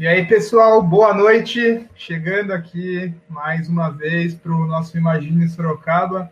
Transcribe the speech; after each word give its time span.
E 0.00 0.08
aí, 0.08 0.24
pessoal, 0.24 0.82
boa 0.82 1.12
noite. 1.12 1.86
Chegando 1.94 2.54
aqui 2.54 3.14
mais 3.28 3.68
uma 3.68 3.90
vez 3.90 4.34
para 4.34 4.50
o 4.50 4.66
nosso 4.66 4.96
Imagine 4.96 5.46
Sorocaba, 5.46 6.30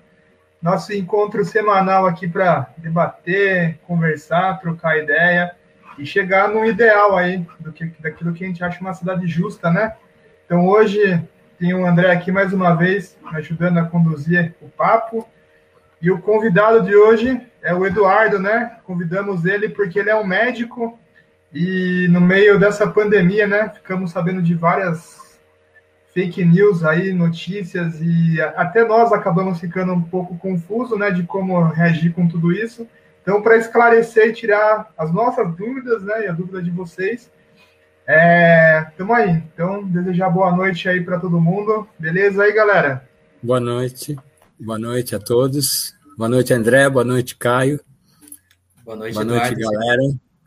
nosso 0.62 0.90
encontro 0.94 1.44
semanal 1.44 2.06
aqui 2.06 2.26
para 2.26 2.70
debater, 2.78 3.78
conversar, 3.86 4.58
trocar 4.58 4.96
ideia 4.96 5.54
e 5.98 6.06
chegar 6.06 6.48
no 6.48 6.64
ideal 6.64 7.14
aí 7.14 7.46
do 7.60 7.70
que, 7.70 7.92
daquilo 8.00 8.32
que 8.32 8.42
a 8.42 8.46
gente 8.46 8.64
acha 8.64 8.80
uma 8.80 8.94
cidade 8.94 9.26
justa, 9.26 9.70
né? 9.70 9.96
Então 10.46 10.66
hoje 10.66 11.22
tem 11.58 11.74
o 11.74 11.84
André 11.84 12.10
aqui 12.10 12.32
mais 12.32 12.54
uma 12.54 12.74
vez 12.74 13.18
me 13.30 13.36
ajudando 13.36 13.76
a 13.80 13.84
conduzir 13.84 14.54
o 14.62 14.70
papo. 14.70 15.28
E 16.00 16.10
o 16.10 16.22
convidado 16.22 16.80
de 16.84 16.96
hoje 16.96 17.38
é 17.60 17.74
o 17.74 17.84
Eduardo, 17.84 18.38
né? 18.38 18.78
Convidamos 18.84 19.44
ele 19.44 19.68
porque 19.68 19.98
ele 19.98 20.08
é 20.08 20.16
um 20.16 20.26
médico 20.26 20.98
e 21.52 22.06
no 22.10 22.20
meio 22.20 22.58
dessa 22.58 22.86
pandemia, 22.86 23.46
né, 23.46 23.70
ficamos 23.70 24.10
sabendo 24.10 24.42
de 24.42 24.54
várias 24.54 25.38
fake 26.12 26.44
news 26.44 26.84
aí, 26.84 27.12
notícias, 27.12 28.00
e 28.00 28.40
até 28.40 28.84
nós 28.84 29.12
acabamos 29.12 29.60
ficando 29.60 29.92
um 29.92 30.02
pouco 30.02 30.36
confuso, 30.36 30.96
né, 30.96 31.10
de 31.10 31.22
como 31.22 31.60
reagir 31.68 32.12
com 32.12 32.26
tudo 32.28 32.52
isso. 32.52 32.86
Então, 33.22 33.42
para 33.42 33.56
esclarecer 33.56 34.28
e 34.28 34.32
tirar 34.32 34.92
as 34.96 35.12
nossas 35.12 35.54
dúvidas, 35.54 36.02
né, 36.02 36.24
e 36.24 36.28
a 36.28 36.32
dúvida 36.32 36.62
de 36.62 36.70
vocês, 36.70 37.30
estamos 38.90 39.18
é, 39.18 39.22
aí. 39.22 39.42
Então, 39.52 39.84
desejar 39.84 40.30
boa 40.30 40.50
noite 40.54 40.88
aí 40.88 41.02
para 41.02 41.20
todo 41.20 41.40
mundo. 41.40 41.86
Beleza 41.98 42.42
aí, 42.42 42.52
galera? 42.52 43.06
Boa 43.42 43.60
noite. 43.60 44.16
Boa 44.58 44.78
noite 44.78 45.14
a 45.14 45.18
todos. 45.18 45.94
Boa 46.16 46.28
noite, 46.28 46.52
André. 46.52 46.88
Boa 46.88 47.04
noite, 47.04 47.36
Caio. 47.36 47.80
Boa 48.82 48.96
noite, 48.96 49.14
Boa 49.14 49.24
noite, 49.24 49.54
galera. 49.54 50.02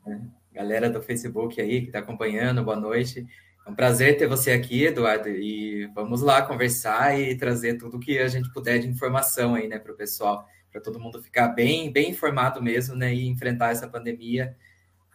É 0.08 0.41
galera 0.54 0.90
do 0.90 1.02
Facebook 1.02 1.60
aí 1.62 1.82
que 1.82 1.88
está 1.88 2.00
acompanhando, 2.00 2.64
boa 2.64 2.76
noite. 2.76 3.26
É 3.66 3.70
um 3.70 3.76
prazer 3.76 4.18
ter 4.18 4.28
você 4.28 4.52
aqui, 4.52 4.86
Eduardo, 4.86 5.30
e 5.30 5.88
vamos 5.96 6.22
lá 6.22 6.42
conversar 6.42 7.18
e 7.18 7.36
trazer 7.36 7.78
tudo 7.78 8.00
que 8.00 8.18
a 8.20 8.28
gente 8.28 8.52
puder 8.52 8.80
de 8.80 8.88
informação 8.88 9.56
aí, 9.56 9.68
né, 9.68 9.80
para 9.80 9.92
o 9.92 9.96
pessoal, 9.96 10.46
para 10.72 10.82
todo 10.82 11.00
mundo 11.00 11.22
ficar 11.22 11.50
bem, 11.50 11.92
bem 11.92 12.10
informado 12.10 12.62
mesmo, 12.62 12.96
né, 12.96 13.14
e 13.14 13.28
enfrentar 13.28 13.72
essa 13.72 13.88
pandemia 13.88 14.56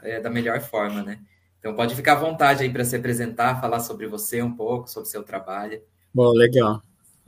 é, 0.03 0.21
da 0.21 0.31
melhor 0.31 0.61
forma, 0.61 1.03
né. 1.03 1.19
Então 1.59 1.75
pode 1.75 1.95
ficar 1.95 2.13
à 2.13 2.21
vontade 2.21 2.63
aí 2.63 2.71
para 2.71 2.85
se 2.85 2.97
apresentar, 2.97 3.61
falar 3.61 3.81
sobre 3.81 4.07
você 4.07 4.41
um 4.41 4.55
pouco, 4.55 4.89
sobre 4.89 5.09
seu 5.09 5.23
trabalho. 5.23 5.83
Bom, 6.15 6.31
legal. 6.33 6.81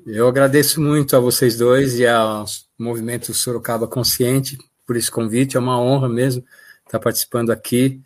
Eu 0.06 0.28
agradeço 0.28 0.80
muito 0.80 1.16
a 1.16 1.20
vocês 1.20 1.58
dois 1.58 1.98
e 1.98 2.06
ao 2.06 2.44
Movimento 2.78 3.34
Sorocaba 3.34 3.88
Consciente 3.88 4.56
por 4.86 4.96
esse 4.96 5.10
convite, 5.10 5.56
é 5.56 5.60
uma 5.60 5.78
honra 5.78 6.08
mesmo 6.08 6.42
estar 6.88 6.98
participando 6.98 7.50
aqui, 7.50 8.00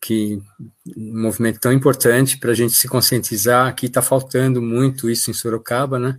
que 0.00 0.40
um 0.96 1.22
movimento 1.22 1.60
tão 1.60 1.72
importante 1.72 2.38
para 2.38 2.50
a 2.50 2.54
gente 2.54 2.74
se 2.74 2.88
conscientizar, 2.88 3.68
aqui 3.68 3.86
está 3.86 4.02
faltando 4.02 4.60
muito 4.60 5.08
isso 5.08 5.30
em 5.30 5.34
Sorocaba, 5.34 5.98
né? 5.98 6.18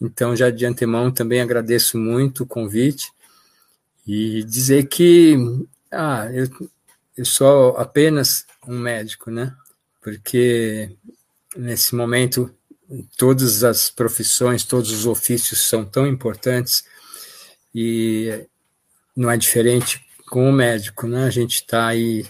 Então, 0.00 0.34
já 0.34 0.50
de 0.50 0.64
antemão, 0.64 1.10
também 1.10 1.40
agradeço 1.40 1.98
muito 1.98 2.44
o 2.44 2.46
convite 2.46 3.12
e 4.06 4.42
dizer 4.44 4.86
que 4.86 5.36
ah, 5.90 6.28
eu, 6.32 6.48
eu 7.16 7.24
sou 7.24 7.76
apenas 7.76 8.46
um 8.66 8.78
médico, 8.78 9.30
né? 9.30 9.54
Porque 10.02 10.90
nesse 11.56 11.94
momento 11.94 12.54
todas 13.16 13.64
as 13.64 13.90
profissões, 13.90 14.64
todos 14.64 14.90
os 14.90 15.06
ofícios 15.06 15.68
são 15.68 15.84
tão 15.84 16.06
importantes 16.06 16.84
e 17.74 18.46
não 19.16 19.30
é 19.30 19.36
diferente 19.36 20.04
com 20.34 20.50
o 20.50 20.52
médico, 20.52 21.06
né? 21.06 21.26
A 21.26 21.30
gente 21.30 21.54
está 21.54 21.86
aí, 21.86 22.26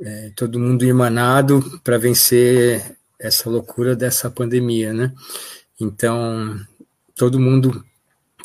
é, 0.00 0.32
todo 0.34 0.58
mundo 0.58 0.84
irmanado 0.84 1.80
para 1.84 1.96
vencer 1.96 2.96
essa 3.16 3.48
loucura 3.48 3.94
dessa 3.94 4.28
pandemia, 4.28 4.92
né? 4.92 5.12
Então, 5.80 6.58
todo 7.14 7.38
mundo 7.38 7.84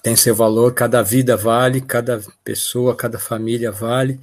tem 0.03 0.15
seu 0.15 0.35
valor, 0.35 0.75
cada 0.75 1.01
vida 1.01 1.35
vale, 1.35 1.81
cada 1.81 2.21
pessoa, 2.43 2.95
cada 2.95 3.17
família 3.17 3.71
vale. 3.71 4.19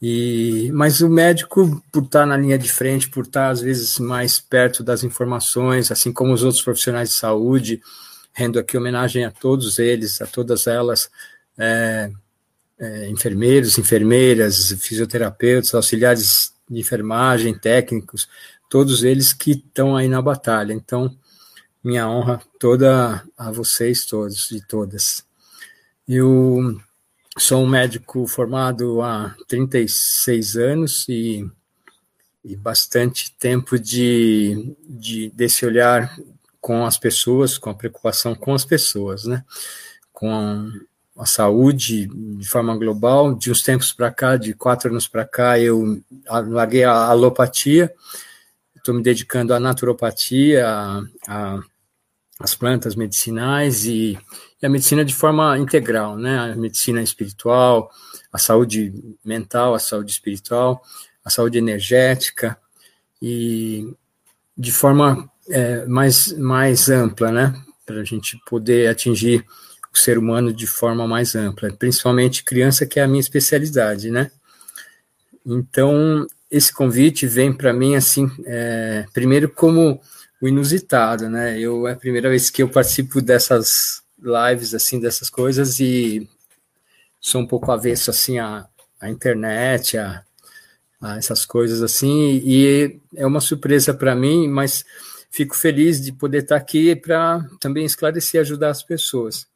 E, 0.00 0.70
mas 0.72 1.00
o 1.00 1.08
médico, 1.08 1.82
por 1.90 2.04
estar 2.04 2.24
na 2.26 2.36
linha 2.36 2.56
de 2.56 2.70
frente, 2.70 3.10
por 3.10 3.24
estar 3.24 3.48
às 3.48 3.60
vezes 3.60 3.98
mais 3.98 4.38
perto 4.38 4.84
das 4.84 5.02
informações, 5.02 5.90
assim 5.90 6.12
como 6.12 6.32
os 6.32 6.44
outros 6.44 6.62
profissionais 6.62 7.08
de 7.08 7.16
saúde, 7.16 7.82
rendo 8.32 8.56
aqui 8.56 8.78
homenagem 8.78 9.24
a 9.24 9.32
todos 9.32 9.80
eles, 9.80 10.22
a 10.22 10.26
todas 10.28 10.68
elas, 10.68 11.10
é, 11.58 12.08
é, 12.78 13.08
enfermeiros, 13.08 13.78
enfermeiras, 13.78 14.72
fisioterapeutas, 14.80 15.74
auxiliares 15.74 16.52
de 16.68 16.80
enfermagem, 16.80 17.56
técnicos, 17.56 18.28
todos 18.68 19.04
eles 19.04 19.32
que 19.32 19.52
estão 19.52 19.96
aí 19.96 20.08
na 20.08 20.20
batalha. 20.20 20.72
Então, 20.72 21.16
minha 21.82 22.08
honra 22.08 22.40
toda 22.58 23.22
a 23.36 23.50
vocês 23.52 24.04
todos 24.06 24.50
e 24.50 24.60
todas. 24.66 25.24
Eu 26.08 26.80
sou 27.38 27.62
um 27.62 27.68
médico 27.68 28.26
formado 28.26 29.02
há 29.02 29.34
36 29.46 30.56
anos 30.56 31.06
e, 31.08 31.48
e 32.44 32.56
bastante 32.56 33.34
tempo 33.38 33.78
de, 33.78 34.74
de 34.88 35.30
desse 35.30 35.66
olhar 35.66 36.16
com 36.60 36.86
as 36.86 36.96
pessoas, 36.96 37.58
com 37.58 37.68
a 37.68 37.74
preocupação 37.74 38.34
com 38.34 38.54
as 38.54 38.64
pessoas, 38.64 39.24
né? 39.24 39.44
Com 40.12 40.70
a 41.16 41.26
saúde 41.26 42.06
de 42.06 42.48
forma 42.48 42.76
global. 42.76 43.34
De 43.34 43.50
uns 43.50 43.62
tempos 43.62 43.92
para 43.92 44.10
cá, 44.10 44.36
de 44.36 44.52
quatro 44.52 44.90
anos 44.90 45.06
para 45.06 45.24
cá, 45.24 45.58
eu 45.58 46.02
larguei 46.28 46.84
a 46.84 46.92
alopatia, 46.92 47.92
estou 48.76 48.94
me 48.94 49.02
dedicando 49.02 49.54
à 49.54 49.60
naturopatia, 49.60 50.66
as 52.38 52.54
plantas 52.54 52.96
medicinais 52.96 53.84
e, 53.84 54.18
e, 54.60 54.66
a 54.66 54.68
medicina 54.68 55.04
de 55.04 55.14
forma 55.14 55.56
integral, 55.58 56.16
né? 56.16 56.52
A 56.52 56.56
medicina 56.56 57.00
espiritual, 57.00 57.90
a 58.32 58.38
saúde 58.38 58.92
mental, 59.24 59.74
a 59.74 59.78
saúde 59.78 60.10
espiritual, 60.10 60.82
a 61.24 61.30
saúde 61.30 61.58
energética 61.58 62.58
e 63.22 63.94
de 64.56 64.72
forma 64.72 65.30
é, 65.48 65.86
mais, 65.86 66.32
mais 66.32 66.88
ampla, 66.88 67.30
né? 67.30 67.54
Para 67.86 68.00
a 68.00 68.04
gente 68.04 68.38
poder 68.46 68.88
atingir 68.88 69.44
o 69.94 69.98
ser 69.98 70.18
humano 70.18 70.52
de 70.52 70.66
forma 70.66 71.06
mais 71.06 71.36
ampla, 71.36 71.72
principalmente 71.72 72.42
criança, 72.42 72.84
que 72.84 72.98
é 72.98 73.04
a 73.04 73.08
minha 73.08 73.20
especialidade, 73.20 74.10
né? 74.10 74.30
Então, 75.46 76.26
esse 76.50 76.72
convite 76.72 77.26
vem 77.26 77.52
para 77.52 77.72
mim, 77.72 77.94
assim, 77.94 78.28
é, 78.44 79.06
primeiro 79.12 79.48
como 79.48 80.00
o 80.40 80.48
inusitado, 80.48 81.28
né? 81.28 81.58
Eu, 81.58 81.86
é 81.86 81.92
a 81.92 81.96
primeira 81.96 82.28
vez 82.28 82.50
que 82.50 82.62
eu 82.62 82.68
participo 82.68 83.22
dessas 83.22 84.02
lives, 84.18 84.74
assim, 84.74 84.98
dessas 84.98 85.30
coisas, 85.30 85.78
e 85.78 86.28
sou 87.20 87.40
um 87.40 87.46
pouco 87.46 87.70
avesso, 87.70 88.10
assim, 88.10 88.38
à, 88.38 88.66
à 89.00 89.08
internet, 89.08 89.96
a, 89.96 90.24
a 91.00 91.16
essas 91.18 91.44
coisas, 91.44 91.82
assim, 91.82 92.40
e 92.44 92.98
é 93.14 93.26
uma 93.26 93.40
surpresa 93.40 93.94
para 93.94 94.14
mim, 94.16 94.48
mas 94.48 94.84
fico 95.30 95.56
feliz 95.56 96.00
de 96.00 96.12
poder 96.12 96.42
estar 96.42 96.56
aqui 96.56 96.96
para 96.96 97.44
também 97.60 97.84
esclarecer 97.84 98.40
e 98.40 98.42
ajudar 98.42 98.70
as 98.70 98.82
pessoas. 98.82 99.46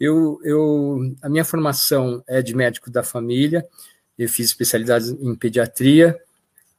Eu, 0.00 0.40
eu, 0.42 1.14
a 1.20 1.28
minha 1.28 1.44
formação 1.44 2.24
é 2.26 2.40
de 2.40 2.56
médico 2.56 2.90
da 2.90 3.02
família, 3.02 3.66
eu 4.18 4.28
fiz 4.28 4.46
especialidade 4.46 5.10
em 5.20 5.34
pediatria 5.34 6.18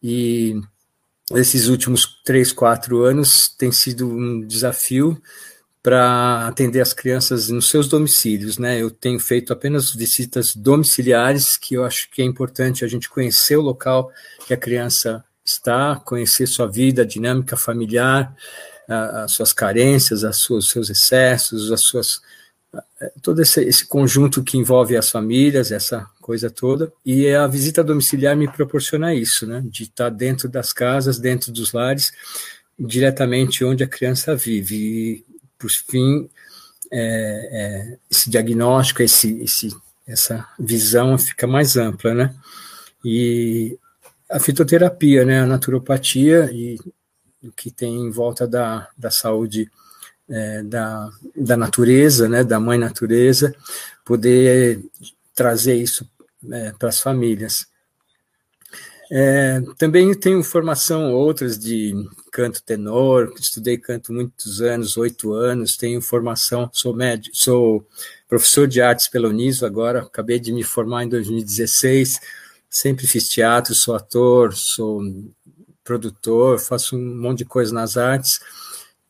e 0.01 0.59
esses 1.31 1.67
últimos 1.67 2.21
três, 2.25 2.51
quatro 2.51 3.03
anos 3.03 3.47
tem 3.47 3.71
sido 3.71 4.07
um 4.09 4.45
desafio 4.45 5.21
para 5.83 6.47
atender 6.47 6.81
as 6.81 6.93
crianças 6.93 7.49
nos 7.49 7.69
seus 7.69 7.87
domicílios, 7.87 8.57
né? 8.57 8.79
Eu 8.79 8.91
tenho 8.91 9.19
feito 9.19 9.51
apenas 9.51 9.93
visitas 9.93 10.55
domiciliares, 10.55 11.57
que 11.57 11.75
eu 11.75 11.83
acho 11.83 12.09
que 12.11 12.21
é 12.21 12.25
importante 12.25 12.85
a 12.85 12.87
gente 12.87 13.09
conhecer 13.09 13.55
o 13.55 13.61
local 13.61 14.11
que 14.45 14.53
a 14.53 14.57
criança 14.57 15.23
está, 15.43 15.95
conhecer 15.95 16.47
sua 16.47 16.67
vida, 16.67 17.01
a 17.01 17.05
dinâmica 17.05 17.57
familiar, 17.57 18.35
as 18.87 19.31
suas 19.31 19.53
carências, 19.53 20.23
os 20.23 20.69
seus 20.69 20.89
excessos, 20.89 21.71
as 21.71 21.81
suas 21.81 22.21
todo 23.21 23.41
esse, 23.41 23.63
esse, 23.63 23.85
conjunto 23.85 24.43
que 24.43 24.57
envolve 24.57 24.95
as 24.95 25.09
famílias, 25.09 25.71
essa 25.71 26.07
coisa 26.21 26.49
toda, 26.49 26.91
e 27.05 27.29
a 27.29 27.47
visita 27.47 27.83
domiciliar 27.83 28.35
me 28.35 28.47
proporciona 28.47 29.13
isso, 29.13 29.47
né, 29.47 29.63
de 29.65 29.83
estar 29.83 30.09
dentro 30.09 30.47
das 30.47 30.71
casas, 30.71 31.19
dentro 31.19 31.51
dos 31.51 31.73
lares, 31.73 32.11
diretamente 32.77 33.63
onde 33.65 33.83
a 33.83 33.87
criança 33.87 34.35
vive, 34.35 34.75
e, 34.75 35.25
por 35.57 35.69
fim, 35.69 36.29
é, 36.91 37.49
é, 37.51 37.97
esse 38.09 38.29
diagnóstico, 38.29 39.01
esse, 39.01 39.41
esse, 39.41 39.75
essa 40.07 40.47
visão 40.59 41.17
fica 41.17 41.47
mais 41.47 41.75
ampla, 41.77 42.13
né, 42.13 42.35
e 43.03 43.77
a 44.29 44.39
fitoterapia, 44.39 45.25
né, 45.25 45.41
a 45.41 45.45
naturopatia 45.45 46.49
e 46.53 46.79
o 47.43 47.51
que 47.51 47.71
tem 47.71 47.95
em 47.95 48.11
volta 48.11 48.47
da, 48.47 48.87
da 48.95 49.09
saúde 49.09 49.69
é, 50.31 50.63
da, 50.63 51.09
da 51.35 51.57
natureza, 51.57 52.29
né, 52.29 52.43
da 52.43 52.59
mãe 52.59 52.77
natureza, 52.77 53.53
poder 54.05 54.81
trazer 55.35 55.75
isso 55.75 56.09
é, 56.51 56.71
para 56.71 56.89
as 56.89 56.99
famílias. 57.01 57.67
É, 59.13 59.61
também 59.77 60.13
tenho 60.13 60.41
formação 60.41 61.11
outras 61.11 61.59
de 61.59 61.93
canto 62.31 62.63
tenor, 62.63 63.33
estudei 63.37 63.77
canto 63.77 64.13
muitos 64.13 64.61
anos, 64.61 64.95
oito 64.95 65.33
anos, 65.33 65.75
tenho 65.75 66.01
formação, 66.01 66.69
sou 66.71 66.95
médico, 66.95 67.35
sou 67.35 67.85
professor 68.29 68.69
de 68.69 68.81
artes 68.81 69.09
pela 69.09 69.27
Uniso 69.27 69.65
agora, 69.65 70.03
acabei 70.03 70.39
de 70.39 70.53
me 70.53 70.63
formar 70.63 71.03
em 71.03 71.09
2016, 71.09 72.21
sempre 72.69 73.05
fiz 73.05 73.27
teatro, 73.27 73.75
sou 73.75 73.95
ator, 73.95 74.53
sou 74.53 75.01
produtor, 75.83 76.57
faço 76.57 76.95
um 76.95 77.21
monte 77.21 77.39
de 77.39 77.45
coisa 77.45 77.73
nas 77.73 77.97
artes, 77.97 78.39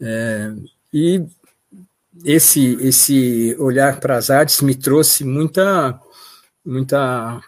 é, 0.02 0.52
e 0.94 1.24
esse, 2.26 2.78
esse 2.82 3.56
olhar 3.58 4.00
para 4.00 4.18
as 4.18 4.30
artes 4.30 4.62
me 4.62 4.76
trouxe 4.76 5.24
muita, 5.24 6.00
muita 6.66 7.42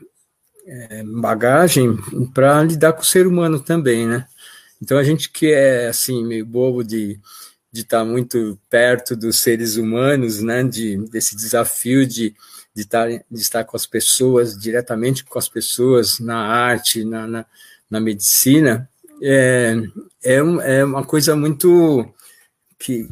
é, 0.66 1.04
bagagem 1.04 1.98
para 2.34 2.64
lidar 2.64 2.94
com 2.94 3.02
o 3.02 3.06
ser 3.06 3.28
humano 3.28 3.60
também, 3.60 4.08
né? 4.08 4.26
Então 4.82 4.98
a 4.98 5.04
gente 5.04 5.30
que 5.30 5.52
é 5.52 5.88
assim 5.88 6.24
meio 6.24 6.46
bobo 6.46 6.84
de 6.84 7.20
de 7.72 7.82
estar 7.82 8.00
tá 8.00 8.06
muito 8.06 8.60
perto 8.70 9.16
dos 9.16 9.40
seres 9.40 9.78
humanos, 9.78 10.42
né? 10.42 10.64
De 10.64 10.98
desse 11.10 11.36
desafio 11.36 12.06
de 12.06 12.36
de 12.76 12.82
estar, 12.82 13.10
tá, 13.10 13.24
de 13.30 13.42
estar 13.42 13.64
com 13.64 13.78
as 13.78 13.86
pessoas 13.86 14.58
diretamente 14.58 15.24
com 15.24 15.38
as 15.38 15.48
pessoas 15.48 16.20
na 16.20 16.38
arte, 16.38 17.06
na, 17.06 17.28
na, 17.28 17.46
na 17.90 18.00
medicina, 18.00 18.90
é, 19.22 19.76
é, 20.24 20.36
é 20.38 20.84
uma 20.84 21.06
coisa 21.06 21.36
muito 21.36 22.13
que, 22.84 23.08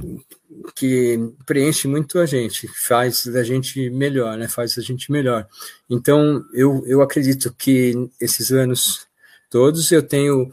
que 0.76 1.18
preenche 1.46 1.88
muito 1.88 2.20
a 2.20 2.26
gente, 2.26 2.68
faz 2.68 3.26
da 3.28 3.42
gente 3.42 3.90
melhor, 3.90 4.38
né? 4.38 4.50
Faz 4.50 4.78
a 4.78 4.82
gente 4.82 5.10
melhor. 5.10 5.48
Então, 5.90 6.44
eu, 6.54 6.84
eu 6.86 7.02
acredito 7.02 7.54
que 7.58 7.94
esses 8.20 8.52
anos 8.52 9.08
todos 9.50 9.90
eu 9.90 10.04
tenho 10.04 10.50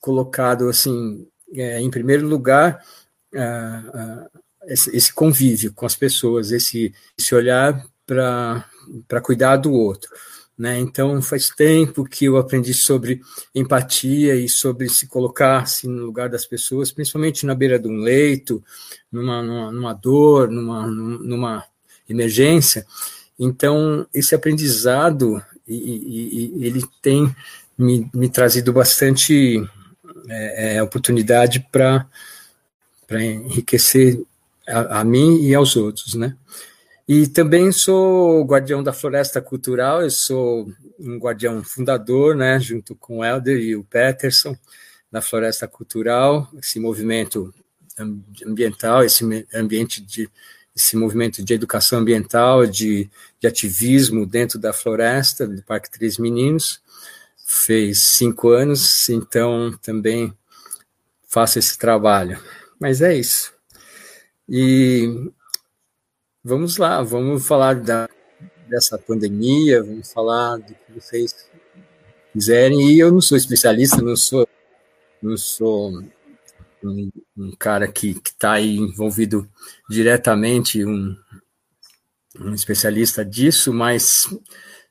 colocado, 0.00 0.68
assim, 0.68 1.26
é, 1.52 1.80
em 1.80 1.90
primeiro 1.90 2.24
lugar, 2.24 2.84
esse, 4.66 4.96
esse, 4.96 5.12
convívio 5.12 5.72
com 5.72 5.84
as 5.84 5.96
pessoas, 5.96 6.52
esse, 6.52 6.94
esse 7.18 7.34
olhar 7.34 7.84
para 8.06 9.20
cuidar 9.22 9.56
do 9.56 9.72
outro. 9.72 10.08
Né? 10.56 10.78
Então, 10.78 11.20
faz 11.22 11.48
tempo 11.48 12.04
que 12.04 12.26
eu 12.26 12.36
aprendi 12.36 12.74
sobre 12.74 13.20
empatia 13.54 14.34
e 14.36 14.48
sobre 14.48 14.88
se 14.88 15.06
colocar 15.06 15.62
assim, 15.62 15.88
no 15.88 16.04
lugar 16.04 16.28
das 16.28 16.44
pessoas, 16.44 16.92
principalmente 16.92 17.46
na 17.46 17.54
beira 17.54 17.78
de 17.78 17.88
um 17.88 17.96
leito, 17.96 18.62
numa, 19.10 19.42
numa, 19.42 19.72
numa 19.72 19.92
dor, 19.92 20.50
numa, 20.50 20.86
numa 20.86 21.64
emergência. 22.08 22.86
Então, 23.38 24.06
esse 24.12 24.34
aprendizado, 24.34 25.42
e, 25.66 25.74
e, 25.74 26.52
e 26.58 26.66
ele 26.66 26.84
tem 27.00 27.34
me, 27.76 28.08
me, 28.12 28.28
trazido 28.28 28.72
bastante 28.72 29.62
é, 30.28 30.76
é, 30.76 30.82
oportunidade 30.82 31.66
para 31.72 32.06
enriquecer 33.10 34.22
a, 34.68 35.00
a 35.00 35.04
mim 35.04 35.42
e 35.42 35.54
aos 35.54 35.76
outros, 35.76 36.14
né? 36.14 36.36
E 37.08 37.26
também 37.26 37.72
sou 37.72 38.44
guardião 38.44 38.82
da 38.82 38.92
Floresta 38.92 39.40
Cultural, 39.40 40.02
eu 40.02 40.10
sou 40.10 40.70
um 40.98 41.18
guardião 41.18 41.62
fundador, 41.64 42.36
né, 42.36 42.60
junto 42.60 42.94
com 42.94 43.18
o 43.18 43.24
Helder 43.24 43.58
e 43.58 43.74
o 43.74 43.82
Peterson, 43.84 44.56
da 45.10 45.20
Floresta 45.20 45.66
Cultural, 45.66 46.48
esse 46.56 46.78
movimento 46.78 47.52
ambiental, 48.46 49.04
esse 49.04 49.24
ambiente 49.54 50.00
de 50.00 50.30
esse 50.74 50.96
movimento 50.96 51.44
de 51.44 51.52
educação 51.52 51.98
ambiental, 51.98 52.66
de, 52.66 53.10
de 53.38 53.46
ativismo 53.46 54.24
dentro 54.24 54.58
da 54.58 54.72
floresta, 54.72 55.46
do 55.46 55.62
Parque 55.62 55.90
Três 55.90 56.16
Meninos, 56.16 56.80
fez 57.44 58.02
cinco 58.04 58.48
anos, 58.48 59.08
então 59.10 59.78
também 59.82 60.32
faço 61.28 61.58
esse 61.58 61.76
trabalho. 61.76 62.40
Mas 62.80 63.02
é 63.02 63.14
isso. 63.14 63.52
E 64.48 65.30
Vamos 66.44 66.76
lá, 66.76 67.00
vamos 67.02 67.46
falar 67.46 67.76
da, 67.76 68.08
dessa 68.68 68.98
pandemia, 68.98 69.80
vamos 69.80 70.12
falar 70.12 70.56
do 70.56 70.74
que 70.74 70.92
vocês 70.92 71.48
quiserem. 72.32 72.90
E 72.90 72.98
eu 72.98 73.12
não 73.12 73.20
sou 73.20 73.36
especialista, 73.38 74.02
não 74.02 74.16
sou, 74.16 74.48
não 75.22 75.36
sou 75.36 76.02
um, 76.82 77.12
um 77.36 77.52
cara 77.56 77.86
que 77.86 78.10
está 78.10 78.54
aí 78.54 78.76
envolvido 78.76 79.48
diretamente, 79.88 80.84
um, 80.84 81.16
um 82.40 82.52
especialista 82.52 83.24
disso, 83.24 83.72
mas 83.72 84.26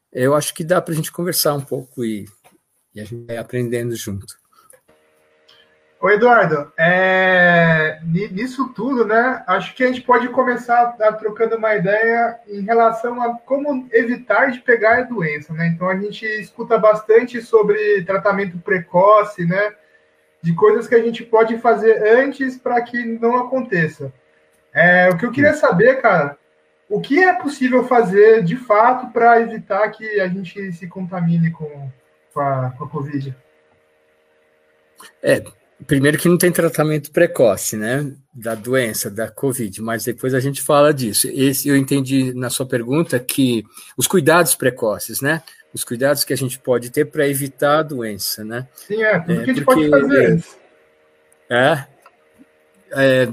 eu 0.09 0.33
acho 0.33 0.53
que 0.53 0.63
dá 0.63 0.81
para 0.81 0.93
a 0.93 0.95
gente 0.95 1.11
conversar 1.11 1.53
um 1.53 1.61
pouco 1.61 2.05
e, 2.05 2.29
e 2.95 3.01
a 3.01 3.03
gente 3.03 3.25
vai 3.25 3.35
aprendendo 3.35 3.93
junto. 3.93 4.40
Ô 6.01 6.09
Eduardo, 6.09 6.73
é, 6.75 7.99
nisso 8.03 8.73
tudo, 8.73 9.05
né? 9.05 9.43
Acho 9.45 9.75
que 9.75 9.83
a 9.83 9.87
gente 9.87 10.01
pode 10.01 10.29
começar 10.29 10.95
a, 10.99 11.13
trocando 11.13 11.57
uma 11.57 11.75
ideia 11.75 12.39
em 12.47 12.61
relação 12.61 13.21
a 13.21 13.37
como 13.37 13.87
evitar 13.91 14.49
de 14.49 14.61
pegar 14.61 14.97
a 14.97 15.03
doença, 15.03 15.53
né? 15.53 15.67
Então 15.67 15.87
a 15.87 15.95
gente 15.95 16.25
escuta 16.25 16.75
bastante 16.79 17.39
sobre 17.39 18.03
tratamento 18.03 18.57
precoce, 18.57 19.45
né? 19.45 19.75
De 20.41 20.55
coisas 20.55 20.87
que 20.87 20.95
a 20.95 21.03
gente 21.03 21.23
pode 21.23 21.59
fazer 21.59 22.01
antes 22.17 22.57
para 22.57 22.81
que 22.81 23.19
não 23.19 23.35
aconteça. 23.35 24.11
É, 24.73 25.07
o 25.07 25.17
que 25.19 25.25
eu 25.27 25.31
queria 25.31 25.53
saber, 25.53 26.01
cara, 26.01 26.35
o 26.89 26.99
que 26.99 27.23
é 27.23 27.31
possível 27.33 27.83
fazer 27.83 28.43
de 28.43 28.55
fato 28.55 29.13
para 29.13 29.39
evitar 29.39 29.87
que 29.89 30.19
a 30.19 30.27
gente 30.27 30.73
se 30.73 30.87
contamine 30.87 31.51
com, 31.51 31.91
com, 32.33 32.39
a, 32.39 32.71
com 32.75 32.85
a 32.85 32.89
Covid? 32.89 33.35
É, 35.21 35.43
Primeiro 35.87 36.17
que 36.17 36.29
não 36.29 36.37
tem 36.37 36.51
tratamento 36.51 37.11
precoce, 37.11 37.75
né, 37.75 38.13
da 38.33 38.55
doença, 38.55 39.09
da 39.09 39.29
Covid, 39.29 39.81
mas 39.81 40.05
depois 40.05 40.33
a 40.33 40.39
gente 40.39 40.61
fala 40.61 40.93
disso. 40.93 41.27
Esse, 41.31 41.67
eu 41.69 41.75
entendi 41.75 42.33
na 42.33 42.49
sua 42.49 42.65
pergunta 42.65 43.19
que 43.19 43.63
os 43.97 44.07
cuidados 44.07 44.55
precoces, 44.55 45.21
né, 45.21 45.41
os 45.73 45.83
cuidados 45.83 46.23
que 46.23 46.33
a 46.33 46.37
gente 46.37 46.59
pode 46.59 46.89
ter 46.89 47.05
para 47.05 47.27
evitar 47.27 47.79
a 47.79 47.83
doença, 47.83 48.43
né. 48.43 48.67
Sim, 48.75 49.01
é, 49.01 49.19
tudo 49.19 49.31
é, 49.31 49.43
que 49.43 49.51
a 49.51 49.53
gente 49.53 49.65
porque, 49.65 49.89
pode 49.89 50.01
fazer. 50.01 50.43
É, 51.49 51.85
é 52.91 53.29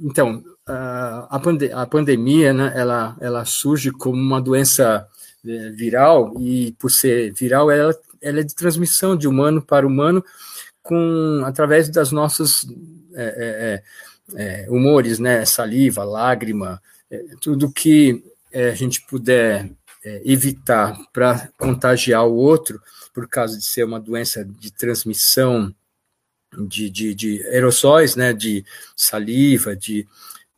então, 0.00 0.42
a, 0.66 1.40
pande 1.42 1.72
a 1.72 1.86
pandemia, 1.86 2.52
né, 2.52 2.72
ela, 2.74 3.16
ela 3.20 3.44
surge 3.44 3.90
como 3.90 4.16
uma 4.16 4.40
doença 4.40 5.06
é, 5.46 5.70
viral 5.70 6.34
e, 6.38 6.72
por 6.78 6.90
ser 6.90 7.32
viral, 7.32 7.70
ela, 7.70 7.96
ela 8.20 8.40
é 8.40 8.42
de 8.42 8.54
transmissão 8.54 9.16
de 9.16 9.26
humano 9.26 9.62
para 9.62 9.86
humano, 9.86 10.24
com 10.88 11.42
através 11.44 11.90
das 11.90 12.10
nossas 12.10 12.66
é, 13.14 13.82
é, 14.34 14.38
é, 14.40 14.64
é 14.64 14.70
humores, 14.70 15.18
né, 15.18 15.44
saliva, 15.44 16.02
lágrima, 16.02 16.82
é, 17.10 17.22
tudo 17.42 17.70
que 17.70 18.24
é, 18.50 18.70
a 18.70 18.74
gente 18.74 19.02
puder 19.02 19.70
evitar 20.24 20.96
para 21.12 21.50
contagiar 21.58 22.24
o 22.26 22.34
outro, 22.34 22.80
por 23.12 23.28
causa 23.28 23.58
de 23.58 23.64
ser 23.64 23.84
uma 23.84 24.00
doença 24.00 24.42
de 24.42 24.72
transmissão 24.72 25.74
de, 26.66 26.88
de, 26.88 27.14
de 27.14 27.46
aerossóis, 27.48 28.16
né, 28.16 28.32
de 28.32 28.64
saliva, 28.96 29.76
de 29.76 30.06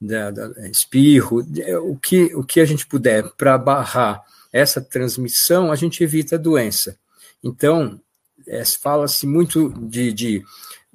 da, 0.01 0.31
da, 0.31 0.69
espirro, 0.69 1.45
o 1.83 1.97
que, 1.97 2.33
o 2.35 2.45
que 2.45 2.61
a 2.61 2.65
gente 2.65 2.87
puder 2.87 3.29
para 3.37 3.59
barrar 3.59 4.23
essa 4.53 4.81
transmissão, 4.81 5.73
a 5.73 5.75
gente 5.75 6.05
evita 6.05 6.37
a 6.37 6.39
doença. 6.39 6.97
Então, 7.43 8.01
é, 8.47 8.65
fala-se 8.65 9.27
muito 9.27 9.69
de, 9.69 10.13
de 10.13 10.45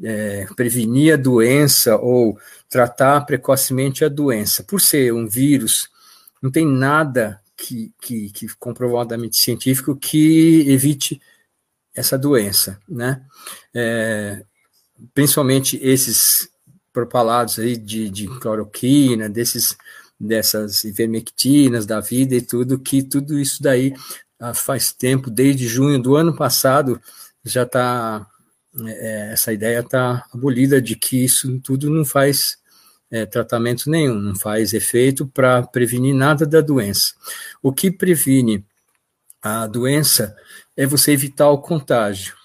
é, 0.04 0.48
prevenir 0.56 1.14
a 1.14 1.18
doença 1.18 1.98
ou 1.98 2.38
tratar 2.70 3.22
precocemente 3.22 4.04
a 4.04 4.10
doença. 4.10 4.64
Por 4.64 4.82
ser 4.82 5.14
um 5.14 5.28
vírus, 5.28 5.90
não 6.42 6.52
tem 6.52 6.66
nada 6.66 7.42
que, 7.56 7.92
que, 8.02 8.30
que 8.32 8.48
comprovadamente 8.58 9.38
científico 9.38 9.96
que 9.96 10.66
evite 10.68 11.22
essa 11.94 12.18
doença, 12.18 12.80
né? 12.88 13.22
É, 13.74 14.44
principalmente 15.14 15.80
esses 15.82 16.50
propalados 16.92 17.60
aí 17.60 17.78
de, 17.78 18.10
de 18.10 18.28
cloroquina, 18.40 19.30
desses 19.30 19.78
dessas 20.20 20.84
ivermectinas 20.86 21.86
da 21.86 22.00
vida 22.00 22.36
e 22.36 22.42
tudo, 22.42 22.80
que 22.80 23.04
tudo 23.04 23.38
isso 23.38 23.62
daí 23.62 23.94
ah, 24.40 24.54
faz 24.54 24.94
tempo, 24.94 25.30
desde 25.30 25.68
junho 25.68 26.02
do 26.02 26.16
ano 26.16 26.36
passado, 26.36 27.02
já 27.46 27.64
está 27.64 28.28
é, 28.88 29.32
essa 29.32 29.54
ideia 29.54 29.80
está 29.80 30.26
abolida 30.34 30.82
de 30.82 30.96
que 30.96 31.24
isso 31.24 31.60
tudo 31.60 31.90
não 31.90 32.04
faz 32.04 32.58
é, 33.10 33.26
tratamento 33.26 33.90
nenhum, 33.90 34.16
não 34.16 34.36
faz 34.36 34.74
efeito 34.74 35.26
para 35.28 35.64
prevenir 35.64 36.14
nada 36.14 36.46
da 36.46 36.60
doença. 36.60 37.14
O 37.62 37.72
que 37.72 37.90
previne 37.90 38.66
a 39.42 39.68
doença 39.68 40.36
é 40.76 40.86
você 40.86 41.12
evitar 41.12 41.50
o 41.50 41.62
contágio. 41.62 42.36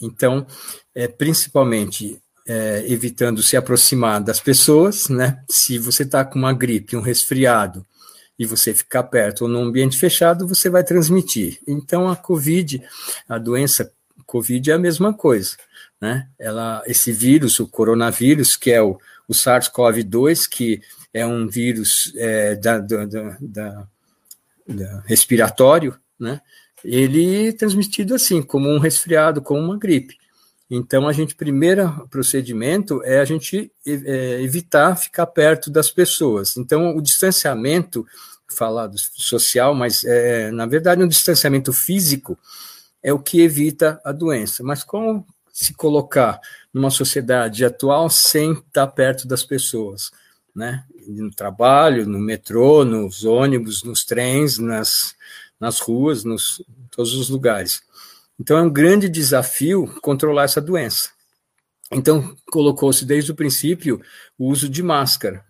Então, 0.00 0.46
é, 0.94 1.08
principalmente 1.08 2.22
é, 2.46 2.84
evitando 2.86 3.42
se 3.42 3.56
aproximar 3.56 4.20
das 4.22 4.40
pessoas, 4.40 5.08
né? 5.08 5.42
Se 5.50 5.78
você 5.78 6.04
está 6.04 6.24
com 6.24 6.38
uma 6.38 6.52
gripe, 6.52 6.96
um 6.96 7.00
resfriado, 7.00 7.84
e 8.40 8.46
você 8.46 8.72
ficar 8.72 9.02
perto 9.02 9.42
ou 9.42 9.48
num 9.48 9.64
ambiente 9.64 9.98
fechado, 9.98 10.48
você 10.48 10.70
vai 10.70 10.82
transmitir. 10.82 11.60
Então, 11.68 12.08
a 12.08 12.16
COVID, 12.16 12.82
a 13.28 13.36
doença 13.36 13.92
Covid 14.30 14.70
é 14.70 14.74
a 14.74 14.78
mesma 14.78 15.12
coisa, 15.12 15.56
né? 16.00 16.28
Ela, 16.38 16.84
esse 16.86 17.10
vírus, 17.10 17.58
o 17.58 17.66
coronavírus, 17.66 18.54
que 18.54 18.70
é 18.70 18.80
o, 18.80 18.96
o 19.26 19.34
SARS-CoV-2, 19.34 20.48
que 20.48 20.80
é 21.12 21.26
um 21.26 21.48
vírus 21.48 22.12
é, 22.16 22.54
da, 22.54 22.78
da, 22.78 23.04
da, 23.40 23.86
da, 24.68 25.02
respiratório, 25.04 25.98
né? 26.16 26.40
Ele 26.84 27.48
é 27.48 27.52
transmitido 27.52 28.14
assim, 28.14 28.40
como 28.40 28.68
um 28.68 28.78
resfriado, 28.78 29.42
como 29.42 29.60
uma 29.60 29.76
gripe. 29.76 30.16
Então, 30.70 31.08
a 31.08 31.12
gente, 31.12 31.34
primeiro 31.34 32.06
procedimento 32.08 33.02
é 33.02 33.18
a 33.18 33.24
gente 33.24 33.72
é, 33.84 34.40
evitar 34.42 34.94
ficar 34.94 35.26
perto 35.26 35.68
das 35.68 35.90
pessoas. 35.90 36.56
Então, 36.56 36.96
o 36.96 37.02
distanciamento, 37.02 38.06
falado 38.48 38.96
social, 38.96 39.74
mas 39.74 40.04
é, 40.04 40.52
na 40.52 40.66
verdade, 40.66 41.02
um 41.02 41.08
distanciamento 41.08 41.72
físico 41.72 42.38
é 43.02 43.12
o 43.12 43.18
que 43.18 43.40
evita 43.40 44.00
a 44.04 44.12
doença. 44.12 44.62
Mas 44.62 44.84
como 44.84 45.26
se 45.52 45.74
colocar 45.74 46.40
numa 46.72 46.90
sociedade 46.90 47.64
atual 47.64 48.08
sem 48.08 48.52
estar 48.52 48.86
perto 48.88 49.26
das 49.26 49.44
pessoas, 49.44 50.10
né? 50.54 50.84
No 51.06 51.30
trabalho, 51.30 52.06
no 52.06 52.18
metrô, 52.18 52.84
nos 52.84 53.24
ônibus, 53.24 53.82
nos 53.82 54.04
trens, 54.04 54.58
nas, 54.58 55.14
nas 55.58 55.80
ruas, 55.80 56.24
nos 56.24 56.62
todos 56.90 57.14
os 57.14 57.28
lugares. 57.28 57.82
Então 58.38 58.56
é 58.56 58.62
um 58.62 58.70
grande 58.70 59.08
desafio 59.08 59.86
controlar 60.00 60.44
essa 60.44 60.60
doença. 60.60 61.10
Então 61.92 62.34
colocou-se 62.50 63.04
desde 63.04 63.32
o 63.32 63.34
princípio 63.34 64.00
o 64.38 64.48
uso 64.48 64.68
de 64.68 64.82
máscara. 64.82 65.44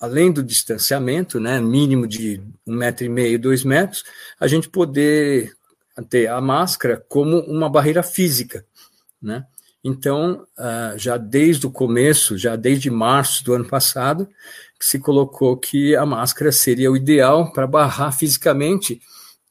Além 0.00 0.32
do 0.32 0.42
distanciamento, 0.42 1.38
né, 1.38 1.60
mínimo 1.60 2.06
de 2.06 2.42
um 2.66 2.74
metro 2.74 3.04
e 3.06 3.08
meio, 3.08 3.38
dois 3.38 3.64
metros, 3.64 4.04
a 4.38 4.46
gente 4.46 4.68
poder 4.68 5.54
ter 6.02 6.28
a 6.28 6.40
máscara 6.40 7.04
como 7.08 7.40
uma 7.40 7.68
barreira 7.68 8.02
física, 8.02 8.64
né? 9.20 9.46
Então, 9.82 10.46
uh, 10.58 10.98
já 10.98 11.18
desde 11.18 11.66
o 11.66 11.70
começo, 11.70 12.38
já 12.38 12.56
desde 12.56 12.90
março 12.90 13.44
do 13.44 13.52
ano 13.52 13.66
passado, 13.66 14.26
se 14.80 14.98
colocou 14.98 15.56
que 15.58 15.94
a 15.94 16.06
máscara 16.06 16.50
seria 16.50 16.90
o 16.90 16.96
ideal 16.96 17.52
para 17.52 17.66
barrar 17.66 18.12
fisicamente 18.12 19.00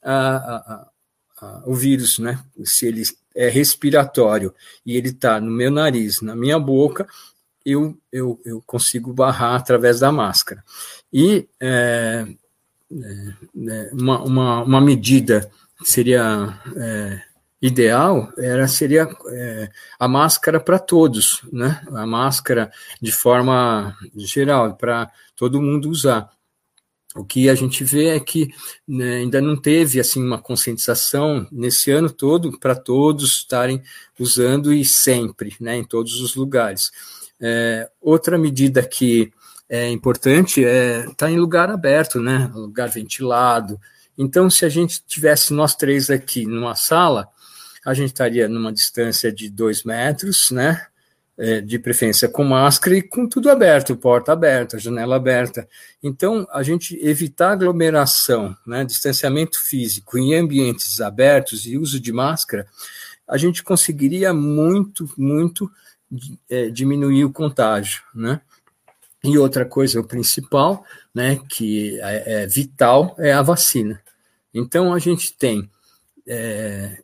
a, 0.03 0.87
o 1.65 1.75
vírus, 1.75 2.19
né? 2.19 2.43
Se 2.63 2.87
ele 2.87 3.03
é 3.35 3.49
respiratório 3.49 4.53
e 4.85 4.95
ele 4.95 5.09
está 5.09 5.39
no 5.39 5.51
meu 5.51 5.71
nariz, 5.71 6.21
na 6.21 6.35
minha 6.35 6.59
boca, 6.59 7.07
eu, 7.65 7.97
eu, 8.11 8.39
eu 8.45 8.61
consigo 8.65 9.13
barrar 9.13 9.55
através 9.55 9.99
da 9.99 10.11
máscara. 10.11 10.63
E 11.11 11.47
é, 11.59 12.27
é 12.91 13.89
uma, 13.93 14.21
uma, 14.23 14.63
uma 14.63 14.81
medida 14.81 15.49
seria 15.83 16.59
é, 16.75 17.21
ideal 17.61 18.31
era 18.37 18.67
seria 18.67 19.07
é, 19.29 19.69
a 19.97 20.07
máscara 20.07 20.59
para 20.59 20.77
todos, 20.77 21.41
né? 21.51 21.81
A 21.91 22.05
máscara 22.05 22.71
de 23.01 23.11
forma 23.11 23.95
geral 24.15 24.75
para 24.75 25.09
todo 25.35 25.61
mundo 25.61 25.89
usar. 25.89 26.29
O 27.15 27.23
que 27.23 27.47
a 27.47 27.55
gente 27.55 27.83
vê 27.83 28.07
é 28.07 28.19
que 28.19 28.49
né, 28.87 29.17
ainda 29.17 29.39
não 29.39 29.55
teve 29.55 29.99
assim 29.99 30.21
uma 30.21 30.41
conscientização 30.41 31.47
nesse 31.51 31.91
ano 31.91 32.09
todo 32.09 32.59
para 32.59 32.75
todos 32.75 33.35
estarem 33.35 33.81
usando 34.19 34.73
e 34.73 34.83
sempre, 34.83 35.55
né, 35.59 35.77
em 35.77 35.83
todos 35.83 36.19
os 36.19 36.35
lugares. 36.35 36.91
É, 37.39 37.89
outra 38.01 38.37
medida 38.37 38.81
que 38.83 39.31
é 39.69 39.89
importante 39.89 40.65
é 40.65 41.01
estar 41.01 41.13
tá 41.13 41.31
em 41.31 41.37
lugar 41.37 41.69
aberto, 41.69 42.19
né, 42.19 42.51
lugar 42.53 42.89
ventilado. 42.89 43.79
Então, 44.17 44.49
se 44.49 44.65
a 44.65 44.69
gente 44.69 45.03
tivesse 45.05 45.53
nós 45.53 45.75
três 45.75 46.09
aqui 46.09 46.45
numa 46.45 46.75
sala, 46.75 47.27
a 47.85 47.93
gente 47.93 48.09
estaria 48.09 48.47
numa 48.47 48.71
distância 48.71 49.31
de 49.31 49.49
dois 49.49 49.83
metros, 49.83 50.51
né, 50.51 50.85
é, 51.37 51.61
de 51.61 51.79
preferência 51.79 52.29
com 52.29 52.43
máscara 52.43 52.95
e 52.95 53.01
com 53.01 53.27
tudo 53.27 53.49
aberto, 53.49 53.95
porta 53.95 54.31
aberta, 54.31 54.77
janela 54.77 55.15
aberta. 55.15 55.67
Então, 56.01 56.47
a 56.51 56.61
gente 56.61 56.97
evitar 57.01 57.51
aglomeração, 57.51 58.55
né, 58.65 58.85
distanciamento 58.85 59.59
físico 59.59 60.17
em 60.17 60.35
ambientes 60.35 61.01
abertos 61.01 61.65
e 61.65 61.77
uso 61.77 61.99
de 61.99 62.13
máscara, 62.13 62.67
a 63.27 63.37
gente 63.37 63.63
conseguiria 63.63 64.33
muito, 64.33 65.11
muito 65.17 65.71
é, 66.49 66.69
diminuir 66.69 67.25
o 67.25 67.31
contágio, 67.31 68.03
né? 68.13 68.39
E 69.23 69.37
outra 69.37 69.65
coisa, 69.65 70.01
o 70.01 70.07
principal, 70.07 70.85
né, 71.15 71.39
que 71.49 71.97
é, 72.01 72.43
é 72.43 72.47
vital, 72.47 73.15
é 73.17 73.31
a 73.31 73.41
vacina. 73.41 74.02
Então, 74.53 74.93
a 74.93 74.99
gente 74.99 75.33
tem, 75.33 75.69
é, 76.27 77.01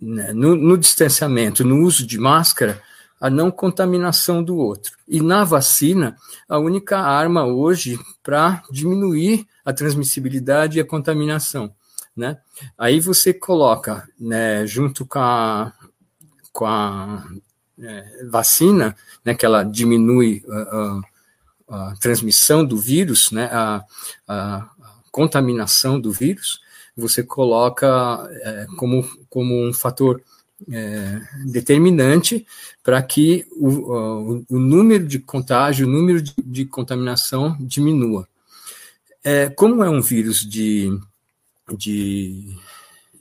né, 0.00 0.32
no, 0.32 0.54
no 0.54 0.78
distanciamento, 0.78 1.64
no 1.64 1.82
uso 1.82 2.06
de 2.06 2.18
máscara, 2.18 2.82
a 3.20 3.30
não 3.30 3.50
contaminação 3.50 4.42
do 4.42 4.56
outro. 4.56 4.96
E 5.08 5.20
na 5.20 5.44
vacina, 5.44 6.16
a 6.48 6.58
única 6.58 6.98
arma 6.98 7.46
hoje 7.46 7.98
para 8.22 8.62
diminuir 8.70 9.46
a 9.64 9.72
transmissibilidade 9.72 10.78
e 10.78 10.80
a 10.80 10.86
contaminação. 10.86 11.74
Né? 12.16 12.38
Aí 12.76 13.00
você 13.00 13.32
coloca, 13.32 14.08
né, 14.20 14.66
junto 14.66 15.06
com 15.06 15.18
a, 15.18 15.72
com 16.52 16.66
a 16.66 17.24
é, 17.78 18.26
vacina, 18.26 18.96
né, 19.24 19.34
que 19.34 19.44
ela 19.44 19.64
diminui 19.64 20.44
a, 20.48 21.02
a, 21.68 21.90
a 21.90 21.94
transmissão 21.96 22.64
do 22.64 22.76
vírus, 22.76 23.30
né, 23.30 23.48
a, 23.50 23.84
a, 24.28 24.70
contaminação 25.10 26.00
do 26.00 26.12
vírus, 26.12 26.60
você 26.96 27.22
coloca 27.22 28.28
é, 28.30 28.66
como, 28.76 29.04
como 29.28 29.54
um 29.66 29.72
fator 29.72 30.22
é, 30.70 31.20
determinante 31.46 32.46
para 32.82 33.02
que 33.02 33.46
o, 33.52 33.68
o, 33.68 34.44
o, 34.48 34.58
número 34.58 35.06
de 35.06 35.18
contágio, 35.18 35.86
o 35.86 35.90
número 35.90 36.22
de, 36.22 36.34
de 36.38 36.64
contaminação 36.64 37.56
diminua. 37.60 38.28
É, 39.22 39.48
como 39.48 39.82
é 39.82 39.90
um 39.90 40.00
vírus 40.00 40.48
de, 40.48 40.96
de, 41.76 42.56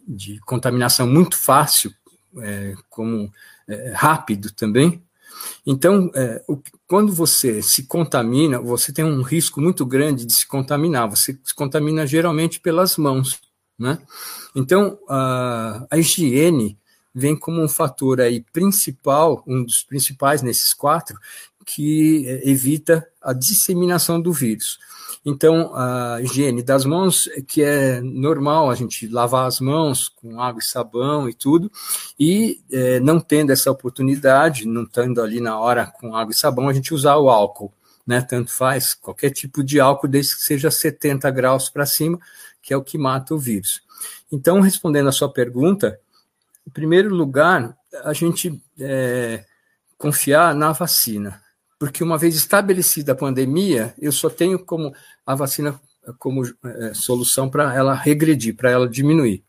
de 0.08 0.39
contaminação 0.42 1.08
muito 1.08 1.38
fácil, 1.38 1.94
é, 2.38 2.74
como 2.89 3.32
é, 3.68 3.94
rápido 3.96 4.51
também, 4.51 5.01
então, 5.65 6.12
é, 6.13 6.44
o, 6.48 6.62
quando 6.88 7.13
você 7.13 7.62
se 7.62 7.84
contamina, 7.84 8.60
você 8.60 8.92
tem 8.92 9.06
um 9.06 9.22
risco 9.22 9.62
muito 9.62 9.86
grande 9.86 10.25
de 10.25 10.34
se 10.34 10.48
contaminar. 10.48 11.10
Você 11.10 11.38
se 11.44 11.53
contamina 11.53 12.06
geralmente 12.06 12.60
pelas 12.60 12.98
mãos, 12.98 13.39
né? 13.84 14.00
Então, 14.56 14.98
a, 15.10 15.86
a 15.92 15.98
higiene 15.98 16.80
vem 17.13 17.38
como 17.38 17.62
um 17.62 17.68
fator 17.68 18.22
aí 18.22 18.42
principal, 18.52 19.44
um 19.46 19.63
dos 19.63 19.84
principais 19.84 20.42
nesses 20.42 20.74
quatro, 20.74 21.20
que 21.66 22.25
eh, 22.28 22.50
evita 22.50 23.08
a 23.22 23.34
disseminação 23.34 24.20
do 24.22 24.32
vírus. 24.32 24.80
Então, 25.25 25.74
a 25.74 26.20
higiene 26.22 26.62
das 26.62 26.84
mãos, 26.84 27.30
que 27.48 27.62
é 27.62 28.02
normal 28.02 28.70
a 28.70 28.75
gente 28.75 29.08
lavar 29.08 29.48
as 29.48 29.60
mãos 29.60 30.10
com 30.10 30.42
água 30.42 30.60
e 30.60 30.66
sabão 30.66 31.30
e 31.30 31.34
tudo, 31.34 31.72
e 32.20 32.60
é, 32.72 33.00
não 33.00 33.20
tendo 33.22 33.52
essa 33.52 33.72
oportunidade, 33.72 34.68
não 34.68 34.84
estando 34.84 35.22
ali 35.22 35.40
na 35.40 35.58
hora 35.58 35.86
com 35.86 36.16
água 36.16 36.34
e 36.34 36.36
sabão, 36.36 36.68
a 36.68 36.74
gente 36.74 36.94
usar 36.94 37.16
o 37.18 37.30
álcool, 37.30 37.72
né? 38.06 38.20
Tanto 38.22 38.52
faz, 38.52 38.94
qualquer 38.94 39.30
tipo 39.30 39.63
de 39.63 39.80
álcool, 39.80 40.10
desde 40.10 40.36
que 40.36 40.42
seja 40.42 40.70
70 40.70 41.32
graus 41.32 41.70
para 41.70 41.86
cima, 41.86 42.20
que 42.63 42.74
é 42.74 42.77
o 42.77 42.84
que 42.84 42.98
mata 42.98 43.36
o 43.36 43.38
vírus. 43.38 43.84
Então, 44.32 44.62
respondendo 44.62 45.10
a 45.10 45.12
sua 45.12 45.32
pergunta, 45.32 46.00
em 46.65 46.72
primeiro 46.72 47.13
lugar, 47.13 47.77
a 48.03 48.13
gente 48.13 48.60
é, 48.79 49.46
confiar 49.98 50.55
na 50.55 50.72
vacina, 50.72 51.41
porque 51.77 52.03
uma 52.03 52.17
vez 52.17 52.36
estabelecida 52.36 53.12
a 53.12 53.15
pandemia, 53.15 53.93
eu 54.00 54.12
só 54.12 54.29
tenho 54.29 54.58
como 54.58 54.96
a 55.25 55.36
vacina 55.36 55.79
como 56.17 56.43
é, 56.46 56.93
solução 56.93 57.50
para 57.50 57.75
ela 57.75 57.93
regredir, 57.93 58.55
para 58.55 58.72
ela 58.72 58.88
diminuir. 58.88 59.43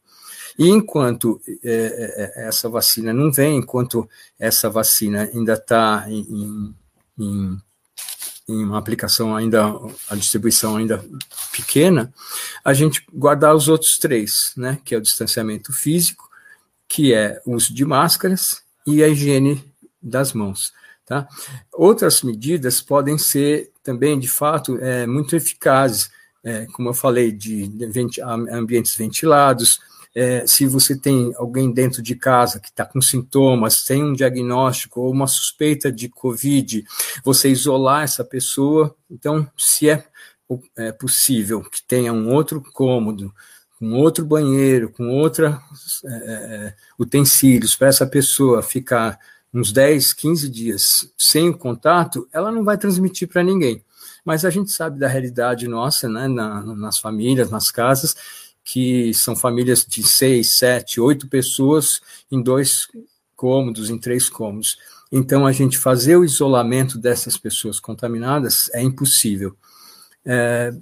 E 0.59 0.69
enquanto 0.69 1.41
é, 1.65 2.33
é, 2.37 2.49
essa 2.49 2.69
vacina 2.69 3.13
não 3.13 3.33
vem, 3.33 3.59
enquanto 3.59 4.09
essa 4.39 4.71
vacina 4.71 5.29
ainda 5.33 5.55
está 5.55 6.05
em, 6.09 6.21
em, 6.21 6.75
em, 7.19 7.59
uma 8.47 8.79
aplicação 8.79 9.35
ainda, 9.35 9.65
a 10.09 10.15
distribuição 10.15 10.77
ainda 10.77 11.05
pequena, 11.53 12.13
a 12.65 12.75
gente 12.75 13.05
guardar 13.13 13.55
os 13.55 13.69
outros 13.69 13.97
três, 13.97 14.53
né, 14.57 14.79
que 14.85 14.95
é 14.95 14.99
o 14.99 15.03
distanciamento 15.03 15.73
físico, 15.73 16.29
que 16.87 17.15
é 17.15 17.41
o 17.47 17.55
uso 17.55 17.73
de 17.75 17.85
máscaras 17.85 18.63
e 18.87 19.03
a 19.03 19.09
higiene 19.09 19.65
das 20.03 20.33
mãos. 20.33 20.73
Tá? 21.07 21.27
Outras 21.73 22.23
medidas 22.23 22.81
podem 22.81 23.19
ser 23.19 23.71
também, 23.83 24.19
de 24.19 24.29
fato, 24.29 24.79
é, 24.79 25.07
muito 25.07 25.37
eficazes, 25.37 26.11
é, 26.43 26.67
como 26.67 26.91
eu 26.91 26.95
falei, 26.95 27.33
de, 27.33 27.69
de 27.69 28.21
ambientes 28.23 28.95
ventilados. 28.97 29.81
É, 30.15 30.47
se 30.47 30.67
você 30.67 30.97
tem 30.97 31.33
alguém 31.37 31.73
dentro 31.73 32.01
de 32.01 32.15
casa 32.15 32.61
que 32.61 32.69
está 32.69 32.85
com 32.85 33.01
sintomas, 33.01 33.83
tem 33.83 34.05
um 34.05 34.13
diagnóstico 34.13 35.01
ou 35.01 35.11
uma 35.11 35.27
suspeita 35.27 35.91
de 35.91 36.09
Covid, 36.09 36.85
você 37.25 37.49
isolar 37.49 38.05
essa 38.05 38.25
pessoa. 38.25 38.95
Então, 39.11 39.51
se 39.59 39.91
é, 39.91 40.05
é 40.77 40.93
possível 40.93 41.63
que 41.63 41.83
tenha 41.83 42.13
um 42.13 42.33
outro 42.33 42.63
cômodo, 42.73 43.35
com 43.79 43.93
outro 43.95 44.25
banheiro, 44.25 44.89
com 44.91 45.09
outra 45.09 45.61
é, 46.05 46.09
é 46.09 46.75
utensílios 46.99 47.75
para 47.75 47.89
essa 47.89 48.07
pessoa 48.07 48.63
ficar 48.63 49.19
uns 49.53 49.73
10, 49.73 50.13
15 50.13 50.49
dias 50.49 51.13
sem 51.17 51.49
o 51.49 51.57
contato, 51.57 52.29
ela 52.33 52.51
não 52.51 52.65
vai 52.65 52.77
transmitir 52.77 53.29
para 53.29 53.43
ninguém. 53.43 53.85
Mas 54.25 54.45
a 54.45 54.51
gente 54.51 54.73
sabe 54.73 54.99
da 54.99 55.07
realidade 55.07 55.69
nossa, 55.69 56.09
né, 56.09 56.27
na, 56.27 56.63
nas 56.75 56.99
famílias, 56.99 57.51
nas 57.51 57.71
casas, 57.71 58.17
que 58.65 59.13
são 59.13 59.37
famílias 59.37 59.85
de 59.85 60.03
seis, 60.03 60.57
sete, 60.57 61.01
oito 61.01 61.29
pessoas 61.29 62.01
em 62.33 62.43
dois 62.43 62.89
cômodos, 63.37 63.91
em 63.91 63.99
três 63.99 64.29
cômodos. 64.31 64.79
Então, 65.13 65.47
a 65.47 65.53
gente 65.53 65.77
fazer 65.77 66.17
o 66.17 66.25
isolamento 66.25 66.99
dessas 66.99 67.37
pessoas 67.37 67.79
contaminadas 67.79 68.71
é 68.73 68.83
impossível. 68.83 69.55
É, 70.25 70.73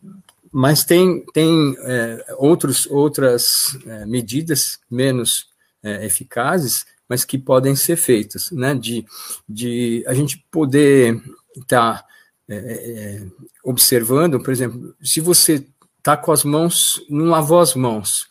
mas 0.51 0.85
tem, 0.85 1.25
tem 1.33 1.75
é, 1.81 2.35
outros, 2.39 2.87
outras 2.87 3.77
é, 3.87 4.07
medidas 4.07 4.79
menos 4.91 5.49
é, 5.83 6.07
eficazes, 6.07 6.87
mas 7.09 7.25
que 7.25 7.37
podem 7.37 7.75
ser 7.75 7.97
feitas, 7.97 8.51
né? 8.53 8.75
De, 8.75 9.05
de 9.49 10.05
a 10.07 10.15
gente 10.15 10.45
poder 10.51 11.21
estar 11.57 11.99
tá, 11.99 12.07
é, 12.49 12.57
é, 12.57 13.27
observando, 13.65 14.41
por 14.41 14.51
exemplo, 14.51 14.95
se 15.03 15.21
você 15.21 15.67
está 16.03 16.17
com 16.17 16.33
as 16.33 16.43
mãos, 16.43 17.01
não 17.09 17.27
lavou 17.27 17.61
as 17.61 17.77
mãos 17.77 18.29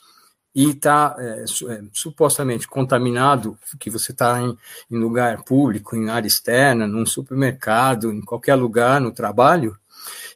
e 0.53 0.71
está 0.71 1.15
é, 1.17 1.45
é, 1.45 1.81
supostamente 1.93 2.67
contaminado, 2.67 3.57
que 3.79 3.89
você 3.89 4.11
está 4.11 4.41
em, 4.41 4.57
em, 4.91 4.97
lugar 4.97 5.41
público, 5.43 5.95
em 5.95 6.09
área 6.09 6.27
externa, 6.27 6.85
num 6.85 7.05
supermercado, 7.05 8.11
em 8.11 8.19
qualquer 8.19 8.55
lugar, 8.55 8.99
no 8.99 9.13
trabalho, 9.13 9.77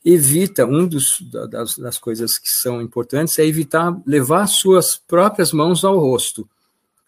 evita, 0.05 0.65
um 0.65 0.87
dos, 0.87 1.19
das, 1.49 1.77
das 1.77 1.97
coisas 1.97 2.37
que 2.37 2.49
são 2.49 2.81
importantes 2.81 3.37
é 3.37 3.45
evitar 3.45 3.93
levar 4.05 4.47
suas 4.47 4.95
próprias 4.95 5.51
mãos 5.51 5.83
ao 5.83 5.99
rosto, 5.99 6.47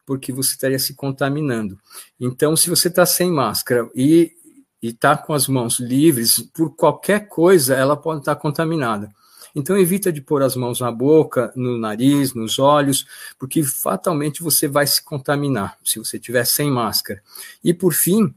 porque 0.06 0.34
você 0.34 0.52
estaria 0.52 0.80
se 0.80 0.94
contaminando. 0.94 1.80
Então, 2.20 2.58
se 2.58 2.70
você 2.70 2.90
está 2.90 3.06
sem 3.06 3.32
máscara 3.32 3.90
e 3.96 4.34
está 4.82 5.16
com 5.16 5.34
as 5.34 5.48
mãos 5.48 5.80
livres, 5.80 6.42
por 6.54 6.76
qualquer 6.76 7.30
coisa, 7.30 7.74
ela 7.74 7.96
pode 7.96 8.20
estar 8.20 8.36
tá 8.36 8.42
contaminada. 8.42 9.10
Então 9.56 9.78
evita 9.78 10.12
de 10.12 10.22
pôr 10.22 10.42
as 10.42 10.56
mãos 10.56 10.80
na 10.80 10.92
boca, 10.92 11.52
no 11.56 11.78
nariz, 11.78 12.34
nos 12.34 12.60
olhos, 12.60 13.06
porque 13.38 13.64
fatalmente 13.64 14.44
você 14.44 14.68
vai 14.68 14.86
se 14.86 15.04
contaminar 15.04 15.78
se 15.84 16.00
você 16.00 16.18
estiver 16.18 16.46
sem 16.46 16.70
máscara. 16.72 17.22
E 17.64 17.74
por 17.74 17.94
fim, 17.94 18.34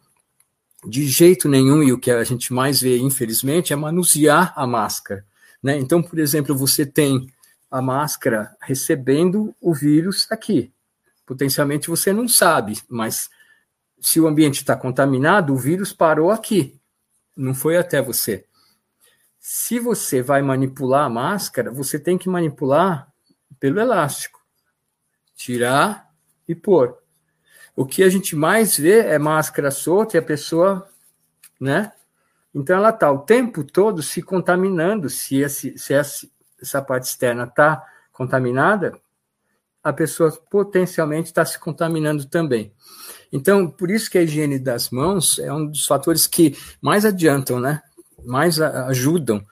de 0.85 1.07
jeito 1.07 1.49
nenhum, 1.49 1.83
e 1.83 1.93
o 1.93 1.99
que 1.99 2.11
a 2.11 2.25
gente 2.25 2.53
mais 2.53 2.81
vê, 2.81 2.99
infelizmente, 2.99 3.73
é 3.73 3.77
manusear 3.77 4.53
a 4.57 4.67
máscara. 4.67 5.25
Né? 5.63 5.79
Então, 5.79 6.03
por 6.03 6.19
exemplo, 6.19 6.57
você 6.57 6.87
tem 6.87 7.29
a 7.71 7.81
máscara 7.81 8.57
recebendo 8.61 9.55
o 9.61 9.75
vírus 9.75 10.27
aqui. 10.31 10.73
Potencialmente 11.27 11.89
você 11.89 12.13
não 12.13 12.27
sabe, 12.27 12.81
mas 12.89 13.31
se 14.01 14.19
o 14.19 14.27
ambiente 14.27 14.57
está 14.57 14.75
contaminado, 14.75 15.53
o 15.53 15.57
vírus 15.57 15.93
parou 15.93 16.31
aqui, 16.31 16.75
não 17.37 17.55
foi 17.55 17.77
até 17.77 18.03
você. 18.03 18.45
Se 19.43 19.79
você 19.79 20.21
vai 20.21 20.43
manipular 20.43 21.07
a 21.07 21.09
máscara, 21.09 21.71
você 21.71 21.99
tem 21.99 22.19
que 22.19 22.29
manipular 22.29 23.11
pelo 23.59 23.81
elástico. 23.81 24.39
Tirar 25.35 26.13
e 26.47 26.55
pôr. 26.55 26.99
O 27.75 27.87
que 27.87 28.03
a 28.03 28.11
gente 28.11 28.37
mais 28.37 28.77
vê 28.77 28.99
é 28.99 29.19
máscara 29.19 29.71
solta 29.71 30.17
e 30.17 30.21
a 30.21 30.23
pessoa, 30.23 30.87
né? 31.59 31.91
Então 32.55 32.77
ela 32.77 32.91
está 32.91 33.11
o 33.11 33.21
tempo 33.21 33.65
todo 33.65 34.03
se 34.03 34.21
contaminando. 34.21 35.09
Se, 35.09 35.39
esse, 35.39 35.79
se 35.79 35.95
essa, 35.95 36.29
essa 36.61 36.83
parte 36.83 37.05
externa 37.05 37.45
está 37.45 37.83
contaminada, 38.13 39.01
a 39.83 39.91
pessoa 39.91 40.31
potencialmente 40.51 41.29
está 41.29 41.47
se 41.47 41.59
contaminando 41.59 42.27
também. 42.27 42.75
Então, 43.33 43.71
por 43.71 43.91
isso 43.91 44.11
que 44.11 44.19
a 44.19 44.23
higiene 44.23 44.59
das 44.59 44.91
mãos 44.91 45.39
é 45.39 45.51
um 45.51 45.67
dos 45.67 45.87
fatores 45.87 46.27
que 46.27 46.55
mais 46.83 47.07
adiantam, 47.07 47.59
né? 47.59 47.83
Mais 48.25 48.61
ajudam, 48.61 49.45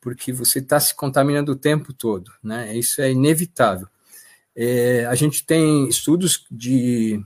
porque 0.00 0.32
você 0.32 0.58
está 0.58 0.78
se 0.78 0.94
contaminando 0.94 1.52
o 1.52 1.56
tempo 1.56 1.92
todo, 1.92 2.30
né? 2.42 2.76
Isso 2.76 3.00
é 3.00 3.10
inevitável. 3.10 3.88
É, 4.54 5.06
a 5.06 5.14
gente 5.14 5.44
tem 5.44 5.88
estudos 5.88 6.46
de, 6.50 7.24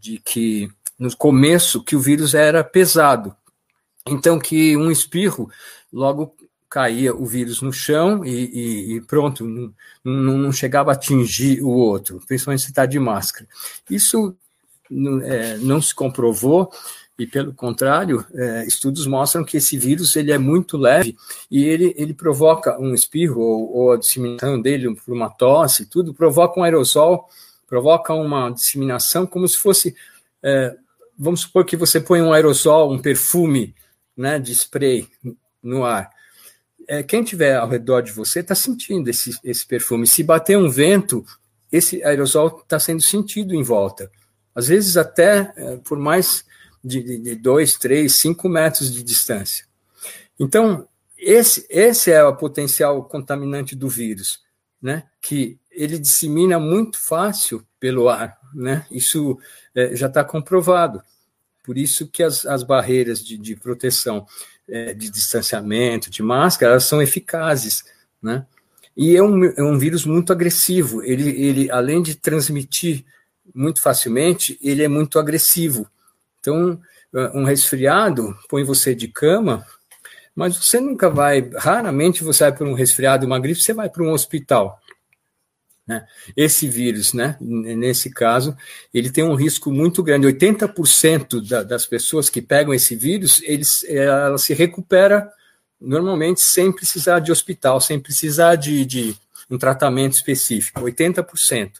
de 0.00 0.18
que 0.18 0.70
no 0.98 1.14
começo 1.16 1.82
que 1.82 1.96
o 1.96 2.00
vírus 2.00 2.34
era 2.34 2.62
pesado, 2.64 3.34
então 4.06 4.38
que 4.38 4.76
um 4.76 4.90
espirro 4.90 5.50
logo 5.92 6.34
caía 6.70 7.14
o 7.14 7.26
vírus 7.26 7.60
no 7.60 7.72
chão 7.72 8.24
e, 8.24 8.30
e, 8.30 8.96
e 8.96 9.00
pronto, 9.00 9.44
não, 9.44 9.74
não, 10.38 10.52
chegava 10.52 10.92
a 10.92 10.94
atingir 10.94 11.60
o 11.62 11.68
outro, 11.68 12.22
principalmente 12.28 12.62
se 12.62 12.68
está 12.68 12.86
de 12.86 12.98
máscara. 12.98 13.48
Isso 13.90 14.36
é, 15.24 15.56
não 15.58 15.82
se 15.82 15.92
comprovou, 15.92 16.70
e 17.20 17.26
pelo 17.26 17.52
contrário, 17.52 18.24
é, 18.32 18.64
estudos 18.66 19.06
mostram 19.06 19.44
que 19.44 19.58
esse 19.58 19.76
vírus 19.76 20.16
ele 20.16 20.32
é 20.32 20.38
muito 20.38 20.78
leve 20.78 21.14
e 21.50 21.64
ele, 21.64 21.94
ele 21.98 22.14
provoca 22.14 22.80
um 22.80 22.94
espirro 22.94 23.42
ou, 23.42 23.76
ou 23.76 23.92
a 23.92 23.98
disseminação 23.98 24.58
dele 24.58 24.94
por 24.94 25.12
uma 25.12 25.28
tosse, 25.28 25.84
tudo 25.84 26.14
provoca 26.14 26.58
um 26.58 26.64
aerosol, 26.64 27.28
provoca 27.68 28.14
uma 28.14 28.48
disseminação 28.48 29.26
como 29.26 29.46
se 29.46 29.58
fosse, 29.58 29.94
é, 30.42 30.74
vamos 31.18 31.42
supor 31.42 31.66
que 31.66 31.76
você 31.76 32.00
põe 32.00 32.22
um 32.22 32.32
aerosol, 32.32 32.90
um 32.90 32.98
perfume, 32.98 33.74
né, 34.16 34.38
de 34.38 34.52
spray 34.52 35.06
no 35.62 35.84
ar. 35.84 36.08
É, 36.88 37.02
quem 37.02 37.22
tiver 37.22 37.54
ao 37.54 37.68
redor 37.68 38.00
de 38.00 38.12
você 38.12 38.40
está 38.40 38.54
sentindo 38.54 39.10
esse, 39.10 39.38
esse 39.44 39.66
perfume. 39.66 40.06
Se 40.06 40.22
bater 40.22 40.56
um 40.56 40.70
vento, 40.70 41.22
esse 41.70 42.02
aerosol 42.02 42.60
está 42.62 42.80
sendo 42.80 43.02
sentido 43.02 43.54
em 43.54 43.62
volta. 43.62 44.10
Às 44.54 44.68
vezes 44.68 44.96
até 44.96 45.52
é, 45.54 45.76
por 45.84 45.98
mais 45.98 46.48
de, 46.82 47.18
de 47.18 47.34
dois, 47.34 47.76
três, 47.76 48.14
cinco 48.14 48.48
metros 48.48 48.92
de 48.92 49.02
distância. 49.02 49.66
Então, 50.38 50.88
esse, 51.18 51.66
esse 51.68 52.10
é 52.10 52.22
o 52.24 52.34
potencial 52.34 53.04
contaminante 53.04 53.76
do 53.76 53.88
vírus, 53.88 54.40
né? 54.80 55.04
Que 55.20 55.58
ele 55.70 55.98
dissemina 55.98 56.58
muito 56.58 56.98
fácil 56.98 57.66
pelo 57.78 58.08
ar, 58.08 58.38
né? 58.54 58.86
Isso 58.90 59.38
é, 59.74 59.94
já 59.94 60.06
está 60.06 60.24
comprovado. 60.24 61.02
Por 61.62 61.76
isso 61.76 62.08
que 62.08 62.22
as, 62.22 62.46
as 62.46 62.62
barreiras 62.62 63.22
de, 63.22 63.36
de 63.36 63.54
proteção, 63.54 64.26
é, 64.66 64.94
de 64.94 65.10
distanciamento, 65.10 66.10
de 66.10 66.22
máscara, 66.22 66.72
elas 66.72 66.84
são 66.84 67.02
eficazes, 67.02 67.84
né? 68.22 68.46
E 68.96 69.16
é 69.16 69.22
um, 69.22 69.44
é 69.44 69.62
um 69.62 69.78
vírus 69.78 70.04
muito 70.04 70.32
agressivo. 70.32 71.02
Ele, 71.02 71.30
ele, 71.30 71.70
além 71.70 72.02
de 72.02 72.14
transmitir 72.14 73.04
muito 73.54 73.80
facilmente, 73.80 74.58
ele 74.62 74.82
é 74.82 74.88
muito 74.88 75.18
agressivo. 75.18 75.86
Então, 76.40 76.80
ah, 77.14 77.32
um 77.34 77.44
resfriado 77.44 78.36
põe 78.48 78.64
você 78.64 78.94
de 78.94 79.08
cama, 79.08 79.64
mas 80.34 80.56
você 80.56 80.80
nunca 80.80 81.10
vai, 81.10 81.50
raramente 81.56 82.24
você 82.24 82.44
vai 82.44 82.52
para 82.52 82.66
um 82.66 82.74
resfriado, 82.74 83.26
uma 83.26 83.38
gripe, 83.38 83.60
você 83.60 83.72
vai 83.72 83.88
para 83.88 84.02
um 84.02 84.10
hospital. 84.10 84.80
Né? 85.86 86.06
Esse 86.36 86.68
vírus, 86.68 87.12
né, 87.12 87.36
nesse 87.40 88.10
caso, 88.10 88.56
ele 88.94 89.10
tem 89.10 89.24
um 89.24 89.34
risco 89.34 89.70
muito 89.70 90.02
grande. 90.02 90.26
80% 90.26 91.46
da, 91.46 91.62
das 91.62 91.84
pessoas 91.84 92.30
que 92.30 92.40
pegam 92.40 92.72
esse 92.72 92.94
vírus, 92.94 93.42
eles, 93.42 93.84
ela 93.84 94.38
se 94.38 94.54
recupera 94.54 95.30
normalmente 95.80 96.40
sem 96.40 96.70
precisar 96.72 97.18
de 97.18 97.32
hospital, 97.32 97.80
sem 97.80 97.98
precisar 97.98 98.54
de, 98.54 98.84
de 98.84 99.16
um 99.50 99.58
tratamento 99.58 100.12
específico. 100.12 100.80
80%. 100.80 101.72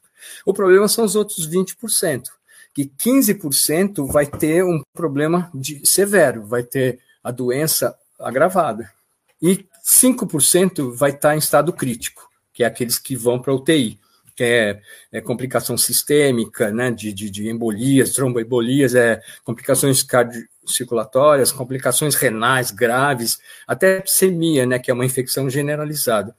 O 0.45 0.53
problema 0.53 0.89
são 0.89 1.05
os 1.05 1.15
outros 1.15 1.49
20% 1.49 2.25
que 2.75 2.87
15% 2.87 4.07
vai 4.07 4.27
ter 4.27 4.65
um 4.65 4.83
problema 4.95 5.51
de, 5.55 5.85
severo, 5.87 6.47
vai 6.47 6.63
ter 6.63 7.01
a 7.23 7.31
doença 7.31 7.97
agravada. 8.19 8.91
E 9.43 9.67
5% 9.85 10.95
vai 10.95 11.11
estar 11.11 11.35
em 11.35 11.39
estado 11.39 11.73
crítico, 11.73 12.29
que 12.53 12.63
é 12.63 12.67
aqueles 12.67 12.99
que 12.99 13.17
vão 13.17 13.41
para 13.41 13.55
UTI, 13.55 13.99
que 14.37 14.45
é, 14.45 14.81
é, 15.13 15.21
complicação 15.21 15.77
sistêmica, 15.77 16.71
né, 16.71 16.91
de, 16.91 17.13
de, 17.13 17.31
de 17.31 17.49
embolias, 17.49 18.13
tromboembolias, 18.13 18.95
é, 18.95 19.21
complicações 19.45 20.03
cardiocirculatórias, 20.03 21.53
complicações 21.53 22.15
renais 22.15 22.71
graves, 22.71 23.39
até 23.67 24.01
psemia, 24.01 24.65
né, 24.65 24.79
que 24.79 24.91
é 24.91 24.95
uma 24.95 25.05
infecção 25.05 25.51
generalizada. 25.51 26.35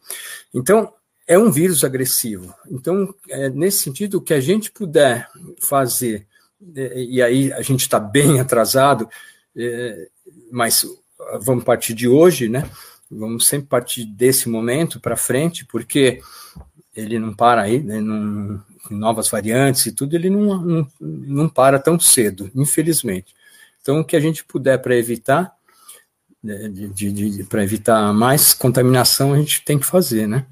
Então, 0.53 0.91
é 1.27 1.37
um 1.37 1.51
vírus 1.51 1.83
agressivo. 1.83 2.53
Então, 2.69 3.13
é 3.29 3.49
nesse 3.49 3.79
sentido, 3.79 4.17
o 4.17 4.21
que 4.21 4.33
a 4.33 4.41
gente 4.41 4.71
puder 4.71 5.27
fazer, 5.61 6.27
é, 6.75 7.03
e 7.03 7.21
aí 7.21 7.53
a 7.53 7.61
gente 7.61 7.81
está 7.81 7.99
bem 7.99 8.39
atrasado, 8.39 9.07
é, 9.55 10.07
mas 10.51 10.85
vamos 11.41 11.63
partir 11.63 11.93
de 11.93 12.07
hoje, 12.07 12.49
né? 12.49 12.69
Vamos 13.09 13.47
sempre 13.47 13.67
partir 13.67 14.05
desse 14.05 14.47
momento 14.49 14.99
para 14.99 15.17
frente, 15.17 15.65
porque 15.65 16.21
ele 16.95 17.19
não 17.19 17.33
para 17.33 17.61
aí, 17.61 17.81
né? 17.81 17.99
Não, 17.99 18.63
novas 18.89 19.29
variantes 19.29 19.85
e 19.85 19.91
tudo, 19.91 20.15
ele 20.15 20.29
não, 20.29 20.61
não, 20.61 20.91
não 20.99 21.49
para 21.49 21.79
tão 21.79 21.99
cedo, 21.99 22.51
infelizmente. 22.55 23.33
Então, 23.81 23.99
o 23.99 24.05
que 24.05 24.15
a 24.15 24.19
gente 24.19 24.43
puder 24.43 24.77
para 24.79 24.95
evitar, 24.95 25.53
né, 26.43 26.71
para 27.49 27.63
evitar 27.63 28.13
mais 28.13 28.53
contaminação, 28.53 29.33
a 29.33 29.37
gente 29.37 29.63
tem 29.63 29.79
que 29.79 29.85
fazer, 29.85 30.27
né? 30.27 30.45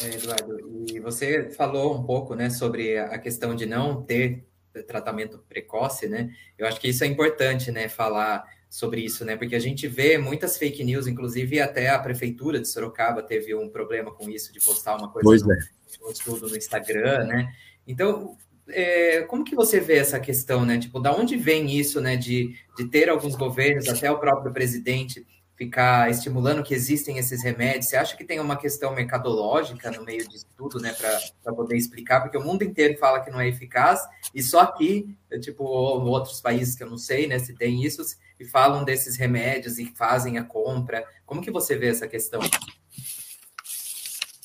É, 0.00 0.14
Eduardo, 0.14 0.86
e 0.92 1.00
você 1.00 1.50
falou 1.50 1.96
um 1.96 2.04
pouco, 2.04 2.34
né, 2.34 2.50
sobre 2.50 2.98
a 2.98 3.18
questão 3.18 3.54
de 3.54 3.66
não 3.66 4.02
ter 4.02 4.46
tratamento 4.86 5.38
precoce, 5.48 6.08
né? 6.08 6.30
Eu 6.56 6.66
acho 6.66 6.80
que 6.80 6.88
isso 6.88 7.02
é 7.02 7.06
importante, 7.06 7.72
né, 7.72 7.88
falar 7.88 8.44
sobre 8.70 9.00
isso, 9.00 9.24
né? 9.24 9.36
Porque 9.36 9.56
a 9.56 9.60
gente 9.60 9.88
vê 9.88 10.18
muitas 10.18 10.56
fake 10.56 10.84
news, 10.84 11.06
inclusive 11.06 11.60
até 11.60 11.88
a 11.88 11.98
prefeitura 11.98 12.60
de 12.60 12.68
Sorocaba 12.68 13.22
teve 13.22 13.54
um 13.54 13.68
problema 13.68 14.12
com 14.12 14.28
isso 14.28 14.52
de 14.52 14.60
postar 14.60 14.96
uma 14.96 15.10
coisa 15.10 15.24
pois 15.24 15.42
no, 15.42 15.52
é. 15.52 15.58
um 16.06 16.10
estudo 16.10 16.48
no 16.48 16.56
Instagram, 16.56 17.24
né? 17.24 17.52
Então, 17.86 18.36
é, 18.68 19.22
como 19.22 19.44
que 19.44 19.54
você 19.54 19.80
vê 19.80 19.96
essa 19.96 20.20
questão, 20.20 20.64
né? 20.64 20.78
Tipo, 20.78 21.00
da 21.00 21.12
onde 21.14 21.36
vem 21.36 21.76
isso, 21.76 22.00
né? 22.00 22.16
De, 22.16 22.54
de 22.76 22.84
ter 22.88 23.08
alguns 23.08 23.34
governos, 23.34 23.88
até 23.88 24.10
o 24.10 24.18
próprio 24.18 24.52
presidente 24.52 25.26
ficar 25.58 26.08
estimulando 26.08 26.62
que 26.62 26.72
existem 26.72 27.18
esses 27.18 27.42
remédios? 27.42 27.86
Você 27.86 27.96
acha 27.96 28.16
que 28.16 28.24
tem 28.24 28.38
uma 28.38 28.56
questão 28.56 28.94
mercadológica 28.94 29.90
no 29.90 30.04
meio 30.04 30.26
disso 30.28 30.46
tudo, 30.56 30.78
né, 30.80 30.94
para 31.42 31.52
poder 31.52 31.76
explicar? 31.76 32.20
Porque 32.20 32.38
o 32.38 32.44
mundo 32.44 32.62
inteiro 32.62 32.96
fala 32.96 33.20
que 33.20 33.30
não 33.30 33.40
é 33.40 33.48
eficaz, 33.48 34.00
e 34.32 34.40
só 34.40 34.60
aqui, 34.60 35.16
tipo, 35.40 35.64
outros 35.64 36.40
países 36.40 36.76
que 36.76 36.84
eu 36.84 36.88
não 36.88 36.96
sei, 36.96 37.26
né, 37.26 37.40
se 37.40 37.52
tem 37.54 37.84
isso, 37.84 38.02
e 38.38 38.44
falam 38.44 38.84
desses 38.84 39.16
remédios 39.16 39.78
e 39.78 39.92
fazem 39.96 40.38
a 40.38 40.44
compra. 40.44 41.04
Como 41.26 41.42
que 41.42 41.50
você 41.50 41.76
vê 41.76 41.88
essa 41.88 42.06
questão? 42.06 42.40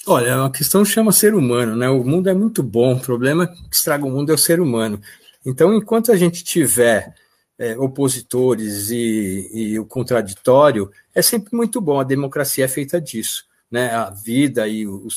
Olha, 0.07 0.45
a 0.45 0.49
questão 0.49 0.83
chama 0.83 1.11
ser 1.11 1.33
humano, 1.33 1.77
né? 1.77 1.87
O 1.87 2.03
mundo 2.03 2.27
é 2.27 2.33
muito 2.33 2.61
bom, 2.61 2.95
o 2.95 2.99
problema 2.99 3.47
que 3.47 3.75
estraga 3.75 4.03
o 4.03 4.09
mundo 4.09 4.31
é 4.31 4.35
o 4.35 4.37
ser 4.37 4.59
humano. 4.59 4.99
Então, 5.45 5.73
enquanto 5.73 6.11
a 6.11 6.17
gente 6.17 6.43
tiver 6.43 7.13
é, 7.57 7.77
opositores 7.77 8.89
e, 8.89 9.49
e, 9.53 9.79
o 9.79 9.85
contraditório, 9.85 10.91
é 11.13 11.21
sempre 11.21 11.55
muito 11.55 11.79
bom. 11.79 11.99
A 11.99 12.03
democracia 12.03 12.65
é 12.65 12.67
feita 12.67 12.99
disso. 12.99 13.45
Né? 13.69 13.91
A 13.91 14.09
vida 14.09 14.67
e 14.67 14.85
o, 14.85 15.07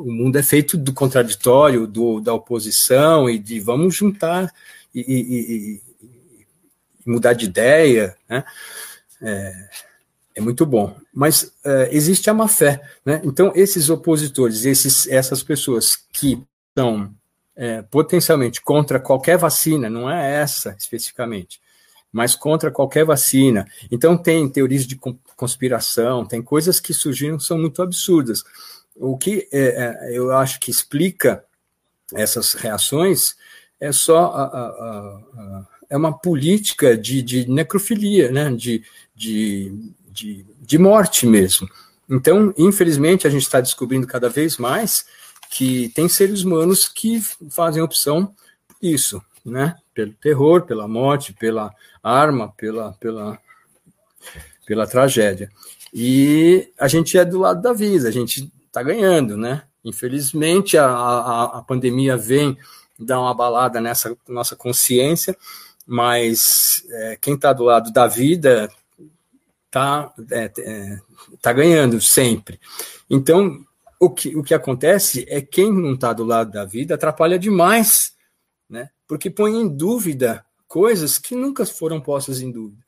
mundo 0.00 0.36
é 0.36 0.42
feito 0.42 0.76
do 0.76 0.92
contraditório, 0.92 1.86
do, 1.86 2.20
da 2.20 2.34
oposição 2.34 3.28
e 3.28 3.38
de 3.38 3.60
vamos 3.60 3.94
juntar 3.94 4.52
e, 4.94 5.00
e, 5.00 5.80
e 7.06 7.10
mudar 7.10 7.32
de 7.32 7.46
ideia. 7.46 8.16
Né? 8.28 8.44
É, 9.22 9.68
é 10.36 10.40
muito 10.40 10.64
bom. 10.66 10.94
Mas 11.12 11.52
é, 11.64 11.88
existe 11.90 12.28
a 12.30 12.34
má 12.34 12.46
fé. 12.46 12.80
Né? 13.04 13.20
Então, 13.24 13.52
esses 13.54 13.90
opositores, 13.90 14.64
esses, 14.64 15.08
essas 15.08 15.42
pessoas 15.42 15.96
que 16.12 16.42
estão 16.68 17.12
é, 17.56 17.82
potencialmente 17.82 18.62
contra 18.62 19.00
qualquer 19.00 19.36
vacina, 19.36 19.90
não 19.90 20.08
é 20.08 20.40
essa 20.40 20.76
especificamente, 20.78 21.60
mas 22.12 22.34
contra 22.34 22.70
qualquer 22.70 23.04
vacina. 23.04 23.66
Então, 23.90 24.16
tem 24.16 24.48
teorias 24.48 24.86
de 24.86 24.98
conspiração, 25.36 26.24
tem 26.24 26.42
coisas 26.42 26.80
que 26.80 26.94
surgiram 26.94 27.38
são 27.38 27.58
muito 27.58 27.82
absurdas. 27.82 28.42
O 28.96 29.16
que 29.16 29.48
é, 29.52 30.08
é, 30.10 30.16
eu 30.16 30.32
acho 30.32 30.58
que 30.58 30.70
explica 30.70 31.44
essas 32.14 32.54
reações 32.54 33.36
é 33.78 33.92
só 33.92 34.26
a, 34.26 34.42
a, 34.42 34.66
a, 34.66 35.66
é 35.90 35.96
uma 35.96 36.16
política 36.18 36.96
de, 36.96 37.22
de 37.22 37.48
necrofilia, 37.48 38.30
né? 38.32 38.50
de, 38.50 38.82
de, 39.14 39.72
de, 40.10 40.46
de 40.60 40.78
morte 40.78 41.26
mesmo. 41.26 41.68
Então, 42.08 42.52
infelizmente, 42.56 43.26
a 43.26 43.30
gente 43.30 43.42
está 43.42 43.60
descobrindo 43.60 44.06
cada 44.06 44.28
vez 44.28 44.56
mais 44.56 45.04
que 45.50 45.90
tem 45.90 46.08
seres 46.08 46.42
humanos 46.42 46.88
que 46.88 47.20
fazem 47.50 47.82
opção 47.82 48.34
por 48.66 48.76
isso, 48.82 49.22
né? 49.44 49.76
Pelo 49.98 50.12
terror, 50.12 50.62
pela 50.62 50.86
morte, 50.86 51.32
pela 51.32 51.74
arma, 52.00 52.54
pela, 52.56 52.92
pela, 53.00 53.36
pela 54.64 54.86
tragédia. 54.86 55.50
E 55.92 56.72
a 56.78 56.86
gente 56.86 57.18
é 57.18 57.24
do 57.24 57.40
lado 57.40 57.60
da 57.60 57.72
vida, 57.72 58.06
a 58.06 58.12
gente 58.12 58.48
está 58.64 58.80
ganhando, 58.80 59.36
né? 59.36 59.64
Infelizmente, 59.84 60.78
a, 60.78 60.86
a, 60.86 61.58
a 61.58 61.62
pandemia 61.62 62.16
vem 62.16 62.56
dar 62.96 63.18
uma 63.18 63.34
balada 63.34 63.80
nessa 63.80 64.16
nossa 64.28 64.54
consciência, 64.54 65.36
mas 65.84 66.84
é, 66.90 67.18
quem 67.20 67.34
está 67.34 67.52
do 67.52 67.64
lado 67.64 67.92
da 67.92 68.06
vida 68.06 68.70
está 69.66 70.12
é, 70.30 70.52
é, 70.58 70.98
tá 71.42 71.52
ganhando 71.52 72.00
sempre. 72.00 72.60
Então, 73.10 73.64
o 73.98 74.08
que, 74.08 74.36
o 74.36 74.44
que 74.44 74.54
acontece 74.54 75.26
é 75.28 75.40
quem 75.40 75.72
não 75.72 75.94
está 75.94 76.12
do 76.12 76.22
lado 76.22 76.52
da 76.52 76.64
vida 76.64 76.94
atrapalha 76.94 77.36
demais? 77.36 78.16
Porque 79.08 79.30
põe 79.30 79.56
em 79.56 79.66
dúvida 79.66 80.44
coisas 80.68 81.18
que 81.18 81.34
nunca 81.34 81.66
foram 81.66 82.00
postas 82.00 82.40
em 82.40 82.52
dúvida. 82.52 82.84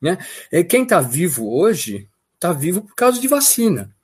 Né? 0.00 0.16
É, 0.50 0.62
quem 0.62 0.84
está 0.84 1.00
vivo 1.00 1.52
hoje 1.52 2.08
está 2.34 2.52
vivo 2.52 2.82
por 2.82 2.94
causa 2.94 3.20
de 3.20 3.26
vacina. 3.28 3.94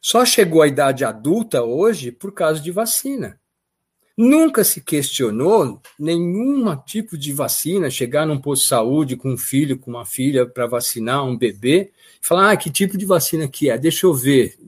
Só 0.00 0.24
chegou 0.24 0.62
à 0.62 0.68
idade 0.68 1.04
adulta 1.04 1.62
hoje 1.62 2.12
por 2.12 2.32
causa 2.32 2.60
de 2.60 2.70
vacina. 2.70 3.38
Nunca 4.16 4.62
se 4.64 4.82
questionou 4.82 5.80
nenhum 5.98 6.76
tipo 6.84 7.16
de 7.16 7.32
vacina, 7.32 7.90
chegar 7.90 8.26
num 8.26 8.38
posto 8.38 8.62
de 8.62 8.68
saúde 8.68 9.16
com 9.16 9.32
um 9.32 9.38
filho, 9.38 9.78
com 9.78 9.90
uma 9.90 10.04
filha 10.04 10.46
para 10.46 10.66
vacinar 10.66 11.24
um 11.24 11.36
bebê, 11.36 11.90
falar, 12.20 12.50
ah, 12.50 12.56
que 12.56 12.70
tipo 12.70 12.98
de 12.98 13.06
vacina 13.06 13.48
que 13.48 13.70
é? 13.70 13.78
Deixa 13.78 14.06
eu 14.06 14.12
ver, 14.12 14.58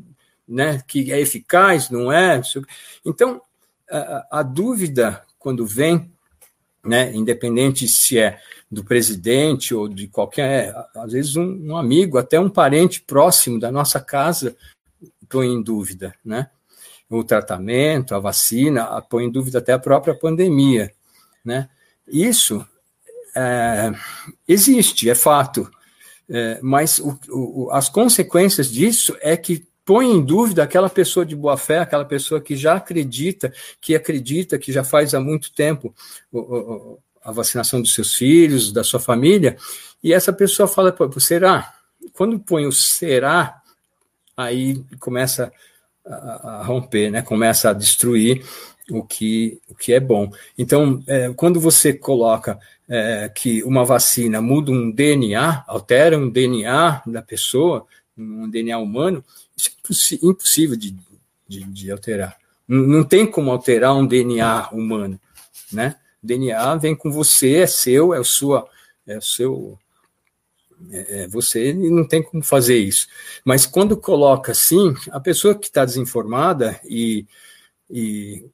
né, 0.49 0.83
que 0.87 1.13
é 1.13 1.21
eficaz, 1.21 1.91
não 1.91 2.11
é? 2.11 2.41
Então, 3.05 3.43
a, 3.91 4.41
a 4.41 4.43
dúvida, 4.43 5.23
quando 5.43 5.67
vem, 5.67 6.11
né, 6.85 7.13
independente 7.15 7.89
se 7.89 8.19
é 8.19 8.41
do 8.71 8.85
presidente 8.85 9.75
ou 9.75 9.89
de 9.89 10.09
qualquer, 10.09 10.75
às 10.95 11.13
vezes 11.13 11.37
um, 11.37 11.73
um 11.73 11.77
amigo, 11.77 12.17
até 12.17 12.39
um 12.41 12.49
parente 12.49 13.03
próximo 13.03 13.59
da 13.59 13.71
nossa 13.71 14.01
casa, 14.01 14.57
põe 15.29 15.49
em 15.49 15.63
dúvida, 15.63 16.15
né? 16.25 16.49
O 17.11 17.23
tratamento, 17.23 18.15
a 18.15 18.19
vacina, 18.19 19.03
põe 19.03 19.25
em 19.25 19.31
dúvida 19.31 19.59
até 19.59 19.73
a 19.73 19.79
própria 19.79 20.15
pandemia, 20.15 20.93
né? 21.45 21.69
Isso 22.07 22.67
é, 23.37 23.93
existe, 24.49 25.11
é 25.11 25.15
fato, 25.15 25.71
é, 26.29 26.59
mas 26.63 26.99
o, 26.99 27.19
o, 27.31 27.71
as 27.73 27.89
consequências 27.89 28.71
disso 28.71 29.17
é 29.21 29.37
que 29.37 29.67
põe 29.85 30.11
em 30.11 30.25
dúvida 30.25 30.63
aquela 30.63 30.89
pessoa 30.89 31.27
de 31.27 31.35
boa 31.35 31.57
fé, 31.57 31.79
aquela 31.79 32.05
pessoa 32.05 32.41
que 32.41 32.57
já 32.57 32.75
acredita, 32.75 33.53
que 33.81 33.95
acredita, 33.95 34.59
que 34.59 34.73
já 34.73 34.85
faz 34.85 35.15
há 35.15 35.21
muito 35.21 35.53
tempo 35.53 35.95
a 37.25 37.33
vacinação 37.33 37.81
dos 37.81 37.95
seus 37.95 38.15
filhos, 38.15 38.73
da 38.73 38.83
sua 38.83 39.01
família, 39.01 39.57
e 40.03 40.13
essa 40.13 40.33
pessoa 40.33 40.67
fala, 40.67 40.95
será? 41.19 41.73
Quando 42.13 42.39
põe 42.39 42.67
o 42.67 42.73
será, 42.73 43.63
aí 44.37 44.83
começa 44.99 45.53
a, 46.05 46.61
a 46.61 46.65
romper, 46.65 47.11
né? 47.11 47.23
começa 47.23 47.71
a 47.71 47.73
destruir 47.73 48.45
o 48.91 49.05
que, 49.05 49.61
o 49.69 49.75
que 49.75 49.93
é 49.93 50.01
bom. 50.01 50.31
Então, 50.59 51.03
é, 51.07 51.33
quando 51.35 51.61
você 51.61 51.93
coloca 51.93 52.59
é, 52.89 53.29
que 53.29 53.63
uma 53.63 53.85
vacina 53.85 54.43
muda 54.43 54.73
um 54.73 54.91
DNA, 54.91 55.65
altera 55.67 56.19
um 56.19 56.29
DNA 56.29 57.03
da 57.07 57.23
pessoa, 57.23 57.87
um 58.19 58.51
DNA 58.51 58.79
humano, 58.79 59.25
isso 59.57 60.15
é 60.15 60.19
impossível 60.23 60.77
de, 60.77 60.97
de, 61.49 61.65
de 61.65 61.91
alterar. 61.91 62.37
Não, 62.67 63.05
tem 63.05 63.27
como 63.27 63.51
alterar 63.51 63.95
um 63.95 64.07
DNA 64.07 64.71
humano, 64.71 65.21
né? 65.71 65.97
DNA 66.23 66.77
vem 66.77 66.95
com 66.95 67.11
você, 67.11 67.57
é 67.57 67.67
seu, 67.67 68.15
é 68.15 68.21
o 68.21 68.25
sua, 68.25 68.67
é 69.07 69.19
o 69.19 69.23
seu, 69.23 69.79
é, 70.91 71.25
é 71.25 71.29
você 71.29 71.71
e 71.71 71.91
não 71.91 72.07
tem 72.07 72.23
como 72.23 72.43
fazer 72.43 72.79
isso. 72.79 73.09
Mas 73.45 73.67
quando 73.67 73.97
coloca 73.97 74.53
assim, 74.53 74.95
a 75.11 75.19
pessoa 75.19 75.55
que 75.55 75.67
está 75.67 75.85
desinformada 75.85 76.81
e, 76.85 77.27
e 77.91 78.47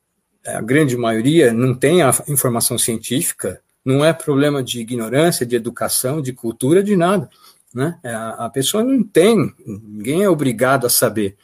a 0.46 0.62
grande 0.62 0.96
maioria 0.96 1.52
não 1.52 1.74
tem 1.74 2.02
a 2.02 2.10
informação 2.26 2.78
científica, 2.78 3.60
não 3.84 4.04
é 4.04 4.12
problema 4.12 4.62
de 4.62 4.80
ignorância, 4.80 5.46
de 5.46 5.56
educação, 5.56 6.20
de 6.20 6.32
cultura, 6.32 6.82
de 6.82 6.96
nada. 6.96 7.30
Né? 7.74 7.98
É, 8.02 8.14
a 8.14 8.50
pessoa 8.52 8.82
não 8.82 9.02
tem, 9.02 9.54
ninguém 9.66 10.22
é 10.22 10.28
obrigado 10.28 10.86
a 10.86 10.90
saber. 10.90 11.36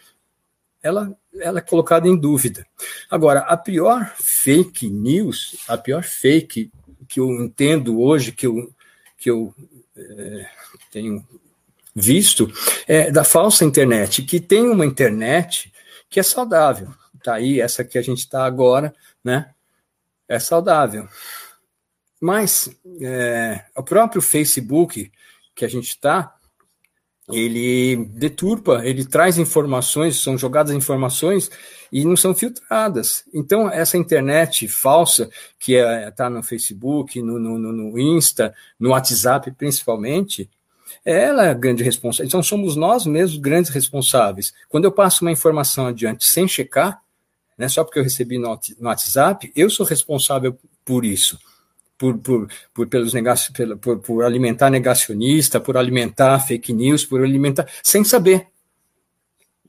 Ela, 0.82 1.14
ela 1.38 1.58
é 1.58 1.62
colocada 1.62 2.08
em 2.08 2.16
dúvida. 2.16 2.66
Agora, 3.10 3.40
a 3.40 3.56
pior 3.56 4.14
fake 4.16 4.88
news, 4.88 5.56
a 5.68 5.76
pior 5.76 6.02
fake 6.02 6.70
que 7.08 7.20
eu 7.20 7.30
entendo 7.30 8.00
hoje, 8.00 8.32
que 8.32 8.46
eu, 8.46 8.72
que 9.16 9.30
eu 9.30 9.54
é, 9.96 10.46
tenho 10.90 11.26
visto, 11.94 12.50
é 12.86 13.10
da 13.10 13.22
falsa 13.22 13.64
internet, 13.64 14.22
que 14.22 14.40
tem 14.40 14.68
uma 14.68 14.84
internet 14.84 15.72
que 16.10 16.18
é 16.18 16.22
saudável. 16.22 16.92
Está 17.16 17.34
aí, 17.34 17.60
essa 17.60 17.84
que 17.84 17.96
a 17.96 18.02
gente 18.02 18.18
está 18.18 18.44
agora, 18.44 18.94
né? 19.22 19.50
É 20.28 20.38
saudável. 20.38 21.08
Mas 22.20 22.70
é, 23.00 23.64
o 23.76 23.82
próprio 23.82 24.20
Facebook, 24.20 25.10
que 25.54 25.64
a 25.64 25.68
gente 25.68 25.88
está, 25.88 26.34
ele 27.28 28.04
deturpa, 28.06 28.84
ele 28.84 29.04
traz 29.04 29.38
informações, 29.38 30.20
são 30.20 30.36
jogadas 30.36 30.74
informações 30.74 31.50
e 31.90 32.04
não 32.04 32.16
são 32.16 32.34
filtradas. 32.34 33.24
Então, 33.32 33.70
essa 33.70 33.96
internet 33.96 34.68
falsa, 34.68 35.30
que 35.58 35.74
está 35.74 35.92
é, 35.92 36.10
tá 36.10 36.28
no 36.28 36.42
Facebook, 36.42 37.22
no, 37.22 37.38
no, 37.38 37.58
no 37.58 37.98
Insta, 37.98 38.54
no 38.78 38.90
WhatsApp 38.90 39.50
principalmente, 39.52 40.50
ela 41.02 41.46
é 41.46 41.50
a 41.50 41.54
grande 41.54 41.82
responsável. 41.82 42.26
Então, 42.26 42.42
somos 42.42 42.76
nós 42.76 43.06
mesmos 43.06 43.38
grandes 43.38 43.70
responsáveis. 43.70 44.52
Quando 44.68 44.84
eu 44.84 44.92
passo 44.92 45.24
uma 45.24 45.32
informação 45.32 45.86
adiante 45.86 46.26
sem 46.26 46.46
checar, 46.46 47.00
né, 47.56 47.68
só 47.68 47.84
porque 47.84 47.98
eu 47.98 48.04
recebi 48.04 48.36
no, 48.36 48.58
no 48.78 48.88
WhatsApp, 48.88 49.50
eu 49.56 49.70
sou 49.70 49.86
responsável 49.86 50.58
por 50.84 51.04
isso. 51.06 51.38
Por, 51.96 52.18
por, 52.18 52.48
por, 52.74 52.88
pelos 52.88 53.14
negaci, 53.14 53.52
por, 53.80 53.98
por 53.98 54.24
alimentar 54.24 54.68
negacionista, 54.68 55.60
por 55.60 55.76
alimentar 55.76 56.40
fake 56.40 56.72
news, 56.72 57.04
por 57.04 57.22
alimentar. 57.22 57.68
sem 57.82 58.02
saber. 58.02 58.48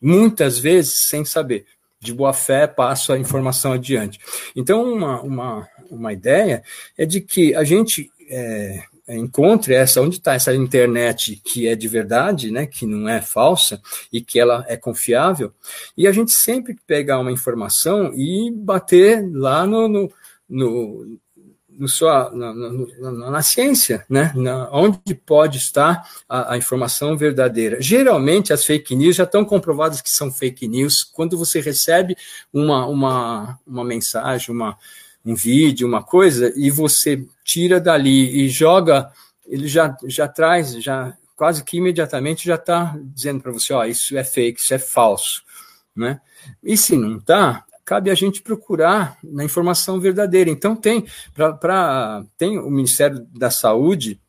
Muitas 0.01 0.57
vezes 0.57 1.07
sem 1.07 1.23
saber. 1.23 1.65
De 1.99 2.13
boa 2.13 2.33
fé, 2.33 2.67
passo 2.67 3.13
a 3.13 3.17
informação 3.17 3.73
adiante. 3.73 4.19
Então, 4.55 4.83
uma, 4.83 5.21
uma, 5.21 5.69
uma 5.89 6.13
ideia 6.13 6.63
é 6.97 7.05
de 7.05 7.21
que 7.21 7.55
a 7.55 7.63
gente 7.63 8.11
é, 8.29 8.83
encontre 9.07 9.73
essa, 9.73 10.01
onde 10.01 10.17
está 10.17 10.33
essa 10.33 10.53
internet 10.53 11.39
que 11.43 11.67
é 11.67 11.75
de 11.75 11.87
verdade, 11.87 12.51
né, 12.51 12.65
que 12.65 12.85
não 12.85 13.07
é 13.07 13.21
falsa 13.21 13.81
e 14.11 14.21
que 14.21 14.39
ela 14.39 14.65
é 14.67 14.75
confiável, 14.75 15.53
e 15.95 16.07
a 16.07 16.11
gente 16.11 16.31
sempre 16.31 16.75
pegar 16.87 17.19
uma 17.19 17.31
informação 17.31 18.11
e 18.13 18.51
bater 18.51 19.23
lá 19.31 19.65
no, 19.65 19.87
no, 19.87 20.11
no, 20.49 21.19
no 21.77 21.87
sua, 21.87 22.31
na, 22.31 22.53
na, 22.53 23.31
na, 23.31 23.41
ciência, 23.41 24.05
né? 24.09 24.31
Na, 24.35 24.69
onde 24.71 25.13
pode 25.13 25.57
estar 25.57 26.09
a, 26.27 26.53
a, 26.53 26.57
informação 26.57 27.17
verdadeira. 27.17 27.81
Geralmente, 27.81 28.53
as 28.53 28.65
fake 28.65 28.95
news 28.95 29.15
já 29.15 29.23
estão 29.23 29.43
comprovadas 29.43 30.01
que 30.01 30.09
são 30.09 30.31
fake 30.31 30.67
news 30.67 31.03
quando 31.03 31.37
você 31.37 31.59
recebe 31.59 32.15
uma, 32.53 32.85
uma, 32.87 33.59
uma 33.67 33.83
mensagem, 33.83 34.53
uma, 34.53 34.77
um 35.25 35.35
vídeo, 35.35 35.87
uma 35.87 36.03
coisa, 36.03 36.53
e 36.55 36.69
você 36.69 37.25
tira 37.43 37.79
dali 37.79 38.45
e 38.45 38.49
joga, 38.49 39.11
ele 39.45 39.67
já, 39.67 39.95
já 40.05 40.27
traz, 40.27 40.81
já 40.81 41.15
quase 41.35 41.63
que 41.63 41.77
imediatamente 41.77 42.45
já 42.45 42.55
está 42.55 42.95
dizendo 43.01 43.41
para 43.41 43.51
você, 43.51 43.73
ó, 43.73 43.83
isso 43.83 44.17
é 44.17 44.23
fake, 44.23 44.59
isso 44.59 44.73
é 44.73 44.79
falso, 44.79 45.43
né? 45.95 46.21
E 46.63 46.77
se 46.77 46.95
não 46.95 47.17
está, 47.17 47.65
cabe 47.85 48.09
a 48.09 48.15
gente 48.15 48.41
procurar 48.41 49.17
na 49.23 49.43
informação 49.43 49.99
verdadeira. 49.99 50.49
Então 50.49 50.75
tem, 50.75 51.05
para 51.33 52.25
tem 52.37 52.57
o 52.57 52.69
Ministério 52.69 53.25
da 53.31 53.51
Saúde 53.51 54.19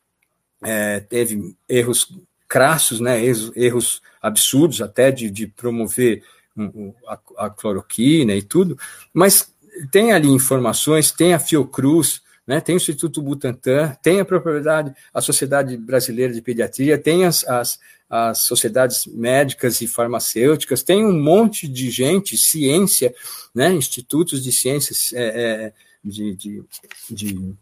é, 0.63 0.99
teve 0.99 1.55
erros 1.67 2.13
crassos, 2.47 2.99
né, 2.99 3.23
erros, 3.23 3.51
erros 3.55 4.01
absurdos 4.21 4.81
até 4.81 5.11
de, 5.11 5.29
de 5.29 5.47
promover 5.47 6.23
a, 7.07 7.19
a 7.45 7.49
cloroquina 7.49 8.33
e 8.33 8.41
tudo, 8.41 8.77
mas 9.13 9.53
tem 9.91 10.11
ali 10.11 10.27
informações, 10.27 11.11
tem 11.11 11.33
a 11.33 11.39
Fiocruz, 11.39 12.21
né, 12.47 12.61
tem 12.61 12.75
o 12.75 12.77
Instituto 12.77 13.21
Butantan, 13.21 13.95
tem 14.01 14.19
a 14.19 14.25
propriedade, 14.25 14.93
a 15.13 15.21
Sociedade 15.21 15.77
Brasileira 15.77 16.33
de 16.33 16.41
Pediatria, 16.41 16.97
tem 16.97 17.25
as, 17.25 17.45
as, 17.47 17.79
as 18.09 18.39
sociedades 18.39 19.05
médicas 19.05 19.81
e 19.81 19.87
farmacêuticas, 19.87 20.83
tem 20.83 21.05
um 21.05 21.21
monte 21.21 21.67
de 21.67 21.89
gente, 21.89 22.37
ciência, 22.37 23.13
né, 23.53 23.71
institutos 23.73 24.43
de 24.43 24.51
ciências, 24.51 25.11
é, 25.13 25.23
é, 25.25 25.73
de, 26.03 26.35
de, 26.35 26.63
de 27.09 27.55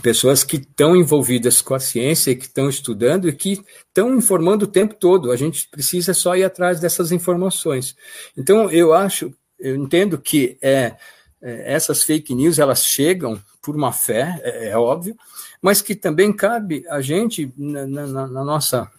pessoas 0.00 0.42
que 0.42 0.56
estão 0.56 0.96
envolvidas 0.96 1.60
com 1.60 1.74
a 1.74 1.80
ciência, 1.80 2.34
que 2.34 2.46
estão 2.46 2.68
estudando 2.68 3.28
e 3.28 3.32
que 3.32 3.62
estão 3.88 4.14
informando 4.16 4.64
o 4.64 4.68
tempo 4.68 4.94
todo. 4.94 5.30
A 5.30 5.36
gente 5.36 5.68
precisa 5.68 6.14
só 6.14 6.36
ir 6.36 6.44
atrás 6.44 6.80
dessas 6.80 7.12
informações. 7.12 7.94
Então, 8.36 8.70
eu 8.70 8.94
acho, 8.94 9.34
eu 9.58 9.76
entendo 9.76 10.16
que 10.18 10.56
é 10.62 10.96
é, 11.40 11.74
essas 11.74 12.02
fake 12.02 12.34
news 12.34 12.58
elas 12.58 12.84
chegam 12.84 13.40
por 13.62 13.76
uma 13.76 13.92
fé, 13.92 14.40
é, 14.42 14.70
é 14.70 14.76
óbvio, 14.76 15.16
mas 15.62 15.80
que 15.80 15.94
também 15.94 16.32
cabe 16.32 16.84
a 16.88 17.00
gente 17.00 17.52
na, 17.56 17.86
na, 17.86 18.06
na, 18.26 18.44
nossa 18.44 18.90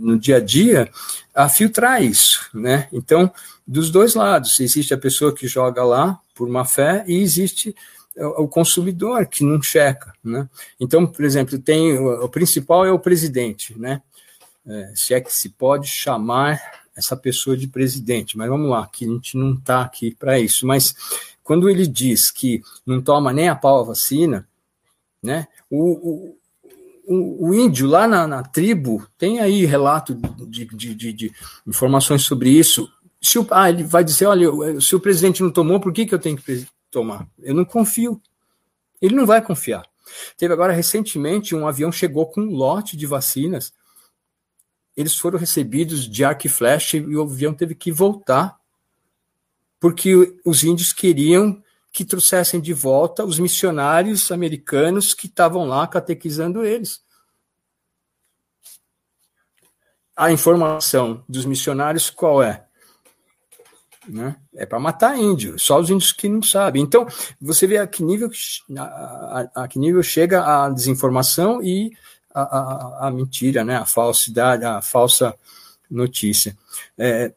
no 0.00 0.18
dia 0.18 0.36
a 0.36 0.40
dia 0.40 0.90
a 1.34 1.48
filtrar 1.48 2.02
isso, 2.02 2.48
né? 2.54 2.88
Então, 2.92 3.32
dos 3.66 3.90
dois 3.90 4.14
lados, 4.14 4.60
existe 4.60 4.94
a 4.94 4.98
pessoa 4.98 5.34
que 5.34 5.48
joga 5.48 5.84
lá 5.84 6.18
por 6.34 6.48
uma 6.48 6.64
fé 6.64 7.04
e 7.06 7.20
existe 7.20 7.74
o 8.16 8.48
consumidor 8.48 9.26
que 9.26 9.44
não 9.44 9.62
checa, 9.62 10.12
né? 10.22 10.48
Então, 10.80 11.06
por 11.06 11.24
exemplo, 11.24 11.58
tem 11.58 11.98
o, 11.98 12.28
principal 12.28 12.84
é 12.84 12.92
o 12.92 12.98
presidente, 12.98 13.78
né? 13.78 14.02
É, 14.66 14.92
se 14.94 15.14
é 15.14 15.20
que 15.20 15.32
se 15.32 15.50
pode 15.50 15.86
chamar 15.86 16.60
essa 16.96 17.16
pessoa 17.16 17.56
de 17.56 17.68
presidente, 17.68 18.36
mas 18.36 18.48
vamos 18.48 18.68
lá, 18.68 18.86
que 18.86 19.04
a 19.04 19.08
gente 19.08 19.36
não 19.36 19.54
está 19.54 19.82
aqui 19.82 20.14
para 20.14 20.38
isso, 20.38 20.66
mas 20.66 20.94
quando 21.44 21.70
ele 21.70 21.86
diz 21.86 22.30
que 22.30 22.60
não 22.84 23.00
toma 23.00 23.32
nem 23.32 23.48
a 23.48 23.54
pau 23.54 23.80
a 23.80 23.84
vacina, 23.84 24.46
né? 25.22 25.46
O, 25.70 26.36
o 27.08 27.54
índio 27.54 27.86
lá 27.86 28.06
na, 28.06 28.26
na, 28.26 28.42
tribo 28.42 29.06
tem 29.16 29.40
aí 29.40 29.64
relato 29.64 30.14
de, 30.46 30.66
de, 30.66 30.94
de, 30.94 31.12
de 31.12 31.32
informações 31.66 32.22
sobre 32.22 32.50
isso. 32.50 32.90
Se 33.20 33.38
o, 33.38 33.46
ah, 33.50 33.70
ele 33.70 33.82
vai 33.82 34.04
dizer, 34.04 34.26
olha, 34.26 34.80
se 34.80 34.94
o 34.94 35.00
presidente 35.00 35.42
não 35.42 35.50
tomou, 35.50 35.80
por 35.80 35.92
que, 35.92 36.04
que 36.04 36.14
eu 36.14 36.18
tenho 36.18 36.36
que 36.36 36.66
tomar? 36.90 37.26
Eu 37.42 37.54
não 37.54 37.64
confio. 37.64 38.20
Ele 39.00 39.14
não 39.14 39.24
vai 39.24 39.40
confiar. 39.40 39.84
Teve 40.36 40.52
agora 40.52 40.72
recentemente 40.72 41.54
um 41.54 41.66
avião 41.66 41.90
chegou 41.90 42.26
com 42.26 42.42
um 42.42 42.54
lote 42.54 42.96
de 42.96 43.06
vacinas. 43.06 43.72
Eles 44.96 45.16
foram 45.16 45.38
recebidos 45.38 46.08
de 46.08 46.24
arco 46.24 46.46
e 46.46 46.50
flecha 46.50 46.96
e 46.96 47.16
o 47.16 47.22
avião 47.22 47.54
teve 47.54 47.74
que 47.74 47.90
voltar 47.90 48.58
porque 49.80 50.38
os 50.44 50.64
índios 50.64 50.92
queriam 50.92 51.62
que 51.98 52.04
trouxessem 52.04 52.60
de 52.60 52.72
volta 52.72 53.24
os 53.24 53.40
missionários 53.40 54.30
americanos 54.30 55.12
que 55.12 55.26
estavam 55.26 55.64
lá 55.64 55.84
catequizando 55.84 56.64
eles. 56.64 57.02
A 60.16 60.30
informação 60.30 61.24
dos 61.28 61.44
missionários 61.44 62.08
qual 62.08 62.40
é? 62.40 62.64
Né? 64.08 64.36
É 64.54 64.64
para 64.64 64.78
matar 64.78 65.18
índio, 65.18 65.58
só 65.58 65.80
os 65.80 65.90
índios 65.90 66.12
que 66.12 66.28
não 66.28 66.40
sabem. 66.40 66.84
Então, 66.84 67.04
você 67.40 67.66
vê 67.66 67.78
a 67.78 67.86
que 67.88 68.04
nível, 68.04 68.30
a, 68.76 68.82
a, 68.82 69.64
a 69.64 69.68
que 69.68 69.80
nível 69.80 70.00
chega 70.00 70.44
a 70.44 70.70
desinformação 70.70 71.60
e 71.60 71.90
a, 72.32 73.08
a, 73.08 73.10
mentira, 73.10 73.64
né? 73.64 73.74
a 73.74 73.84
falsidade, 73.84 74.64
a 74.64 74.80
falsa 74.80 75.34
notícia. 75.90 76.56
É, 76.96 77.32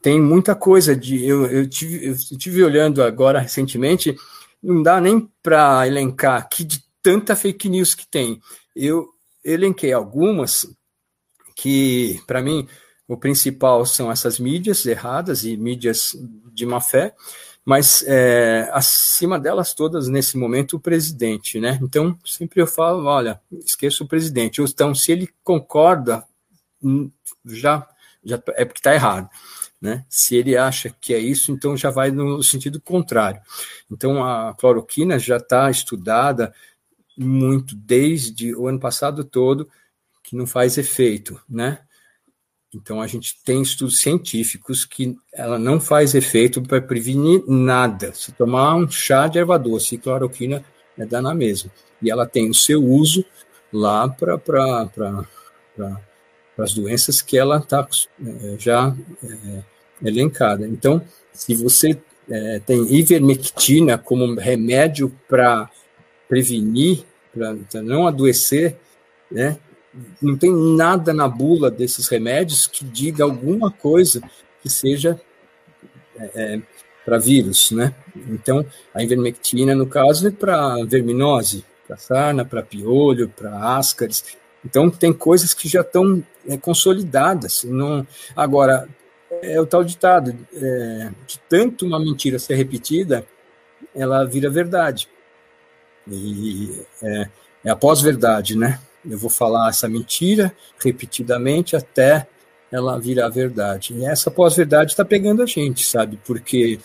tem 0.00 0.20
muita 0.20 0.54
coisa 0.54 0.94
de. 0.94 1.24
Eu, 1.24 1.46
eu, 1.46 1.68
tive, 1.68 2.06
eu 2.06 2.38
tive 2.38 2.62
olhando 2.62 3.02
agora 3.02 3.40
recentemente, 3.40 4.16
não 4.62 4.82
dá 4.82 5.00
nem 5.00 5.28
para 5.42 5.86
elencar 5.86 6.40
aqui 6.40 6.64
de 6.64 6.84
tanta 7.02 7.34
fake 7.34 7.68
news 7.68 7.94
que 7.94 8.06
tem. 8.06 8.40
Eu 8.74 9.08
elenquei 9.44 9.92
algumas 9.92 10.66
que, 11.56 12.20
para 12.26 12.40
mim, 12.40 12.66
o 13.08 13.16
principal 13.16 13.84
são 13.84 14.10
essas 14.10 14.38
mídias 14.38 14.86
erradas 14.86 15.44
e 15.44 15.56
mídias 15.56 16.16
de 16.52 16.64
má 16.64 16.80
fé, 16.80 17.14
mas 17.64 18.04
é, 18.06 18.68
acima 18.72 19.38
delas 19.38 19.74
todas, 19.74 20.08
nesse 20.08 20.36
momento, 20.36 20.76
o 20.76 20.80
presidente, 20.80 21.60
né? 21.60 21.78
Então, 21.82 22.16
sempre 22.24 22.60
eu 22.60 22.66
falo, 22.66 23.04
olha, 23.04 23.40
esqueça 23.64 24.02
o 24.02 24.08
presidente. 24.08 24.60
Então, 24.60 24.94
se 24.94 25.12
ele 25.12 25.28
concorda, 25.44 26.24
hum, 26.82 27.10
já, 27.44 27.86
já 28.24 28.36
é 28.54 28.64
porque 28.64 28.80
está 28.80 28.94
errado. 28.94 29.28
Né? 29.82 30.04
Se 30.08 30.36
ele 30.36 30.56
acha 30.56 30.94
que 31.00 31.12
é 31.12 31.18
isso, 31.18 31.50
então 31.50 31.76
já 31.76 31.90
vai 31.90 32.12
no 32.12 32.40
sentido 32.40 32.80
contrário. 32.80 33.42
Então 33.90 34.24
a 34.24 34.54
cloroquina 34.54 35.18
já 35.18 35.38
está 35.38 35.68
estudada 35.68 36.54
muito 37.18 37.74
desde 37.74 38.54
o 38.54 38.68
ano 38.68 38.78
passado 38.78 39.24
todo 39.24 39.68
que 40.22 40.36
não 40.36 40.46
faz 40.46 40.78
efeito, 40.78 41.38
né? 41.48 41.80
Então 42.72 43.02
a 43.02 43.08
gente 43.08 43.36
tem 43.44 43.60
estudos 43.60 43.98
científicos 43.98 44.84
que 44.84 45.16
ela 45.32 45.58
não 45.58 45.80
faz 45.80 46.14
efeito 46.14 46.62
para 46.62 46.80
prevenir 46.80 47.42
nada. 47.48 48.14
Se 48.14 48.30
tomar 48.30 48.76
um 48.76 48.88
chá 48.88 49.26
de 49.26 49.40
erva 49.40 49.58
doce, 49.58 49.98
cloroquina 49.98 50.64
é 50.96 51.04
dar 51.04 51.20
na 51.20 51.34
mesma. 51.34 51.72
E 52.00 52.08
ela 52.08 52.24
tem 52.24 52.48
o 52.48 52.54
seu 52.54 52.82
uso 52.82 53.24
lá 53.72 54.08
para 54.08 54.38
para 54.38 55.26
as 56.56 56.72
doenças 56.72 57.20
que 57.20 57.36
ela 57.36 57.58
está 57.58 57.86
é, 58.24 58.56
já 58.58 58.94
é, 59.24 59.71
elencada. 60.04 60.66
Então, 60.66 61.02
se 61.32 61.54
você 61.54 61.98
é, 62.30 62.60
tem 62.60 62.82
ivermectina 62.94 63.98
como 63.98 64.34
remédio 64.34 65.12
para 65.28 65.68
prevenir, 66.28 67.04
para 67.32 67.82
não 67.82 68.06
adoecer, 68.06 68.76
né? 69.30 69.58
Não 70.22 70.36
tem 70.36 70.50
nada 70.50 71.12
na 71.12 71.28
bula 71.28 71.70
desses 71.70 72.08
remédios 72.08 72.66
que 72.66 72.84
diga 72.84 73.24
alguma 73.24 73.70
coisa 73.70 74.22
que 74.62 74.70
seja 74.70 75.20
é, 76.16 76.30
é 76.34 76.62
para 77.04 77.18
vírus, 77.18 77.72
né? 77.72 77.94
Então, 78.28 78.64
a 78.94 79.02
ivermectina, 79.02 79.74
no 79.74 79.86
caso, 79.86 80.28
é 80.28 80.30
para 80.30 80.76
verminose, 80.84 81.64
para 81.86 81.96
sarna, 81.96 82.44
para 82.44 82.62
piolho, 82.62 83.28
para 83.28 83.76
ascaris. 83.76 84.24
Então, 84.64 84.88
tem 84.88 85.12
coisas 85.12 85.52
que 85.52 85.68
já 85.68 85.80
estão 85.80 86.22
é, 86.46 86.56
consolidadas. 86.56 87.64
Não... 87.64 88.06
Agora, 88.36 88.88
é 89.42 89.60
o 89.60 89.66
tal 89.66 89.84
ditado, 89.84 90.36
é, 90.54 91.10
de 91.26 91.38
tanto 91.48 91.84
uma 91.84 91.98
mentira 91.98 92.38
ser 92.38 92.54
repetida, 92.54 93.26
ela 93.94 94.24
vira 94.24 94.48
verdade. 94.48 95.08
E 96.08 96.82
é, 97.02 97.28
é 97.64 97.70
a 97.70 97.76
pós-verdade, 97.76 98.56
né? 98.56 98.80
eu 99.08 99.18
vou 99.18 99.30
falar 99.30 99.68
essa 99.68 99.88
mentira 99.88 100.54
repetidamente 100.82 101.74
até 101.74 102.26
ela 102.70 102.98
virar 102.98 103.28
verdade. 103.28 103.94
E 103.94 104.04
essa 104.04 104.30
pós-verdade 104.30 104.92
está 104.92 105.04
pegando 105.04 105.42
a 105.42 105.46
gente, 105.46 105.84
sabe? 105.84 106.18
Porque 106.24 106.78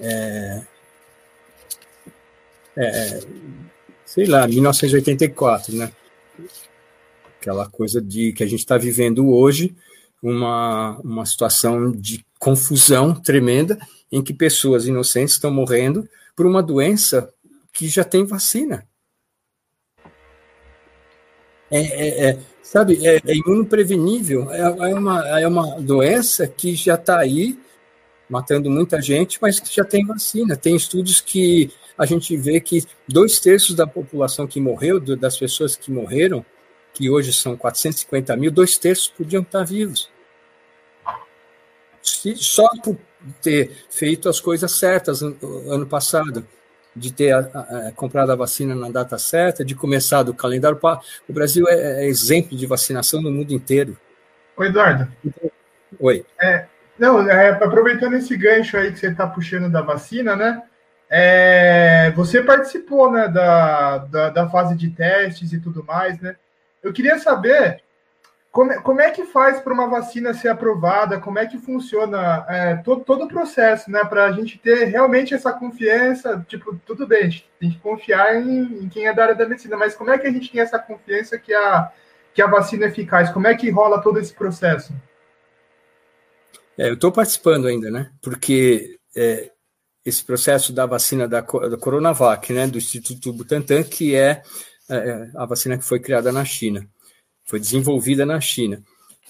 é, 0.00 0.62
é, 2.76 3.20
sei 4.06 4.26
lá, 4.26 4.46
1984, 4.46 5.74
né? 5.76 5.92
Aquela 7.40 7.68
coisa 7.68 8.00
de 8.00 8.32
que 8.32 8.42
a 8.42 8.46
gente 8.46 8.60
está 8.60 8.78
vivendo 8.78 9.28
hoje, 9.28 9.74
uma, 10.22 10.98
uma 10.98 11.26
situação 11.26 11.92
de 11.92 12.24
confusão 12.38 13.14
tremenda 13.14 13.78
em 14.10 14.22
que 14.22 14.32
pessoas 14.32 14.86
inocentes 14.86 15.34
estão 15.34 15.50
morrendo 15.50 16.08
por 16.34 16.46
uma 16.46 16.62
doença 16.62 17.32
que 17.72 17.88
já 17.88 18.04
tem 18.04 18.24
vacina. 18.24 18.86
É, 21.70 21.80
é, 21.80 22.30
é 22.30 22.38
sabe, 22.62 23.06
é, 23.06 23.16
é 23.16 23.34
é, 24.52 24.60
é, 24.60 24.94
uma, 24.94 25.40
é 25.40 25.46
uma 25.46 25.80
doença 25.80 26.46
que 26.46 26.74
já 26.74 26.94
está 26.94 27.18
aí, 27.18 27.58
matando 28.28 28.70
muita 28.70 29.00
gente, 29.00 29.38
mas 29.40 29.58
que 29.58 29.74
já 29.74 29.84
tem 29.84 30.04
vacina. 30.04 30.56
Tem 30.56 30.76
estudos 30.76 31.20
que 31.20 31.70
a 31.96 32.04
gente 32.04 32.36
vê 32.36 32.60
que 32.60 32.84
dois 33.06 33.40
terços 33.40 33.74
da 33.74 33.86
população 33.86 34.46
que 34.46 34.60
morreu, 34.60 35.00
das 35.00 35.36
pessoas 35.38 35.76
que 35.76 35.90
morreram, 35.90 36.44
que 36.98 37.08
hoje 37.08 37.32
são 37.32 37.56
450 37.56 38.36
mil, 38.36 38.50
dois 38.50 38.76
terços 38.76 39.06
podiam 39.06 39.40
estar 39.40 39.62
vivos. 39.62 40.10
Só 42.02 42.68
por 42.82 42.98
ter 43.40 43.70
feito 43.88 44.28
as 44.28 44.40
coisas 44.40 44.72
certas 44.72 45.22
ano 45.22 45.86
passado, 45.86 46.44
de 46.96 47.12
ter 47.12 47.30
a, 47.30 47.38
a, 47.38 47.92
comprado 47.92 48.32
a 48.32 48.34
vacina 48.34 48.74
na 48.74 48.90
data 48.90 49.16
certa, 49.16 49.64
de 49.64 49.76
começar 49.76 50.24
do 50.24 50.34
calendário. 50.34 50.76
O 51.28 51.32
Brasil 51.32 51.66
é, 51.68 52.04
é 52.04 52.08
exemplo 52.08 52.58
de 52.58 52.66
vacinação 52.66 53.22
no 53.22 53.30
mundo 53.30 53.52
inteiro. 53.52 53.96
Oi, 54.56 54.66
Eduardo. 54.66 55.06
Oi. 56.00 56.26
É, 56.40 56.66
não, 56.98 57.30
é, 57.30 57.50
aproveitando 57.50 58.14
esse 58.14 58.36
gancho 58.36 58.76
aí 58.76 58.90
que 58.90 58.98
você 58.98 59.06
está 59.06 59.24
puxando 59.24 59.70
da 59.70 59.82
vacina, 59.82 60.34
né? 60.34 60.60
É, 61.08 62.10
você 62.16 62.42
participou 62.42 63.12
né, 63.12 63.28
da, 63.28 63.98
da, 63.98 64.30
da, 64.30 64.48
fase 64.50 64.74
de 64.76 64.90
testes 64.90 65.52
e 65.52 65.60
tudo 65.60 65.84
mais, 65.84 66.20
né? 66.20 66.34
Eu 66.82 66.92
queria 66.92 67.18
saber 67.18 67.82
como, 68.50 68.72
é, 68.72 68.80
como 68.80 69.00
é 69.00 69.10
que 69.10 69.24
faz 69.26 69.60
para 69.60 69.72
uma 69.72 69.88
vacina 69.88 70.34
ser 70.34 70.48
aprovada, 70.48 71.20
como 71.20 71.38
é 71.38 71.46
que 71.46 71.58
funciona 71.58 72.44
é, 72.48 72.76
todo, 72.76 73.04
todo 73.04 73.24
o 73.24 73.28
processo, 73.28 73.90
né? 73.90 74.04
Para 74.04 74.24
a 74.24 74.32
gente 74.32 74.58
ter 74.58 74.84
realmente 74.84 75.34
essa 75.34 75.52
confiança, 75.52 76.44
tipo, 76.48 76.74
tudo 76.86 77.06
bem, 77.06 77.20
a 77.20 77.24
gente 77.24 77.50
tem 77.60 77.70
que 77.70 77.78
confiar 77.78 78.36
em, 78.36 78.84
em, 78.84 78.88
quem 78.88 79.06
é 79.06 79.14
da 79.14 79.22
área 79.22 79.34
da 79.34 79.48
medicina, 79.48 79.76
mas 79.76 79.94
como 79.94 80.10
é 80.10 80.18
que 80.18 80.26
a 80.26 80.30
gente 80.30 80.50
tem 80.50 80.60
essa 80.60 80.78
confiança 80.78 81.38
que 81.38 81.52
a, 81.52 81.92
que 82.34 82.42
a 82.42 82.46
vacina 82.46 82.86
é 82.86 82.88
eficaz? 82.88 83.30
Como 83.30 83.46
é 83.46 83.54
que 83.54 83.70
rola 83.70 84.02
todo 84.02 84.18
esse 84.18 84.32
processo? 84.32 84.92
É, 86.76 86.88
eu 86.88 86.94
estou 86.94 87.12
participando 87.12 87.66
ainda, 87.66 87.90
né? 87.90 88.10
Porque 88.22 88.98
é, 89.14 89.50
esse 90.04 90.24
processo 90.24 90.72
da 90.72 90.86
vacina 90.86 91.28
da, 91.28 91.40
da 91.40 91.76
Coronavac, 91.76 92.52
né, 92.52 92.66
do 92.66 92.78
Instituto 92.78 93.32
Butantan, 93.32 93.82
que 93.82 94.14
é, 94.14 94.42
é 94.88 95.30
a 95.34 95.46
vacina 95.46 95.76
que 95.76 95.84
foi 95.84 96.00
criada 96.00 96.32
na 96.32 96.44
China, 96.44 96.88
foi 97.44 97.60
desenvolvida 97.60 98.24
na 98.24 98.40
China. 98.40 98.82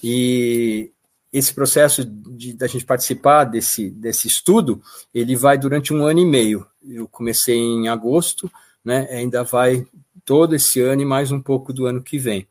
E 0.03 0.91
esse 1.31 1.53
processo 1.53 2.03
da 2.05 2.67
gente 2.67 2.85
participar 2.85 3.43
desse, 3.43 3.89
desse 3.91 4.27
estudo, 4.27 4.81
ele 5.13 5.35
vai 5.35 5.57
durante 5.57 5.93
um 5.93 6.05
ano 6.05 6.19
e 6.19 6.25
meio. 6.25 6.65
Eu 6.83 7.07
comecei 7.07 7.57
em 7.57 7.87
agosto, 7.87 8.51
né, 8.83 9.07
ainda 9.11 9.43
vai 9.43 9.85
todo 10.25 10.55
esse 10.55 10.79
ano 10.81 11.01
e 11.01 11.05
mais 11.05 11.31
um 11.31 11.41
pouco 11.41 11.71
do 11.71 11.85
ano 11.85 12.01
que 12.01 12.17
vem. 12.17 12.47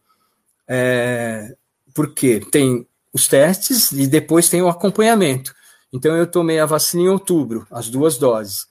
É, 0.66 1.56
porque 1.94 2.40
tem 2.40 2.86
os 3.12 3.26
testes 3.26 3.90
e 3.92 4.06
depois 4.06 4.48
tem 4.48 4.62
o 4.62 4.68
acompanhamento. 4.68 5.54
Então 5.92 6.16
eu 6.16 6.26
tomei 6.26 6.60
a 6.60 6.66
vacina 6.66 7.04
em 7.04 7.08
outubro, 7.08 7.66
as 7.70 7.88
duas 7.88 8.18
doses. 8.18 8.66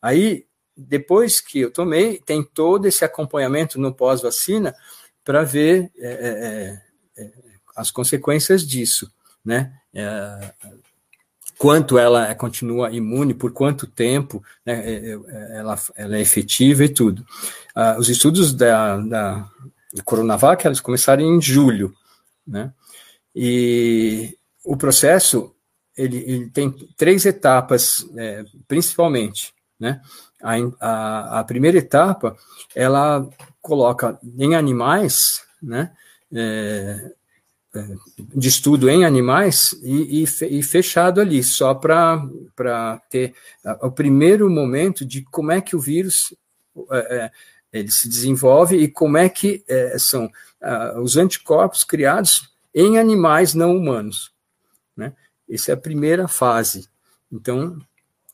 Aí, 0.00 0.46
depois 0.76 1.40
que 1.40 1.60
eu 1.60 1.70
tomei, 1.70 2.18
tem 2.18 2.42
todo 2.42 2.86
esse 2.86 3.04
acompanhamento 3.04 3.80
no 3.80 3.94
pós-vacina 3.94 4.74
para 5.24 5.42
ver 5.42 5.90
é, 5.96 6.80
é, 7.16 7.22
é, 7.22 7.30
as 7.76 7.90
consequências 7.90 8.66
disso, 8.66 9.10
né? 9.44 9.72
É, 9.94 10.52
quanto 11.56 11.98
ela 11.98 12.34
continua 12.34 12.90
imune, 12.90 13.32
por 13.32 13.52
quanto 13.52 13.86
tempo 13.86 14.42
né, 14.66 14.82
é, 14.84 15.12
é, 15.12 15.58
ela, 15.58 15.78
ela, 15.96 16.16
é 16.16 16.20
efetiva 16.20 16.84
e 16.84 16.88
tudo. 16.88 17.24
Ah, 17.74 17.96
os 17.98 18.08
estudos 18.08 18.52
da, 18.52 18.96
da 18.98 19.50
Coronavac, 20.04 20.66
eles 20.66 20.80
começaram 20.80 21.22
em 21.22 21.40
julho, 21.40 21.94
né? 22.46 22.72
E 23.34 24.36
o 24.64 24.76
processo 24.76 25.54
ele, 25.96 26.18
ele 26.18 26.50
tem 26.50 26.70
três 26.96 27.24
etapas, 27.24 28.06
é, 28.16 28.44
principalmente, 28.66 29.52
né? 29.78 30.00
A, 30.42 30.54
a, 30.80 31.40
a, 31.40 31.44
primeira 31.44 31.78
etapa, 31.78 32.36
ela 32.74 33.28
coloca 33.62 34.18
em 34.38 34.54
animais, 34.54 35.42
né? 35.62 35.92
É, 36.32 37.12
é 37.74 37.86
de 38.34 38.48
estudo 38.48 38.88
em 38.88 39.04
animais 39.04 39.72
e, 39.82 40.22
e, 40.22 40.62
fechado 40.62 41.20
ali, 41.20 41.42
só 41.42 41.74
para 41.74 43.00
ter 43.10 43.34
o 43.82 43.90
primeiro 43.90 44.48
momento 44.48 45.04
de 45.04 45.22
como 45.22 45.50
é 45.50 45.60
que 45.60 45.74
o 45.74 45.80
vírus 45.80 46.34
é, 46.90 47.16
é 47.16 47.30
ele 47.74 47.90
se 47.90 48.08
desenvolve 48.08 48.76
e 48.76 48.86
como 48.86 49.18
é 49.18 49.28
que 49.28 49.64
é, 49.66 49.98
são 49.98 50.30
os 51.02 51.16
anticorpos 51.16 51.82
criados 51.82 52.48
em 52.72 52.98
animais 52.98 53.52
não 53.52 53.76
humanos. 53.76 54.32
Né? 54.96 55.12
Essa 55.50 55.72
é 55.72 55.74
a 55.74 55.76
primeira 55.76 56.28
fase. 56.28 56.88
Então, 57.30 57.78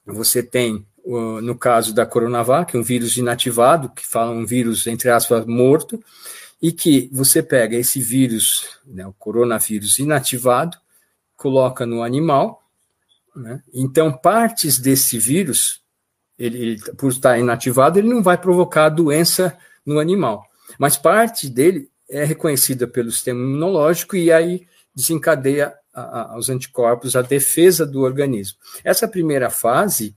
você 0.04 0.42
tem, 0.42 0.86
no 1.04 1.56
caso 1.56 1.94
da 1.94 2.06
Coronavac, 2.06 2.76
um 2.76 2.82
vírus 2.82 3.16
inativado, 3.16 3.88
que 3.90 4.06
fala 4.06 4.30
um 4.30 4.44
vírus, 4.44 4.86
entre 4.86 5.10
aspas, 5.10 5.44
morto, 5.46 6.02
e 6.60 6.70
que 6.72 7.08
você 7.12 7.42
pega 7.42 7.76
esse 7.76 8.00
vírus, 8.00 8.66
né, 8.86 9.06
o 9.06 9.12
coronavírus 9.12 9.98
inativado, 9.98 10.76
coloca 11.36 11.86
no 11.86 12.02
animal, 12.02 12.62
né, 13.34 13.62
então 13.72 14.12
partes 14.12 14.78
desse 14.78 15.18
vírus, 15.18 15.80
ele, 16.38 16.58
ele, 16.58 16.80
por 16.96 17.10
estar 17.10 17.38
inativado, 17.38 17.98
ele 17.98 18.08
não 18.08 18.22
vai 18.22 18.36
provocar 18.36 18.88
doença 18.90 19.56
no 19.84 19.98
animal, 19.98 20.44
mas 20.78 20.96
parte 20.96 21.48
dele 21.48 21.88
é 22.08 22.24
reconhecida 22.24 22.86
pelo 22.86 23.10
sistema 23.10 23.40
imunológico 23.40 24.16
e 24.16 24.30
aí 24.30 24.66
desencadeia 24.94 25.74
a, 25.94 26.32
aos 26.32 26.48
anticorpos, 26.48 27.16
a 27.16 27.22
defesa 27.22 27.86
do 27.86 28.02
organismo. 28.02 28.58
Essa 28.84 29.08
primeira 29.08 29.48
fase 29.48 30.14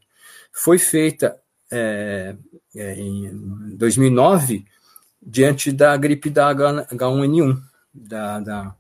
foi 0.54 0.78
feita 0.78 1.38
é, 1.72 2.36
é, 2.76 2.94
em 2.94 3.76
2009 3.76 4.66
diante 5.22 5.72
da 5.72 5.98
gripe 5.98 6.30
da 6.30 6.54
H1N1, 6.54 7.62
da, 7.94 8.40
da 8.40 8.76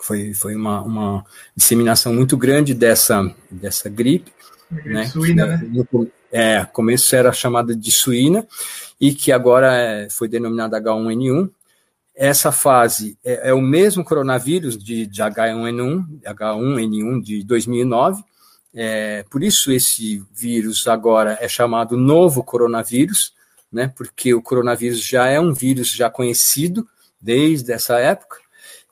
foi, 0.00 0.32
foi 0.32 0.54
uma, 0.54 0.80
uma, 0.82 1.24
disseminação 1.54 2.14
muito 2.14 2.36
grande 2.36 2.72
dessa, 2.72 3.34
dessa 3.50 3.88
gripe. 3.88 4.32
né, 4.84 5.06
suína, 5.06 5.46
né? 5.46 5.60
No, 5.62 6.08
é, 6.30 6.64
começo 6.64 7.14
era 7.16 7.32
chamada 7.32 7.74
de 7.74 7.90
suína, 7.90 8.46
e 9.00 9.12
que 9.14 9.32
agora 9.32 9.74
é, 9.74 10.08
foi 10.10 10.28
denominada 10.28 10.80
H1N1, 10.80 11.50
essa 12.14 12.50
fase 12.50 13.16
é, 13.24 13.50
é 13.50 13.54
o 13.54 13.60
mesmo 13.60 14.04
coronavírus 14.04 14.76
de, 14.76 15.06
de 15.06 15.22
H1N1, 15.22 16.20
H1N1 16.24 17.22
de 17.22 17.44
2009, 17.44 18.24
é, 18.74 19.24
por 19.30 19.42
isso 19.42 19.72
esse 19.72 20.22
vírus 20.32 20.86
agora 20.86 21.38
é 21.40 21.48
chamado 21.48 21.96
novo 21.96 22.42
coronavírus, 22.42 23.32
né, 23.70 23.92
porque 23.94 24.32
o 24.32 24.42
coronavírus 24.42 25.02
já 25.02 25.26
é 25.26 25.38
um 25.38 25.52
vírus 25.52 25.90
já 25.90 26.08
conhecido 26.08 26.88
desde 27.20 27.72
essa 27.72 27.98
época, 27.98 28.38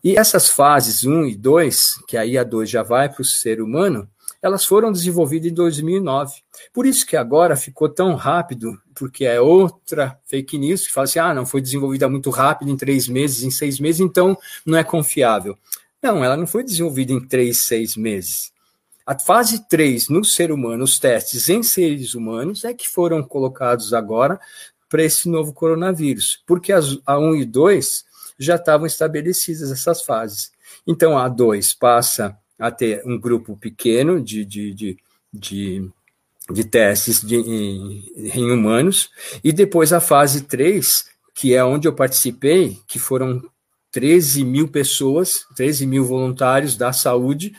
e 0.03 0.17
essas 0.17 0.49
fases 0.49 1.05
1 1.05 1.27
e 1.27 1.37
2, 1.37 2.05
que 2.07 2.17
aí 2.17 2.39
a 2.39 2.45
2 2.45 2.69
já 2.69 2.83
vai 2.83 3.09
para 3.09 3.23
o 3.23 3.25
ser 3.25 3.61
humano, 3.61 4.09
elas 4.41 4.65
foram 4.65 4.93
desenvolvidas 4.93 5.51
em 5.51 5.55
2009. 5.55 6.35
Por 6.73 6.87
isso 6.87 7.05
que 7.05 7.17
agora 7.17 7.57
ficou 7.57 7.89
tão 7.89 8.15
rápido, 8.15 8.81
porque 8.95 9.25
é 9.25 9.41
outra 9.41 10.19
fake 10.27 10.59
news 10.59 10.87
que 10.87 10.93
fala 10.93 11.05
assim: 11.05 11.19
ah, 11.19 11.35
não 11.35 11.45
foi 11.45 11.61
desenvolvida 11.61 12.09
muito 12.09 12.31
rápido, 12.31 12.71
em 12.71 12.77
três 12.77 13.09
meses, 13.09 13.43
em 13.43 13.51
seis 13.51 13.81
meses, 13.81 14.01
então 14.01 14.39
não 14.65 14.79
é 14.79 14.85
confiável. 14.85 15.59
Não, 16.03 16.23
ela 16.23 16.37
não 16.37 16.47
foi 16.47 16.63
desenvolvida 16.63 17.13
em 17.13 17.21
três, 17.27 17.59
seis 17.59 17.97
meses. 17.97 18.53
A 19.07 19.17
fase 19.17 19.69
3 19.69 20.09
no 20.09 20.25
ser 20.25 20.51
humano, 20.51 20.83
os 20.83 20.99
testes 20.99 21.49
em 21.49 21.63
seres 21.63 22.15
humanos, 22.15 22.65
é 22.65 22.75
que 22.75 22.89
foram 22.89 23.23
colocados 23.23 23.95
agora 23.95 24.41
para 24.89 25.05
esse 25.05 25.29
novo 25.29 25.53
coronavírus, 25.53 26.43
porque 26.45 26.73
as, 26.73 26.99
a 27.07 27.17
1 27.17 27.37
e 27.37 27.45
2 27.45 28.05
já 28.37 28.57
estavam 28.57 28.85
estabelecidas 28.85 29.71
essas 29.71 30.03
fases. 30.03 30.51
Então 30.85 31.17
a 31.17 31.29
2 31.29 31.75
passa 31.75 32.37
a 32.59 32.71
ter 32.71 33.03
um 33.07 33.19
grupo 33.19 33.57
pequeno 33.57 34.21
de, 34.21 34.45
de, 34.45 34.75
de, 34.75 34.97
de, 35.33 35.91
de 36.51 36.65
testes 36.65 37.21
de, 37.21 37.37
em, 37.37 38.13
em, 38.17 38.51
humanos, 38.51 39.11
e 39.43 39.53
depois 39.53 39.93
a 39.93 40.01
fase 40.01 40.43
3, 40.43 41.07
que 41.33 41.55
é 41.55 41.65
onde 41.65 41.87
eu 41.87 41.95
participei, 41.95 42.81
que 42.89 42.99
foram 42.99 43.41
13 43.93 44.45
mil 44.45 44.67
pessoas, 44.67 45.47
13 45.55 45.87
mil 45.87 46.05
voluntários 46.05 46.77
da 46.77 46.93
saúde, 46.93 47.53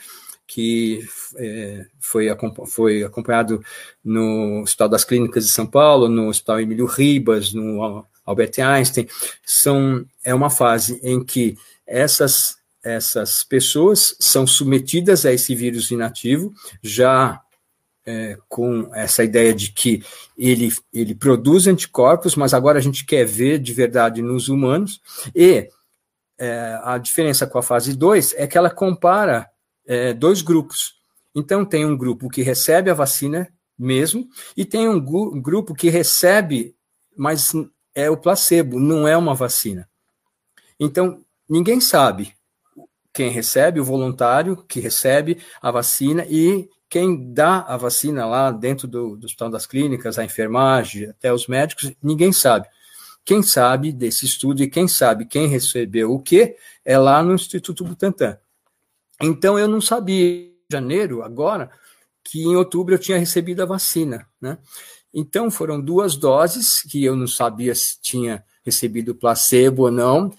que 0.48 1.06
é, 1.36 1.86
foi, 2.00 2.28
foi 2.68 3.04
acompanhado 3.04 3.62
no 4.04 4.62
Hospital 4.62 4.90
das 4.90 5.04
Clínicas 5.04 5.46
de 5.46 5.52
São 5.52 5.68
Paulo, 5.68 6.08
no 6.08 6.30
Hospital 6.30 6.62
Emílio 6.62 6.86
Ribas, 6.86 7.54
no 7.54 8.06
Albert 8.26 8.54
Einstein. 8.60 9.08
São, 9.46 10.06
é 10.24 10.34
uma 10.34 10.50
fase 10.50 11.00
em 11.04 11.24
que 11.24 11.58
essas, 11.86 12.58
essas 12.82 13.44
pessoas 13.44 14.16
são 14.20 14.48
submetidas 14.48 15.26
a 15.26 15.34
esse 15.34 15.54
vírus 15.54 15.92
inativo, 15.92 16.54
já 16.82 17.42
é, 18.06 18.38
com 18.48 18.90
essa 18.96 19.22
ideia 19.22 19.54
de 19.54 19.72
que 19.72 20.02
ele, 20.38 20.72
ele 20.94 21.14
produz 21.14 21.68
anticorpos, 21.68 22.38
mas 22.38 22.54
agora 22.54 22.80
a 22.80 22.82
gente 22.82 23.06
quer 23.06 23.26
ver 23.26 23.60
de 23.60 23.74
verdade 23.74 24.22
nos 24.22 24.48
humanos, 24.48 25.02
e 25.36 25.70
é, 26.40 26.80
a 26.84 26.98
diferença 26.98 27.46
com 27.46 27.58
a 27.58 27.64
fase 27.64 27.98
2 27.98 28.36
é 28.38 28.48
que 28.48 28.58
ela 28.58 28.70
compara 28.70 29.50
é, 29.88 30.14
dois 30.14 30.42
grupos. 30.42 30.96
Então, 31.34 31.66
tem 31.66 31.86
um 31.86 31.98
grupo 31.98 32.30
que 32.30 32.42
recebe 32.42 32.92
a 32.92 32.94
vacina 32.94 33.48
mesmo, 33.78 34.28
e 34.56 34.66
tem 34.66 34.90
um 34.90 35.00
grupo 35.00 35.74
que 35.74 35.90
recebe, 35.90 36.76
mas 37.16 37.54
é 37.94 38.10
o 38.10 38.18
placebo, 38.18 38.80
não 38.80 39.08
é 39.08 39.16
uma 39.16 39.36
vacina. 39.36 39.88
Então, 40.80 41.24
ninguém 41.50 41.80
sabe 41.80 42.34
quem 43.14 43.30
recebe, 43.30 43.80
o 43.80 43.86
voluntário 43.86 44.64
que 44.68 44.80
recebe 44.80 45.40
a 45.60 45.72
vacina 45.72 46.26
e 46.30 46.70
quem 46.90 47.34
dá 47.34 47.62
a 47.62 47.76
vacina 47.76 48.26
lá 48.26 48.52
dentro 48.52 48.88
do, 48.88 49.18
do 49.18 49.26
Hospital 49.26 49.50
das 49.50 49.66
Clínicas, 49.66 50.20
a 50.20 50.24
enfermagem, 50.24 51.10
até 51.10 51.34
os 51.34 51.48
médicos, 51.48 51.92
ninguém 52.02 52.32
sabe. 52.32 52.68
Quem 53.26 53.42
sabe 53.44 53.92
desse 53.92 54.26
estudo 54.26 54.64
e 54.64 54.70
quem 54.70 54.88
sabe 54.88 55.26
quem 55.26 55.48
recebeu 55.48 56.14
o 56.14 56.20
que 56.20 56.56
é 56.86 56.98
lá 56.98 57.22
no 57.22 57.34
Instituto 57.34 57.84
Butantan. 57.84 58.38
Então 59.22 59.58
eu 59.58 59.68
não 59.68 59.82
sabia 59.82 60.26
em 60.26 60.54
janeiro, 60.72 61.24
agora, 61.24 61.72
que 62.24 62.44
em 62.44 62.56
outubro 62.56 62.94
eu 62.94 63.00
tinha 63.00 63.18
recebido 63.18 63.62
a 63.62 63.66
vacina, 63.66 64.28
né? 64.40 64.58
Então 65.14 65.50
foram 65.50 65.82
duas 65.82 66.16
doses 66.16 66.82
que 66.84 67.04
eu 67.04 67.16
não 67.16 67.28
sabia 67.28 67.74
se 67.74 68.00
tinha 68.02 68.44
recebido 68.64 69.16
placebo 69.16 69.84
ou 69.84 69.92
não. 69.92 70.32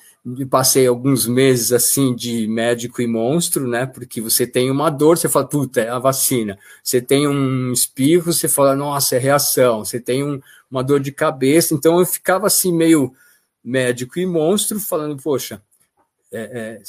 Passei 0.51 0.87
alguns 0.87 1.27
meses 1.27 1.73
assim 1.73 2.15
de 2.15 2.47
médico 2.47 3.01
e 3.01 3.07
monstro, 3.07 3.67
né? 3.67 3.87
Porque 3.87 4.21
você 4.21 4.47
tem 4.47 4.71
uma 4.71 4.91
dor, 4.91 5.17
você 5.17 5.29
fala, 5.29 5.49
puta, 5.49 5.81
é 5.81 5.89
a 5.89 5.99
vacina. 5.99 6.59
Você 6.85 7.01
tem 7.01 7.27
um 7.27 7.73
espirro, 7.73 8.33
você 8.33 8.47
fala, 8.47 8.77
nossa, 8.77 9.17
é 9.17 9.19
reação. 9.19 9.85
Você 9.85 9.99
tem 9.99 10.23
um, 10.23 10.41
uma 10.71 10.85
dor 10.85 11.01
de 11.01 11.11
cabeça. 11.11 11.75
Então 11.75 11.99
eu 11.99 12.05
ficava 12.05 12.47
assim, 12.47 12.73
meio 12.73 13.13
médico 13.65 14.19
e 14.19 14.27
monstro, 14.27 14.79
falando, 14.79 15.21
poxa, 15.23 15.63
é, 16.31 16.41
é, 16.41 16.83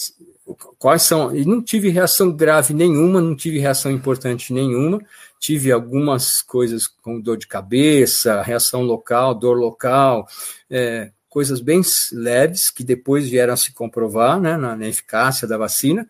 quais 0.77 1.03
são. 1.03 1.35
E 1.35 1.45
não 1.45 1.61
tive 1.61 1.89
reação 1.89 2.31
grave 2.31 2.73
nenhuma, 2.73 3.21
não 3.21 3.35
tive 3.35 3.59
reação 3.59 3.91
importante 3.91 4.53
nenhuma. 4.53 5.01
Tive 5.39 5.71
algumas 5.71 6.41
coisas 6.41 6.87
com 6.87 7.19
dor 7.19 7.37
de 7.37 7.47
cabeça, 7.47 8.41
reação 8.41 8.81
local, 8.81 9.33
dor 9.33 9.57
local, 9.57 10.27
é, 10.69 11.11
coisas 11.29 11.61
bem 11.61 11.81
leves 12.11 12.69
que 12.69 12.83
depois 12.83 13.29
vieram 13.29 13.53
a 13.53 13.57
se 13.57 13.71
comprovar 13.71 14.41
né, 14.41 14.57
na, 14.57 14.75
na 14.75 14.87
eficácia 14.87 15.47
da 15.47 15.57
vacina. 15.57 16.07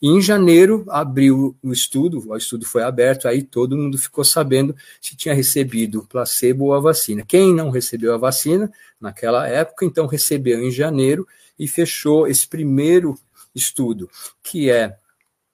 E 0.00 0.08
em 0.08 0.20
janeiro 0.20 0.84
abriu 0.88 1.56
o 1.62 1.72
estudo, 1.72 2.28
o 2.28 2.36
estudo 2.36 2.66
foi 2.66 2.82
aberto, 2.82 3.28
aí 3.28 3.40
todo 3.40 3.76
mundo 3.76 3.96
ficou 3.96 4.24
sabendo 4.24 4.74
se 5.00 5.14
tinha 5.14 5.32
recebido 5.32 6.00
o 6.00 6.06
placebo 6.06 6.64
ou 6.64 6.74
a 6.74 6.80
vacina. 6.80 7.24
Quem 7.24 7.54
não 7.54 7.70
recebeu 7.70 8.12
a 8.12 8.18
vacina 8.18 8.72
naquela 9.00 9.46
época, 9.46 9.84
então 9.84 10.06
recebeu 10.06 10.60
em 10.60 10.72
janeiro 10.72 11.24
e 11.56 11.68
fechou 11.68 12.26
esse 12.26 12.48
primeiro 12.48 13.16
estudo, 13.54 14.10
que 14.42 14.70
é, 14.70 14.96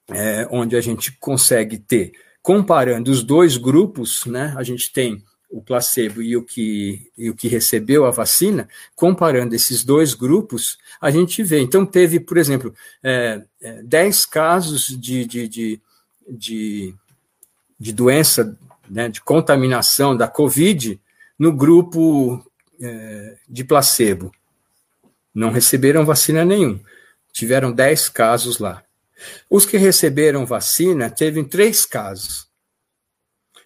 é 0.09 0.47
onde 0.51 0.75
a 0.75 0.81
gente 0.81 1.11
consegue 1.13 1.77
ter, 1.77 2.13
comparando 2.41 3.11
os 3.11 3.23
dois 3.23 3.57
grupos, 3.57 4.25
né, 4.25 4.53
a 4.57 4.63
gente 4.63 4.91
tem 4.91 5.23
o 5.49 5.61
placebo 5.61 6.21
e 6.21 6.37
o 6.37 6.43
que, 6.43 7.11
e 7.17 7.29
o 7.29 7.35
que 7.35 7.47
recebeu 7.47 8.05
a 8.05 8.11
vacina, 8.11 8.69
comparando 8.95 9.55
esses 9.55 9.83
dois 9.83 10.13
grupos, 10.13 10.77
a 11.01 11.09
gente 11.09 11.41
vê. 11.41 11.59
Então, 11.59 11.85
teve, 11.85 12.19
por 12.19 12.37
exemplo, 12.37 12.73
é, 13.01 13.43
é, 13.59 13.81
10 13.81 14.25
casos 14.27 14.85
de, 14.87 15.25
de, 15.25 15.47
de, 15.47 15.81
de, 16.29 16.95
de 17.79 17.93
doença, 17.93 18.55
né, 18.87 19.09
de 19.09 19.21
contaminação 19.21 20.15
da 20.15 20.27
Covid 20.27 21.01
no 21.37 21.51
grupo 21.51 22.45
é, 22.79 23.37
de 23.47 23.63
placebo. 23.63 24.31
Não 25.33 25.51
receberam 25.51 26.05
vacina 26.05 26.45
nenhum. 26.45 26.79
Tiveram 27.39 27.71
10 27.71 28.09
casos 28.09 28.59
lá. 28.59 28.83
Os 29.49 29.65
que 29.65 29.77
receberam 29.77 30.45
vacina 30.45 31.09
teve 31.09 31.41
três 31.45 31.85
casos. 31.85 32.49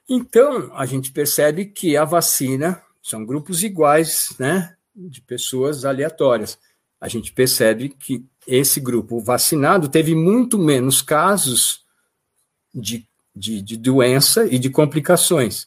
Então, 0.07 0.71
a 0.76 0.86
gente 0.86 1.11
percebe 1.11 1.65
que 1.65 1.97
a 1.97 2.05
vacina 2.05 2.80
são 3.01 3.26
grupos 3.26 3.63
iguais, 3.63 4.36
né, 4.38 4.76
de 4.95 5.21
pessoas 5.21 5.86
aleatórias. 5.86 6.55
A 7.01 7.07
gente 7.07 7.34
percebe 7.34 7.89
que 7.89 8.24
esse 8.45 8.80
grupo 8.80 9.19
vacinado 9.19 9.89
teve 9.89 10.13
muito 10.13 10.59
menos 10.59 11.01
casos 11.01 11.84
de, 12.71 13.07
de, 13.36 13.59
de 13.59 13.76
doença 13.76 14.45
e 14.45 14.59
de 14.59 14.69
complicações. 14.69 15.65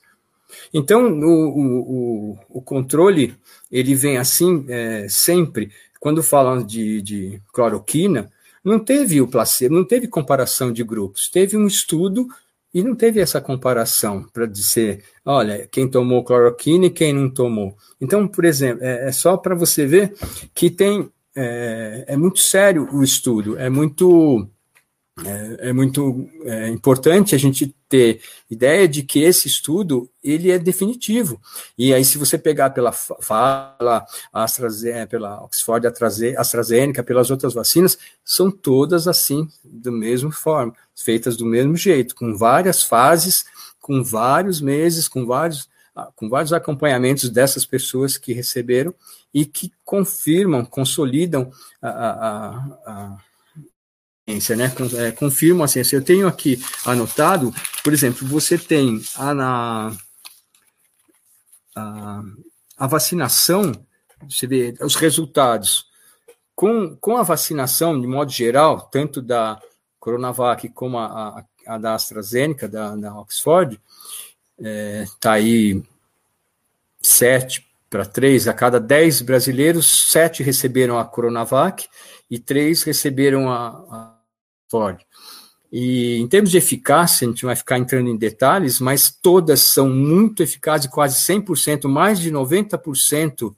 Então, 0.73 1.09
o, 1.09 2.31
o, 2.31 2.39
o, 2.51 2.63
controle, 2.63 3.35
ele 3.69 3.97
vem 3.97 4.17
assim 4.17 4.65
é, 4.69 5.09
sempre, 5.09 5.73
quando 6.07 6.23
falam 6.23 6.65
de, 6.65 7.03
de 7.03 7.43
cloroquina, 7.53 8.31
não 8.63 8.79
teve 8.79 9.21
o 9.21 9.27
placebo, 9.27 9.75
não 9.75 9.85
teve 9.85 10.07
comparação 10.07 10.73
de 10.73 10.85
grupos, 10.85 11.29
teve 11.29 11.57
um 11.57 11.67
estudo 11.67 12.29
e 12.73 12.81
não 12.81 12.95
teve 12.95 13.19
essa 13.19 13.41
comparação 13.41 14.23
para 14.33 14.47
dizer, 14.47 15.03
olha, 15.25 15.67
quem 15.67 15.91
tomou 15.91 16.23
cloroquina 16.23 16.87
e 16.87 16.91
quem 16.91 17.13
não 17.13 17.29
tomou. 17.29 17.77
Então, 18.01 18.29
por 18.29 18.45
exemplo, 18.45 18.85
é, 18.85 19.09
é 19.09 19.11
só 19.11 19.37
para 19.37 19.57
você 19.57 19.85
ver 19.85 20.15
que 20.55 20.71
tem 20.71 21.11
é, 21.35 22.05
é, 22.07 22.17
muito 22.17 22.39
sério 22.39 22.89
o 22.93 23.03
estudo, 23.03 23.59
é 23.59 23.69
muito 23.69 24.49
é, 25.25 25.71
é 25.71 25.73
muito 25.73 26.29
é, 26.45 26.69
importante 26.69 27.35
a 27.35 27.39
gente 27.39 27.75
ter 27.89 28.21
ideia 28.51 28.87
de 28.87 29.03
que 29.03 29.21
esse 29.21 29.49
estudo 29.49 30.11
ele 30.23 30.51
é 30.51 30.59
definitivo. 30.59 31.41
E 31.79 31.95
aí, 31.95 32.05
se 32.05 32.19
você 32.19 32.37
pegar 32.37 32.71
pela 32.71 32.93
fala, 32.93 34.05
AstraZeneca, 34.31 35.07
pela 35.07 35.43
Oxford 35.43 35.87
AstraZeneca, 36.37 37.03
pelas 37.03 37.31
outras 37.31 37.55
vacinas, 37.55 37.97
são 38.23 38.51
todas 38.51 39.09
assim, 39.09 39.49
da 39.65 39.91
mesma 39.91 40.31
forma, 40.31 40.75
feitas 40.95 41.37
do 41.37 41.47
mesmo 41.47 41.77
jeito, 41.77 42.15
com 42.15 42.37
várias 42.37 42.83
fases, 42.83 43.47
com 43.81 44.03
vários 44.03 44.61
meses, 44.61 45.09
com 45.09 45.25
vários, 45.25 45.67
ah, 45.95 46.11
com 46.15 46.29
vários 46.29 46.53
acompanhamentos 46.53 47.31
dessas 47.31 47.65
pessoas 47.65 48.19
que 48.19 48.35
receberam 48.35 48.95
e 49.33 49.47
que 49.47 49.73
confirmam, 49.83 50.65
consolidam 50.65 51.51
a, 51.81 51.89
a, 51.89 52.49
a 52.87 53.26
né? 54.57 54.73
É, 54.97 55.13
confirmo 55.13 55.63
a 55.63 55.69
ciência. 55.69 55.97
Eu 55.97 56.03
tenho 56.05 56.27
aqui 56.27 56.61
anotado, 56.85 57.55
por 57.85 57.93
exemplo, 57.93 58.27
você 58.27 58.59
tem 58.59 59.01
a, 59.17 59.93
a, 61.77 62.23
a 62.77 62.87
vacinação, 62.87 63.73
você 64.29 64.47
vê 64.47 64.75
os 64.81 64.97
resultados. 64.97 65.87
Com, 66.57 66.97
com 66.97 67.19
a 67.19 67.23
vacinação, 67.23 68.01
de 68.01 68.07
modo 68.07 68.33
geral, 68.33 68.89
tanto 68.91 69.21
da 69.21 69.61
Coronavac 70.01 70.69
como 70.71 70.99
a, 70.99 71.05
a, 71.67 71.75
a 71.75 71.79
da 71.79 71.95
AstraZeneca, 71.95 72.67
da, 72.67 72.97
da 72.97 73.15
Oxford, 73.15 73.79
está 74.59 74.69
é, 74.69 75.07
tá 75.21 75.33
aí 75.33 75.83
sete 77.01 77.67
para 77.89 78.05
três, 78.05 78.49
a 78.49 78.55
cada 78.55 78.81
dez 78.81 79.21
brasileiros, 79.21 80.09
sete 80.09 80.43
receberam 80.43 80.99
a 80.99 81.05
Coronavac 81.05 81.87
e 82.31 82.39
três 82.39 82.83
receberam 82.83 83.51
a, 83.51 83.69
a 83.69 84.16
Ford. 84.69 85.01
E 85.71 86.17
em 86.19 86.29
termos 86.29 86.51
de 86.51 86.59
eficácia, 86.59 87.27
a 87.27 87.31
gente 87.31 87.45
vai 87.45 87.57
ficar 87.57 87.79
entrando 87.79 88.09
em 88.09 88.17
detalhes, 88.17 88.81
mas 88.81 89.11
todas 89.11 89.61
são 89.61 89.89
muito 89.89 90.43
eficazes, 90.43 90.87
quase 90.87 91.17
100%, 91.17 91.89
mais 91.89 92.21
de 92.21 92.31
90%, 92.31 93.55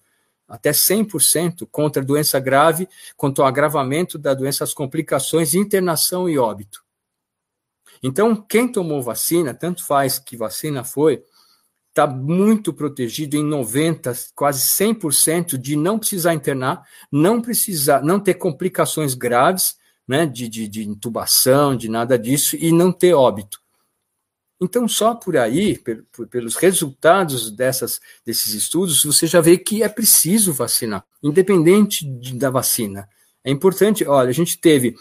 até 0.48 0.70
100% 0.70 1.68
contra 1.70 2.02
doença 2.02 2.40
grave, 2.40 2.88
contra 3.16 3.44
o 3.44 3.46
agravamento 3.46 4.18
da 4.18 4.32
doença, 4.32 4.64
as 4.64 4.72
complicações, 4.72 5.54
internação 5.54 6.28
e 6.28 6.38
óbito. 6.38 6.82
Então, 8.02 8.34
quem 8.34 8.70
tomou 8.70 9.02
vacina, 9.02 9.52
tanto 9.52 9.84
faz 9.84 10.18
que 10.18 10.36
vacina 10.36 10.84
foi, 10.84 11.22
está 11.90 12.06
muito 12.06 12.72
protegido 12.72 13.36
em 13.36 13.44
90, 13.44 14.12
quase 14.34 14.60
100% 14.60 15.58
de 15.58 15.76
não 15.76 15.98
precisar 15.98 16.32
internar, 16.32 16.82
não 17.12 17.42
precisar, 17.42 18.02
não 18.02 18.20
ter 18.20 18.34
complicações 18.34 19.14
graves 19.14 19.77
né, 20.08 20.24
de, 20.24 20.48
de, 20.48 20.66
de 20.66 20.88
intubação, 20.88 21.76
de 21.76 21.88
nada 21.88 22.18
disso, 22.18 22.56
e 22.56 22.72
não 22.72 22.90
ter 22.90 23.12
óbito. 23.12 23.60
Então, 24.60 24.88
só 24.88 25.14
por 25.14 25.36
aí, 25.36 25.78
pelos 26.30 26.56
resultados 26.56 27.50
dessas, 27.50 28.00
desses 28.24 28.54
estudos, 28.54 29.04
você 29.04 29.26
já 29.26 29.40
vê 29.40 29.56
que 29.56 29.82
é 29.84 29.88
preciso 29.88 30.52
vacinar. 30.52 31.04
independente 31.22 32.04
de, 32.04 32.36
da 32.36 32.50
vacina. 32.50 33.08
É 33.44 33.50
importante, 33.50 34.04
olha, 34.04 34.30
a 34.30 34.32
gente 34.32 34.58
teve 34.58 34.96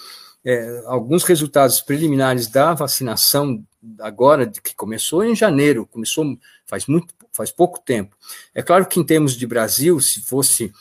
é, 0.45 0.83
alguns 0.85 1.23
resultados 1.23 1.81
preliminares 1.81 2.47
da 2.47 2.75
vacinação 2.75 3.65
agora, 3.99 4.45
que 4.47 4.75
começou 4.75 5.23
em 5.23 5.35
janeiro, 5.35 5.87
começou 5.87 6.37
faz 6.65 6.85
muito, 6.85 7.13
faz 7.31 7.51
pouco 7.51 7.79
tempo. 7.79 8.15
É 8.53 8.61
claro 8.61 8.85
que 8.85 8.99
em 8.99 9.03
termos 9.03 9.35
de 9.35 9.47
Brasil, 9.47 9.99
se 9.99 10.21
fosse 10.21 10.71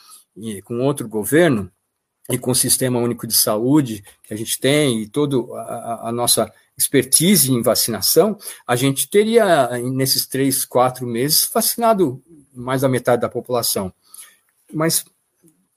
com 0.65 0.81
outro 0.81 1.07
governo 1.07 1.71
e 2.29 2.37
com 2.37 2.51
o 2.51 2.55
sistema 2.55 2.99
único 2.99 3.25
de 3.25 3.35
saúde 3.35 4.03
que 4.23 4.33
a 4.33 4.37
gente 4.37 4.59
tem 4.59 5.01
e 5.01 5.07
toda 5.07 5.37
a, 6.01 6.11
nossa 6.11 6.51
expertise 6.77 7.51
em 7.51 7.61
vacinação, 7.61 8.37
a 8.65 8.75
gente 8.75 9.09
teria, 9.09 9.69
nesses 9.79 10.27
três, 10.27 10.65
quatro 10.65 11.07
meses, 11.07 11.49
vacinado 11.51 12.21
mais 12.53 12.81
da 12.81 12.89
metade 12.89 13.21
da 13.21 13.29
população. 13.29 13.93
Mas 14.73 15.05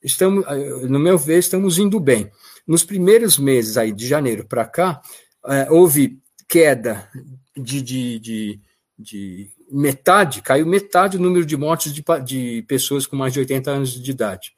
estamos, 0.02 0.44
no 0.88 0.98
meu 0.98 1.16
ver, 1.16 1.38
estamos 1.38 1.78
indo 1.78 2.00
bem. 2.00 2.30
Nos 2.66 2.84
primeiros 2.84 3.38
meses 3.38 3.76
aí 3.76 3.92
de 3.92 4.06
janeiro 4.06 4.44
para 4.44 4.64
cá, 4.64 5.00
é, 5.46 5.70
houve 5.70 6.20
queda 6.48 7.08
de, 7.56 7.80
de, 7.80 8.18
de, 8.18 8.60
de, 8.98 9.50
metade, 9.70 10.42
caiu 10.42 10.66
metade 10.66 11.16
o 11.16 11.20
número 11.20 11.46
de 11.46 11.56
mortes 11.56 11.92
de, 11.92 12.02
de 12.24 12.62
pessoas 12.66 13.06
com 13.06 13.16
mais 13.16 13.32
de 13.32 13.38
80 13.38 13.70
anos 13.70 13.90
de 13.90 14.10
idade. 14.10 14.52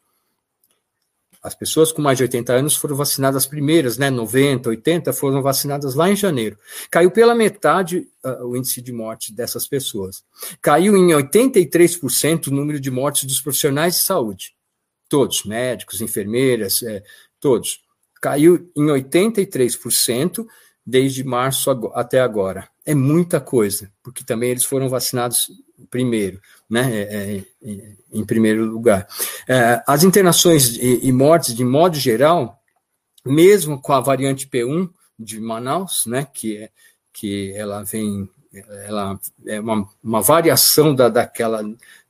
As 1.43 1.57
pessoas 1.57 1.90
com 1.90 2.01
mais 2.01 2.18
de 2.18 2.24
80 2.24 2.53
anos 2.53 2.76
foram 2.76 2.95
vacinadas 2.95 3.47
primeiras, 3.47 3.99
né? 3.99 4.11
90, 4.11 4.68
80 4.68 5.12
foram 5.12 5.43
vacinadas 5.43 5.95
lá 5.97 6.09
em 6.09 6.14
janeiro. 6.14 6.57
Caiu 6.88 7.11
pela 7.11 7.34
metade 7.34 8.09
uh, 8.24 8.47
o 8.47 8.57
índice 8.57 8.80
de 8.80 8.93
morte 8.93 9.34
dessas 9.34 9.66
pessoas. 9.66 10.22
Caiu 10.61 10.97
em 10.97 11.09
83% 11.09 12.47
o 12.47 12.51
número 12.53 12.78
de 12.78 12.90
mortes 12.93 13.24
dos 13.24 13.40
profissionais 13.40 13.97
de 13.97 14.03
saúde. 14.03 14.55
Todos, 15.09 15.45
médicos, 15.45 16.01
enfermeiras, 16.01 16.82
é, 16.82 17.03
todos. 17.40 17.80
Caiu 18.20 18.70
em 18.76 18.86
83% 18.86 20.47
desde 20.86 21.24
março 21.24 21.70
até 21.93 22.20
agora. 22.20 22.68
É 22.86 22.95
muita 22.95 23.40
coisa, 23.40 23.93
porque 24.03 24.24
também 24.24 24.51
eles 24.51 24.64
foram 24.64 24.88
vacinados 24.88 25.49
primeiro, 25.91 26.41
né, 26.68 26.91
é, 26.93 27.45
é, 27.62 27.93
em 28.12 28.24
primeiro 28.24 28.64
lugar. 28.64 29.07
É, 29.49 29.83
as 29.87 30.05
internações 30.05 30.76
e, 30.76 31.07
e, 31.07 31.12
mortes, 31.12 31.55
de 31.55 31.64
modo 31.64 31.97
geral, 31.97 32.61
mesmo 33.24 33.80
com 33.80 33.93
a 33.93 34.01
variante 34.01 34.49
P1 34.49 34.91
de 35.18 35.41
Manaus, 35.41 36.05
né, 36.07 36.26
que, 36.33 36.57
é, 36.57 36.70
que 37.12 37.53
ela 37.55 37.83
vem, 37.83 38.28
ela 38.87 39.18
é 39.47 39.61
uma, 39.61 39.89
uma 40.03 40.20
variação 40.20 40.95
da, 40.95 41.09
daquela 41.09 41.62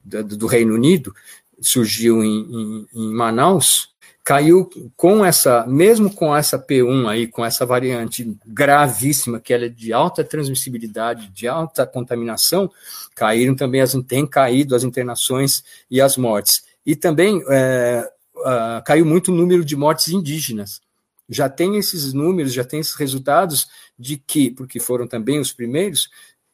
da, 0.05 0.23
do 0.23 0.47
Reino 0.47 0.75
Unido, 0.75 1.15
surgiu 1.61 2.23
em, 2.23 2.41
em, 2.41 2.89
em 2.95 3.13
Manaus, 3.13 3.92
caiu 4.25 4.71
com 4.97 5.25
essa, 5.25 5.67
mesmo 5.67 6.13
com 6.13 6.35
essa 6.35 6.59
P1 6.59 7.09
aí, 7.09 7.27
com 7.27 7.45
essa 7.45 7.67
variante 7.67 8.37
gravíssima, 8.47 9.41
que 9.41 9.53
ela 9.53 9.67
é 9.67 9.69
de 9.69 9.93
alta 9.93 10.23
transmissibilidade, 10.23 11.29
de 11.31 11.49
alta 11.49 11.85
contaminação, 11.85 12.71
caíram 13.17 13.55
também 13.55 13.81
as, 13.81 13.93
tem 14.07 14.27
caído 14.27 14.77
as 14.77 14.85
internações 14.85 15.65
e 15.91 16.01
as 16.01 16.17
mortes. 16.17 16.63
E 16.87 16.95
também 16.95 17.43
é, 17.49 18.09
uh, 18.37 18.85
caiu 18.85 19.05
muito 19.05 19.33
o 19.33 19.35
número 19.35 19.65
de 19.65 19.75
mortes 19.75 20.09
indígenas. 20.09 20.81
Já 21.29 21.49
tem 21.49 21.77
esses 21.77 22.13
números, 22.13 22.53
já 22.53 22.65
tem 22.65 22.79
esses 22.79 22.95
resultados 22.95 23.69
de 23.99 24.17
que, 24.17 24.51
porque 24.51 24.79
foram 24.79 25.07
também 25.09 25.41
os 25.41 25.53
primeiros, 25.53 26.09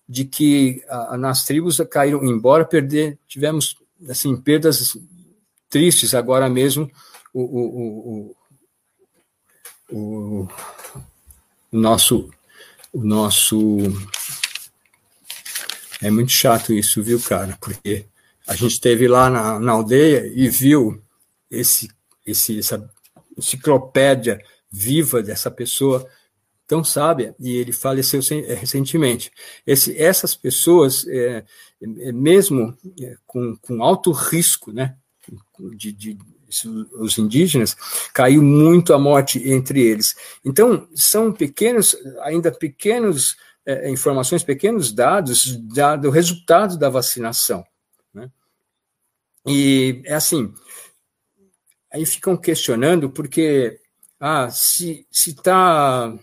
de 0.09 0.25
que 0.25 0.83
uh, 0.89 1.19
nas 1.19 1.45
tribos 1.45 1.79
caíram, 1.91 2.25
embora 2.25 2.65
perder, 2.65 3.19
tivemos 3.27 3.77
assim 4.09 4.35
perdas 4.37 4.97
tristes 5.69 6.15
agora 6.15 6.49
mesmo 6.49 6.91
o, 7.33 7.43
o, 7.43 8.37
o, 9.91 10.49
o, 11.73 11.79
nosso 11.79 12.31
o 12.93 13.05
nosso 13.05 13.79
é 16.01 16.11
muito 16.11 16.33
chato 16.33 16.73
isso, 16.73 17.03
viu, 17.03 17.21
cara? 17.21 17.57
Porque 17.61 18.07
a 18.47 18.55
gente 18.55 18.73
esteve 18.73 19.07
lá 19.09 19.29
na, 19.29 19.59
na 19.61 19.73
aldeia 19.73 20.27
e 20.35 20.49
viu 20.49 21.03
esse, 21.51 21.91
esse, 22.27 22.59
essa 22.59 22.89
enciclopédia 23.37 24.43
viva 24.71 25.23
dessa 25.23 25.51
pessoa 25.51 26.09
tão 26.69 26.85
sábia, 26.85 27.35
e 27.41 27.57
ele 27.57 27.73
faleceu 27.73 28.21
é, 28.31 28.53
recentemente. 28.53 29.33
Esse, 29.67 29.97
essas 29.97 30.35
pessoas, 30.35 31.07
é, 31.09 31.43
é, 31.81 32.13
mesmo 32.13 32.77
é, 33.01 33.17
com, 33.27 33.57
com 33.57 33.83
alto 33.83 34.13
risco 34.13 34.71
né, 34.71 34.95
de, 35.75 35.91
de, 35.93 36.19
os 36.99 37.19
indígenas, 37.19 37.77
caiu 38.13 38.43
muito 38.43 38.95
a 38.95 38.99
morte 38.99 39.39
entre 39.49 39.81
eles. 39.81 40.17
Então, 40.45 40.89
são 40.95 41.33
pequenos, 41.33 41.97
ainda 42.23 42.51
pequenos 42.51 43.37
é, 43.67 43.91
informações, 43.91 44.43
pequenos 44.43 44.93
dados 44.93 45.57
da, 45.57 45.95
do 45.95 46.11
resultado 46.11 46.79
da 46.79 46.89
vacinação. 46.89 47.65
Né? 48.15 48.31
E 49.47 50.03
é 50.07 50.15
assim, 50.15 50.55
aí 51.93 52.07
ficam 52.07 52.37
questionando 52.37 53.11
porque, 53.11 53.79
ah, 54.19 54.49
se 54.51 55.07
está 55.13 56.19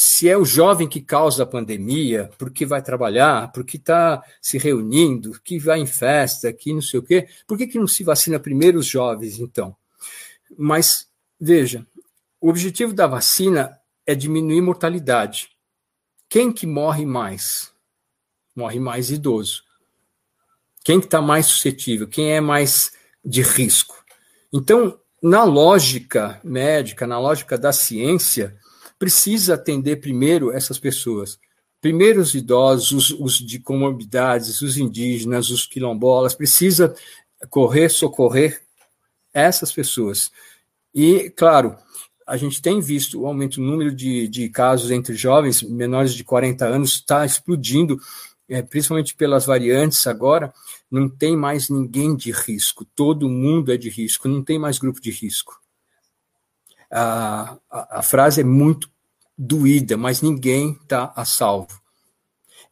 se 0.00 0.28
é 0.28 0.38
o 0.38 0.44
jovem 0.44 0.86
que 0.86 1.00
causa 1.00 1.42
a 1.42 1.46
pandemia, 1.46 2.30
porque 2.38 2.64
vai 2.64 2.80
trabalhar, 2.80 3.50
porque 3.50 3.76
está 3.76 4.22
se 4.40 4.56
reunindo, 4.56 5.40
que 5.42 5.58
vai 5.58 5.80
em 5.80 5.86
festa, 5.86 6.52
que 6.52 6.72
não 6.72 6.80
sei 6.80 7.00
o 7.00 7.02
quê, 7.02 7.26
por 7.48 7.58
que, 7.58 7.66
que 7.66 7.80
não 7.80 7.88
se 7.88 8.04
vacina 8.04 8.38
primeiro 8.38 8.78
os 8.78 8.86
jovens, 8.86 9.40
então? 9.40 9.76
Mas, 10.56 11.08
veja, 11.40 11.84
o 12.40 12.48
objetivo 12.48 12.92
da 12.92 13.08
vacina 13.08 13.76
é 14.06 14.14
diminuir 14.14 14.60
mortalidade. 14.60 15.48
Quem 16.28 16.52
que 16.52 16.64
morre 16.64 17.04
mais? 17.04 17.72
Morre 18.54 18.78
mais 18.78 19.10
idoso. 19.10 19.64
Quem 20.84 21.00
que 21.00 21.06
está 21.06 21.20
mais 21.20 21.46
suscetível? 21.46 22.06
Quem 22.06 22.34
é 22.34 22.40
mais 22.40 22.92
de 23.24 23.42
risco? 23.42 23.96
Então, 24.52 24.96
na 25.20 25.42
lógica 25.42 26.40
médica, 26.44 27.04
na 27.04 27.18
lógica 27.18 27.58
da 27.58 27.72
ciência, 27.72 28.56
precisa 28.98 29.54
atender 29.54 29.96
primeiro 29.96 30.52
essas 30.52 30.78
pessoas. 30.78 31.38
Primeiro 31.80 32.20
os 32.20 32.34
idosos, 32.34 33.10
os, 33.10 33.38
de 33.38 33.60
comorbidades, 33.60 34.60
os 34.60 34.76
indígenas, 34.76 35.50
os 35.50 35.64
quilombolas, 35.64 36.34
precisa 36.34 36.94
correr, 37.48 37.88
socorrer 37.88 38.60
essas 39.32 39.72
pessoas. 39.72 40.32
E, 40.92 41.30
claro, 41.30 41.76
a 42.26 42.36
gente 42.36 42.60
tem 42.60 42.80
visto 42.80 43.20
o 43.20 43.26
aumento 43.26 43.60
do 43.60 43.66
número 43.66 43.94
de, 43.94 44.26
de 44.26 44.48
casos 44.48 44.90
entre 44.90 45.14
jovens 45.14 45.62
menores 45.62 46.12
de 46.12 46.24
40 46.24 46.66
anos 46.66 46.94
está 46.94 47.24
explodindo, 47.24 48.00
é, 48.48 48.60
principalmente 48.60 49.14
pelas 49.14 49.46
variantes 49.46 50.04
agora, 50.06 50.52
não 50.90 51.08
tem 51.08 51.36
mais 51.36 51.68
ninguém 51.68 52.16
de 52.16 52.32
risco, 52.32 52.84
todo 52.84 53.28
mundo 53.28 53.72
é 53.72 53.76
de 53.76 53.88
risco, 53.88 54.26
não 54.26 54.42
tem 54.42 54.58
mais 54.58 54.78
grupo 54.78 55.00
de 55.00 55.10
risco 55.10 55.60
a, 56.90 57.56
a, 57.70 58.02
frase 58.02 58.40
é 58.40 58.44
muito 58.44 58.90
doída, 59.36 59.96
mas 59.96 60.22
ninguém 60.22 60.78
está 60.82 61.12
a 61.14 61.24
salvo. 61.24 61.80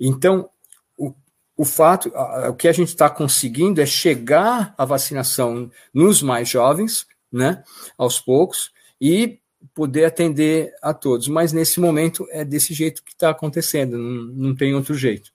Então, 0.01 0.49
o, 0.97 1.15
o 1.57 1.65
fato, 1.65 2.11
a, 2.15 2.51
o 2.51 2.55
que 2.55 2.69
a 2.69 2.73
gente 2.73 2.89
está 2.89 3.09
conseguindo 3.11 3.81
é 3.81 3.87
chegar 3.87 4.75
à 4.77 4.85
vacinação 4.85 5.71
nos 5.93 6.23
mais 6.23 6.49
jovens, 6.49 7.07
né, 7.31 7.63
aos 7.99 8.19
poucos, 8.21 8.71
e 9.01 9.39
poder 9.75 10.07
atender 10.07 10.73
a 10.83 10.95
todos. 10.95 11.29
Mas 11.29 11.53
nesse 11.53 11.81
momento 11.81 12.27
é 12.31 12.45
desse 12.45 12.73
jeito 12.73 13.03
que 13.05 13.13
está 13.13 13.31
acontecendo, 13.31 13.99
não, 13.99 14.49
não 14.49 14.57
tem 14.57 14.75
outro 14.75 14.95
jeito. 14.95 15.31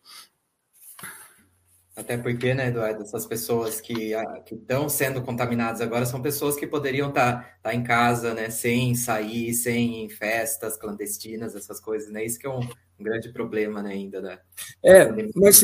Até 1.95 2.17
porque, 2.17 2.53
né, 2.53 2.67
Eduardo, 2.67 3.03
essas 3.03 3.25
pessoas 3.25 3.81
que 3.81 4.13
estão 4.49 4.87
sendo 4.87 5.21
contaminadas 5.21 5.81
agora 5.81 6.05
são 6.05 6.21
pessoas 6.21 6.55
que 6.55 6.65
poderiam 6.65 7.09
estar 7.09 7.43
tá, 7.43 7.55
tá 7.61 7.75
em 7.75 7.83
casa, 7.83 8.33
né, 8.33 8.49
sem 8.49 8.95
sair, 8.95 9.53
sem 9.53 10.07
festas 10.07 10.77
clandestinas, 10.77 11.53
essas 11.53 11.81
coisas, 11.81 12.09
né? 12.09 12.23
Isso 12.23 12.39
que 12.39 12.47
é 12.47 12.49
um, 12.49 12.61
um 12.61 13.03
grande 13.03 13.33
problema, 13.33 13.83
né, 13.83 13.91
ainda 13.91 14.21
da. 14.21 14.39
É, 14.81 15.11
mas 15.35 15.61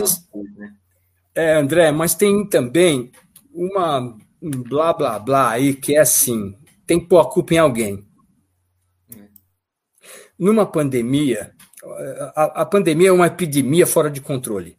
né? 0.57 0.75
é, 1.33 1.53
André, 1.53 1.91
mas 1.91 2.13
tem 2.13 2.47
também 2.47 3.09
uma 3.53 4.17
um 4.41 4.51
blá 4.51 4.93
blá 4.93 5.17
blá 5.17 5.51
aí 5.51 5.73
que 5.73 5.95
é 5.95 5.99
assim, 5.99 6.55
tem 6.85 6.99
que 6.99 7.07
pôr 7.07 7.19
a 7.19 7.25
culpa 7.25 7.53
em 7.53 7.57
alguém. 7.57 8.05
É. 9.15 9.27
Numa 10.37 10.65
pandemia, 10.65 11.55
a, 12.35 12.61
a 12.61 12.65
pandemia 12.65 13.09
é 13.09 13.13
uma 13.13 13.27
epidemia 13.27 13.87
fora 13.87 14.11
de 14.11 14.19
controle 14.19 14.77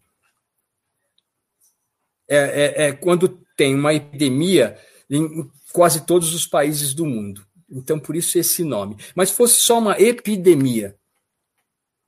é, 2.28 2.36
é, 2.36 2.82
é 2.88 2.92
quando 2.92 3.28
tem 3.56 3.74
uma 3.74 3.94
epidemia 3.94 4.78
em 5.10 5.50
quase 5.72 6.04
todos 6.06 6.34
os 6.34 6.46
países 6.46 6.94
do 6.94 7.06
mundo. 7.06 7.46
Então, 7.70 7.98
por 7.98 8.16
isso 8.16 8.38
esse 8.38 8.64
nome. 8.64 8.96
Mas 9.14 9.30
fosse 9.30 9.60
só 9.60 9.78
uma 9.78 10.00
epidemia, 10.00 10.98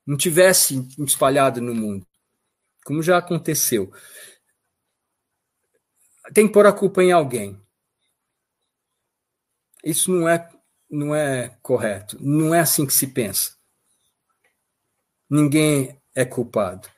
não 0.07 0.17
tivesse 0.17 0.87
espalhado 0.99 1.61
no 1.61 1.75
mundo, 1.75 2.07
como 2.85 3.03
já 3.03 3.19
aconteceu, 3.19 3.93
tem 6.33 6.47
que 6.47 6.53
pôr 6.53 6.67
a 6.67 6.73
culpa 6.73 7.03
em 7.03 7.13
alguém. 7.13 7.61
Isso 9.85 10.11
não 10.11 10.29
é, 10.29 10.49
não 10.91 11.15
é 11.15 11.57
correto. 11.63 12.17
Não 12.21 12.55
é 12.55 12.61
assim 12.61 12.87
que 12.87 12.93
se 12.93 13.07
pensa. 13.07 13.57
Ninguém 15.29 16.01
é 16.15 16.25
culpado. 16.25 16.89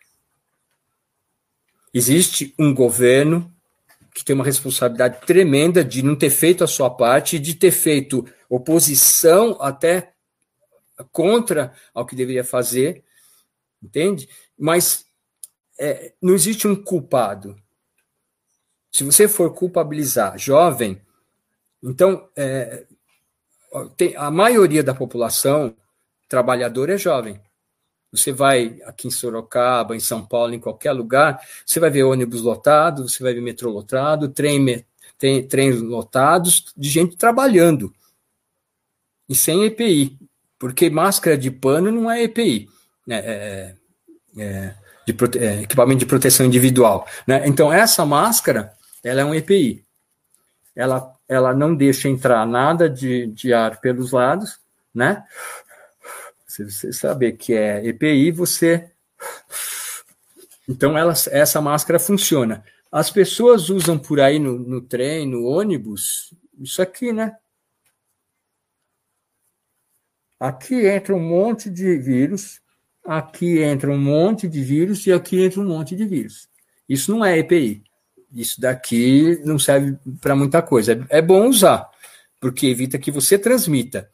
Existe 1.92 2.54
um 2.58 2.74
governo 2.74 3.52
que 4.14 4.24
tem 4.24 4.34
uma 4.34 4.44
responsabilidade 4.44 5.26
tremenda 5.26 5.84
de 5.84 6.02
não 6.02 6.16
ter 6.16 6.30
feito 6.30 6.62
a 6.62 6.66
sua 6.66 6.90
parte, 6.90 7.38
de 7.38 7.54
ter 7.54 7.70
feito 7.70 8.26
oposição 8.48 9.56
até 9.60 10.12
contra 11.10 11.72
ao 11.94 12.04
que 12.06 12.14
deveria 12.14 12.44
fazer, 12.44 13.02
entende? 13.82 14.28
Mas 14.58 15.06
é, 15.78 16.12
não 16.20 16.34
existe 16.34 16.68
um 16.68 16.76
culpado. 16.76 17.56
Se 18.90 19.02
você 19.04 19.26
for 19.26 19.54
culpabilizar 19.54 20.38
jovem, 20.38 21.00
então 21.82 22.28
é, 22.36 22.86
tem, 23.96 24.14
a 24.16 24.30
maioria 24.30 24.82
da 24.82 24.94
população 24.94 25.74
trabalhadora 26.28 26.94
é 26.94 26.98
jovem. 26.98 27.40
Você 28.12 28.30
vai 28.30 28.78
aqui 28.84 29.08
em 29.08 29.10
Sorocaba, 29.10 29.96
em 29.96 30.00
São 30.00 30.24
Paulo, 30.24 30.52
em 30.52 30.60
qualquer 30.60 30.92
lugar, 30.92 31.40
você 31.64 31.80
vai 31.80 31.88
ver 31.88 32.02
ônibus 32.02 32.42
lotado, 32.42 33.08
você 33.08 33.22
vai 33.22 33.32
ver 33.32 33.40
metrô 33.40 33.70
lotado, 33.70 34.28
trem, 34.28 34.84
trens 35.48 35.80
lotados 35.80 36.66
de 36.76 36.90
gente 36.90 37.16
trabalhando. 37.16 37.92
E 39.26 39.34
sem 39.34 39.64
EPI, 39.64 40.18
porque 40.58 40.90
máscara 40.90 41.38
de 41.38 41.50
pano 41.50 41.90
não 41.90 42.10
é 42.10 42.22
EPI, 42.22 42.68
né? 43.06 43.18
é, 43.24 43.74
é, 44.36 44.74
de 45.06 45.12
prote, 45.14 45.38
é, 45.38 45.62
equipamento 45.62 46.00
de 46.00 46.06
proteção 46.06 46.44
individual. 46.44 47.06
Né? 47.26 47.42
Então, 47.46 47.72
essa 47.72 48.04
máscara, 48.04 48.72
ela 49.02 49.22
é 49.22 49.24
um 49.24 49.34
EPI. 49.34 49.84
Ela, 50.76 51.12
ela 51.26 51.54
não 51.54 51.74
deixa 51.74 52.08
entrar 52.08 52.46
nada 52.46 52.90
de, 52.90 53.26
de 53.28 53.52
ar 53.52 53.80
pelos 53.80 54.12
lados, 54.12 54.60
né? 54.94 55.24
Se 56.52 56.64
você 56.64 56.92
saber 56.92 57.32
que 57.32 57.54
é 57.54 57.82
EPI, 57.86 58.30
você. 58.30 58.90
Então, 60.68 60.98
ela, 60.98 61.14
essa 61.30 61.62
máscara 61.62 61.98
funciona. 61.98 62.62
As 62.90 63.10
pessoas 63.10 63.70
usam 63.70 63.98
por 63.98 64.20
aí 64.20 64.38
no, 64.38 64.58
no 64.58 64.82
trem, 64.82 65.26
no 65.26 65.46
ônibus, 65.46 66.34
isso 66.60 66.82
aqui, 66.82 67.10
né? 67.10 67.34
Aqui 70.38 70.86
entra 70.86 71.14
um 71.14 71.26
monte 71.26 71.70
de 71.70 71.96
vírus, 71.96 72.60
aqui 73.02 73.62
entra 73.62 73.90
um 73.90 73.98
monte 73.98 74.46
de 74.46 74.62
vírus 74.62 75.06
e 75.06 75.12
aqui 75.12 75.42
entra 75.42 75.58
um 75.58 75.66
monte 75.66 75.96
de 75.96 76.04
vírus. 76.04 76.50
Isso 76.86 77.10
não 77.10 77.24
é 77.24 77.38
EPI. 77.38 77.82
Isso 78.30 78.60
daqui 78.60 79.40
não 79.42 79.58
serve 79.58 79.96
para 80.20 80.36
muita 80.36 80.60
coisa. 80.60 80.92
É, 81.08 81.18
é 81.18 81.22
bom 81.22 81.48
usar, 81.48 81.88
porque 82.38 82.66
evita 82.66 82.98
que 82.98 83.10
você 83.10 83.38
transmita. 83.38 84.10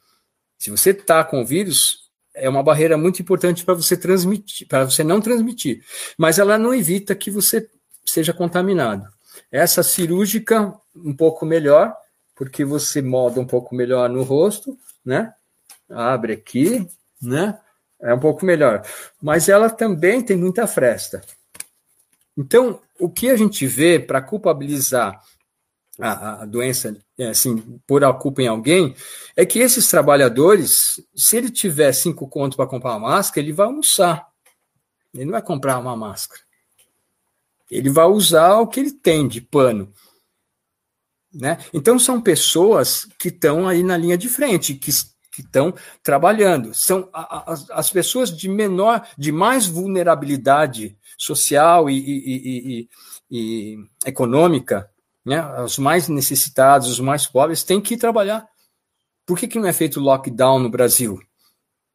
Se 0.56 0.70
você 0.70 0.90
está 0.90 1.24
com 1.24 1.44
vírus, 1.44 2.07
é 2.40 2.48
uma 2.48 2.62
barreira 2.62 2.96
muito 2.96 3.20
importante 3.20 3.64
para 3.64 3.74
você 3.74 3.96
transmitir, 3.96 4.66
para 4.66 4.84
você 4.84 5.04
não 5.04 5.20
transmitir, 5.20 5.84
mas 6.16 6.38
ela 6.38 6.58
não 6.58 6.74
evita 6.74 7.14
que 7.14 7.30
você 7.30 7.68
seja 8.04 8.32
contaminado. 8.32 9.06
Essa 9.50 9.82
cirúrgica 9.82 10.74
um 10.94 11.14
pouco 11.14 11.44
melhor, 11.46 11.94
porque 12.34 12.64
você 12.64 13.02
molda 13.02 13.40
um 13.40 13.46
pouco 13.46 13.74
melhor 13.74 14.08
no 14.08 14.22
rosto, 14.22 14.78
né? 15.04 15.32
Abre 15.90 16.34
aqui, 16.34 16.86
né? 17.20 17.58
É 18.00 18.14
um 18.14 18.20
pouco 18.20 18.44
melhor. 18.44 18.82
Mas 19.20 19.48
ela 19.48 19.68
também 19.68 20.22
tem 20.22 20.36
muita 20.36 20.66
fresta. 20.66 21.20
Então, 22.36 22.80
o 22.98 23.10
que 23.10 23.30
a 23.30 23.36
gente 23.36 23.66
vê 23.66 23.98
para 23.98 24.22
culpabilizar 24.22 25.20
a, 26.00 26.42
a 26.42 26.46
doença, 26.46 26.96
é, 27.18 27.28
assim, 27.28 27.80
por 27.86 28.04
a 28.04 28.12
culpa 28.12 28.42
em 28.42 28.46
alguém, 28.46 28.94
é 29.36 29.44
que 29.44 29.58
esses 29.58 29.88
trabalhadores, 29.88 31.02
se 31.14 31.36
ele 31.36 31.50
tiver 31.50 31.92
cinco 31.92 32.28
contos 32.28 32.56
para 32.56 32.66
comprar 32.66 32.90
uma 32.96 33.08
máscara, 33.08 33.44
ele 33.44 33.52
vai 33.52 33.66
almoçar. 33.66 34.26
Ele 35.12 35.24
não 35.24 35.32
vai 35.32 35.42
comprar 35.42 35.78
uma 35.78 35.96
máscara. 35.96 36.40
Ele 37.70 37.90
vai 37.90 38.06
usar 38.06 38.60
o 38.60 38.66
que 38.66 38.80
ele 38.80 38.92
tem 38.92 39.26
de 39.26 39.40
pano. 39.40 39.92
Né? 41.34 41.58
Então, 41.74 41.98
são 41.98 42.20
pessoas 42.20 43.06
que 43.18 43.28
estão 43.28 43.68
aí 43.68 43.82
na 43.82 43.96
linha 43.96 44.16
de 44.16 44.28
frente, 44.28 44.74
que 44.74 44.90
estão 45.38 45.74
trabalhando. 46.02 46.72
São 46.74 47.08
as, 47.12 47.68
as, 47.70 47.90
pessoas 47.90 48.34
de 48.34 48.48
menor, 48.48 49.06
de 49.16 49.30
mais 49.30 49.66
vulnerabilidade 49.66 50.96
social 51.18 51.90
e, 51.90 51.98
e, 51.98 52.48
e, 52.80 52.88
e 53.30 53.78
econômica 54.06 54.88
né, 55.24 55.62
os 55.62 55.78
mais 55.78 56.08
necessitados, 56.08 56.88
os 56.88 57.00
mais 57.00 57.26
pobres, 57.26 57.62
têm 57.62 57.80
que 57.80 57.94
ir 57.94 57.98
trabalhar. 57.98 58.46
Por 59.26 59.38
que, 59.38 59.46
que 59.46 59.58
não 59.58 59.68
é 59.68 59.72
feito 59.72 60.00
lockdown 60.00 60.58
no 60.58 60.70
Brasil? 60.70 61.20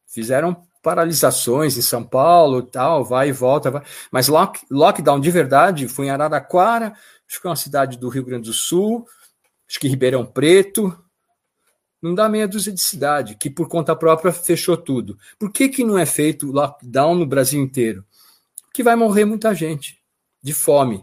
Fizeram 0.06 0.64
paralisações 0.82 1.76
em 1.76 1.82
São 1.82 2.04
Paulo, 2.04 2.62
tal, 2.62 3.04
vai 3.04 3.30
e 3.30 3.32
volta, 3.32 3.70
vai. 3.70 3.82
mas 4.12 4.28
lock, 4.28 4.60
lockdown 4.70 5.18
de 5.18 5.30
verdade 5.30 5.88
foi 5.88 6.06
em 6.06 6.10
Araraquara, 6.10 6.92
acho 7.26 7.40
que 7.40 7.46
é 7.46 7.50
uma 7.50 7.56
cidade 7.56 7.98
do 7.98 8.08
Rio 8.08 8.24
Grande 8.24 8.50
do 8.50 8.52
Sul, 8.52 9.06
acho 9.68 9.80
que 9.80 9.88
Ribeirão 9.88 10.26
Preto, 10.26 10.96
não 12.04 12.14
dá 12.14 12.28
meia 12.28 12.46
dúzia 12.46 12.70
de 12.70 12.82
cidade, 12.82 13.34
que 13.34 13.48
por 13.48 13.66
conta 13.66 13.96
própria 13.96 14.30
fechou 14.30 14.76
tudo. 14.76 15.18
Por 15.38 15.50
que, 15.50 15.70
que 15.70 15.82
não 15.82 15.96
é 15.96 16.04
feito 16.04 16.52
lockdown 16.52 17.14
no 17.14 17.24
Brasil 17.24 17.62
inteiro? 17.62 18.04
Que 18.74 18.82
vai 18.82 18.94
morrer 18.94 19.24
muita 19.24 19.54
gente 19.54 19.98
de 20.42 20.52
fome. 20.52 21.02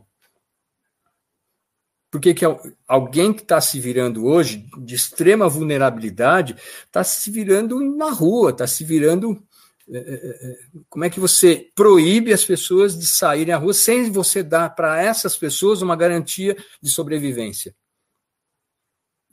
Porque 2.11 2.33
que 2.33 2.43
alguém 2.85 3.31
que 3.31 3.41
está 3.41 3.61
se 3.61 3.79
virando 3.79 4.25
hoje, 4.25 4.67
de 4.79 4.95
extrema 4.95 5.47
vulnerabilidade, 5.47 6.57
está 6.85 7.05
se 7.05 7.31
virando 7.31 7.79
na 7.79 8.11
rua, 8.11 8.49
está 8.49 8.67
se 8.67 8.83
virando. 8.83 9.41
É, 9.89 9.97
é, 9.97 10.49
é, 10.51 10.57
como 10.89 11.05
é 11.05 11.09
que 11.09 11.21
você 11.21 11.71
proíbe 11.73 12.33
as 12.33 12.43
pessoas 12.43 12.99
de 12.99 13.07
saírem 13.07 13.53
à 13.53 13.57
rua 13.57 13.73
sem 13.73 14.11
você 14.11 14.43
dar 14.43 14.69
para 14.75 15.01
essas 15.01 15.37
pessoas 15.37 15.81
uma 15.81 15.95
garantia 15.95 16.57
de 16.81 16.89
sobrevivência? 16.89 17.73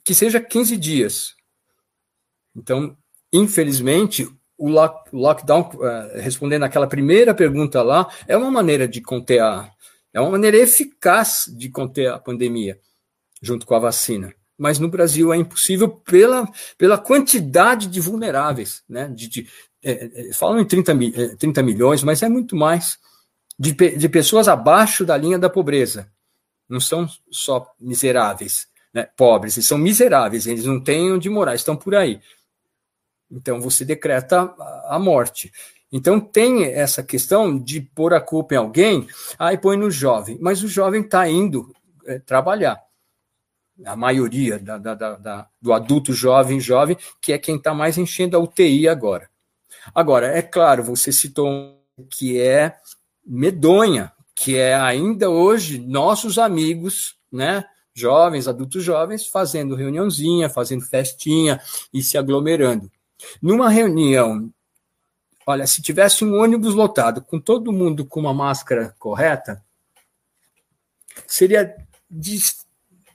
Que 0.05 0.15
seja 0.15 0.39
15 0.39 0.77
dias. 0.77 1.35
Então, 2.55 2.97
infelizmente, 3.31 4.25
o 4.57 4.69
lockdown, 5.11 5.69
respondendo 6.15 6.63
aquela 6.63 6.87
primeira 6.87 7.35
pergunta 7.35 7.81
lá, 7.81 8.09
é 8.25 8.37
uma 8.37 8.49
maneira 8.49 8.87
de 8.87 9.01
conter 9.01 9.41
a, 9.41 9.69
é 10.13 10.19
uma 10.19 10.31
maneira 10.31 10.57
eficaz 10.57 11.45
de 11.55 11.69
conter 11.69 12.11
a 12.11 12.19
pandemia, 12.19 12.79
junto 13.41 13.65
com 13.65 13.75
a 13.75 13.79
vacina. 13.79 14.33
Mas 14.57 14.79
no 14.79 14.89
Brasil 14.89 15.31
é 15.31 15.37
impossível 15.37 15.87
pela, 15.87 16.47
pela 16.77 16.97
quantidade 16.97 17.87
de 17.87 17.99
vulneráveis. 17.99 18.83
Né? 18.89 19.07
De, 19.07 19.27
de 19.27 19.49
é, 19.81 20.29
é 20.29 20.33
falam 20.33 20.59
em 20.59 20.65
30, 20.65 20.93
30 21.37 21.59
é, 21.59 21.63
milhões, 21.63 22.03
mas 22.03 22.21
é 22.21 22.29
muito 22.29 22.55
mais. 22.55 22.97
De, 23.57 23.73
de 23.73 24.09
pessoas 24.09 24.47
abaixo 24.47 25.05
da 25.05 25.17
linha 25.17 25.37
da 25.37 25.49
pobreza. 25.49 26.11
Não 26.67 26.79
são 26.79 27.09
só 27.31 27.73
miseráveis, 27.79 28.67
né? 28.93 29.09
pobres, 29.17 29.57
eles 29.57 29.67
são 29.67 29.77
miseráveis, 29.77 30.45
eles 30.45 30.65
não 30.65 30.79
têm 30.79 31.11
onde 31.11 31.29
morar, 31.29 31.55
estão 31.55 31.75
por 31.75 31.95
aí. 31.95 32.21
Então 33.29 33.59
você 33.59 33.83
decreta 33.83 34.53
a 34.87 34.97
morte. 34.99 35.51
Então 35.91 36.19
tem 36.19 36.65
essa 36.65 37.01
questão 37.01 37.57
de 37.57 37.81
pôr 37.81 38.13
a 38.13 38.21
culpa 38.21 38.53
em 38.53 38.57
alguém, 38.57 39.07
aí 39.37 39.57
põe 39.57 39.75
no 39.75 39.89
jovem, 39.89 40.37
mas 40.39 40.63
o 40.63 40.67
jovem 40.67 41.01
está 41.01 41.27
indo 41.27 41.73
é, 42.05 42.19
trabalhar. 42.19 42.79
A 43.85 43.95
maioria 43.95 44.59
da, 44.59 44.77
da, 44.77 44.93
da, 44.93 45.47
do 45.61 45.73
adulto 45.73 46.13
jovem, 46.13 46.59
jovem, 46.59 46.97
que 47.21 47.31
é 47.31 47.37
quem 47.37 47.55
está 47.55 47.73
mais 47.73 47.97
enchendo 47.97 48.35
a 48.35 48.39
UTI 48.39 48.87
agora. 48.87 49.29
Agora, 49.95 50.27
é 50.27 50.41
claro, 50.41 50.83
você 50.83 51.11
citou 51.11 51.79
que 52.09 52.39
é 52.39 52.75
medonha, 53.25 54.11
que 54.35 54.57
é 54.57 54.75
ainda 54.75 55.29
hoje 55.29 55.79
nossos 55.79 56.37
amigos, 56.37 57.15
né? 57.31 57.63
Jovens, 57.93 58.47
adultos 58.47 58.83
jovens, 58.83 59.27
fazendo 59.27 59.75
reuniãozinha, 59.75 60.49
fazendo 60.49 60.85
festinha 60.85 61.59
e 61.93 62.01
se 62.01 62.17
aglomerando. 62.17 62.89
Numa 63.41 63.69
reunião 63.69 64.49
Olha, 65.51 65.65
se 65.65 65.81
tivesse 65.81 66.23
um 66.23 66.39
ônibus 66.39 66.75
lotado 66.75 67.23
com 67.23 67.39
todo 67.39 67.73
mundo 67.73 68.05
com 68.05 68.19
uma 68.19 68.35
máscara 68.35 68.93
correta, 68.99 69.59
seria 71.25 71.75
de 72.07 72.37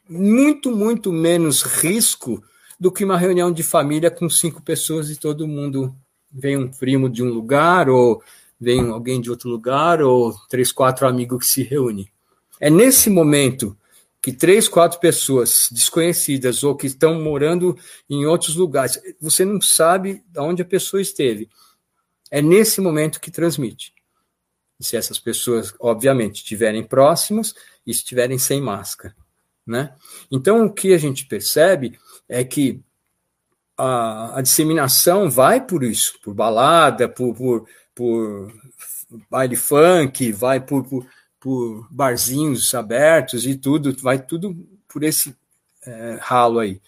muito, 0.09 0.75
muito 0.75 1.13
menos 1.13 1.63
risco 1.63 2.43
do 2.79 2.91
que 2.91 3.05
uma 3.05 3.17
reunião 3.17 3.53
de 3.53 3.63
família 3.63 4.11
com 4.11 4.29
cinco 4.29 4.61
pessoas 4.61 5.11
e 5.11 5.17
todo 5.17 5.47
mundo 5.47 5.95
vem 6.29 6.57
um 6.57 6.69
primo 6.69 7.09
de 7.09 7.23
um 7.23 7.29
lugar, 7.29 7.89
ou 7.89 8.21
vem 8.61 8.89
alguém 8.89 9.21
de 9.21 9.31
outro 9.31 9.49
lugar, 9.49 10.03
ou 10.03 10.35
três, 10.49 10.73
quatro 10.73 11.07
amigos 11.07 11.39
que 11.39 11.47
se 11.47 11.63
reúnem. 11.63 12.09
É 12.59 12.69
nesse 12.69 13.09
momento 13.09 13.77
que 14.21 14.33
três, 14.33 14.67
quatro 14.67 14.99
pessoas 14.99 15.69
desconhecidas 15.71 16.65
ou 16.65 16.75
que 16.75 16.89
estão 16.89 17.23
morando 17.23 17.79
em 18.11 18.27
outros 18.27 18.57
lugares, 18.57 19.01
você 19.21 19.45
não 19.45 19.61
sabe 19.61 20.25
de 20.27 20.41
onde 20.41 20.63
a 20.63 20.65
pessoa 20.65 21.01
esteve. 21.01 21.49
É 22.35 22.43
nesse 22.43 22.81
momento 22.81 23.21
que 23.21 23.31
transmite. 23.31 23.95
Se 24.81 24.97
essas 24.97 25.21
pessoas, 25.21 25.73
obviamente, 25.79 26.39
estiverem 26.39 26.83
próximas 26.83 27.55
e 27.87 27.93
estiverem 27.93 28.39
sem 28.39 28.61
máscara. 28.61 29.15
Né? 29.65 29.95
Então, 30.29 30.67
o 30.67 30.73
que 30.73 30.93
a 30.93 30.99
gente 30.99 31.27
percebe 31.27 31.97
é 32.29 32.43
que 32.43 32.83
a, 33.79 34.41
a 34.41 34.43
disseminação 34.43 35.31
vai 35.31 35.65
por 35.65 35.85
isso, 35.85 36.19
por 36.25 36.35
balada, 36.35 37.09
por, 37.09 37.37
por, 37.37 37.69
por 37.95 38.53
baile 39.31 39.55
funk, 39.55 40.33
vai 40.33 40.59
por, 40.59 40.83
por, 40.83 41.07
por, 41.39 41.87
barzinhos 41.89 42.75
abertos 42.75 43.47
e 43.47 43.57
tudo, 43.57 43.95
vai 44.03 44.19
tudo 44.19 44.57
por 44.89 45.05
esse 45.05 45.37
é, 45.87 46.19
ralo 46.21 46.59
aí. 46.59 46.83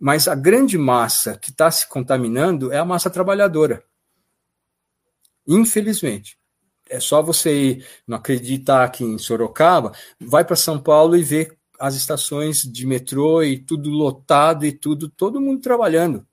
Mas 0.00 0.28
a 0.28 0.36
grande 0.36 0.78
massa 0.78 1.36
que 1.36 1.50
está 1.50 1.68
se 1.68 1.88
contaminando 1.88 2.72
é 2.72 2.78
a 2.78 2.84
massa 2.84 3.10
trabalhadora. 3.10 3.82
Infelizmente. 5.46 6.38
É 6.88 7.00
só 7.00 7.22
você 7.22 7.70
ir, 7.70 7.86
não 8.06 8.18
acreditar 8.18 8.84
aqui 8.84 9.04
em 9.04 9.18
Sorocaba, 9.18 9.92
vai 10.20 10.44
para 10.44 10.54
São 10.54 10.78
Paulo 10.78 11.16
e 11.16 11.22
ver 11.22 11.56
as 11.78 11.94
estações 11.94 12.62
de 12.62 12.86
metrô 12.86 13.42
e 13.42 13.58
tudo 13.58 13.90
lotado 13.90 14.64
e 14.66 14.72
tudo, 14.72 15.08
todo 15.08 15.40
mundo 15.40 15.60
trabalhando. 15.60 16.26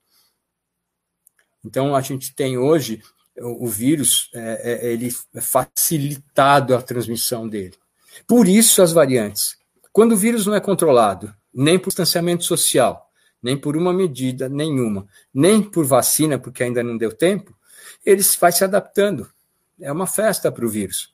Então 1.63 1.95
a 1.95 2.01
gente 2.01 2.35
tem 2.35 2.57
hoje 2.57 3.01
o, 3.37 3.65
o 3.65 3.67
vírus, 3.67 4.29
é, 4.33 4.87
é, 4.87 4.93
ele 4.93 5.09
é 5.33 5.41
facilitado 5.41 6.75
a 6.75 6.81
transmissão 6.81 7.47
dele. 7.47 7.75
Por 8.27 8.47
isso 8.47 8.81
as 8.81 8.91
variantes. 8.91 9.57
Quando 9.91 10.13
o 10.13 10.17
vírus 10.17 10.45
não 10.45 10.55
é 10.55 10.59
controlado, 10.59 11.33
nem 11.53 11.77
por 11.77 11.89
distanciamento 11.89 12.43
social, 12.43 13.09
nem 13.41 13.57
por 13.57 13.75
uma 13.75 13.91
medida 13.91 14.47
nenhuma, 14.47 15.07
nem 15.33 15.61
por 15.61 15.85
vacina, 15.85 16.37
porque 16.37 16.63
ainda 16.63 16.83
não 16.83 16.97
deu 16.97 17.11
tempo, 17.11 17.55
ele 18.05 18.21
vai 18.39 18.51
se 18.51 18.63
adaptando. 18.63 19.29
É 19.79 19.91
uma 19.91 20.07
festa 20.07 20.51
para 20.51 20.65
o 20.65 20.69
vírus. 20.69 21.13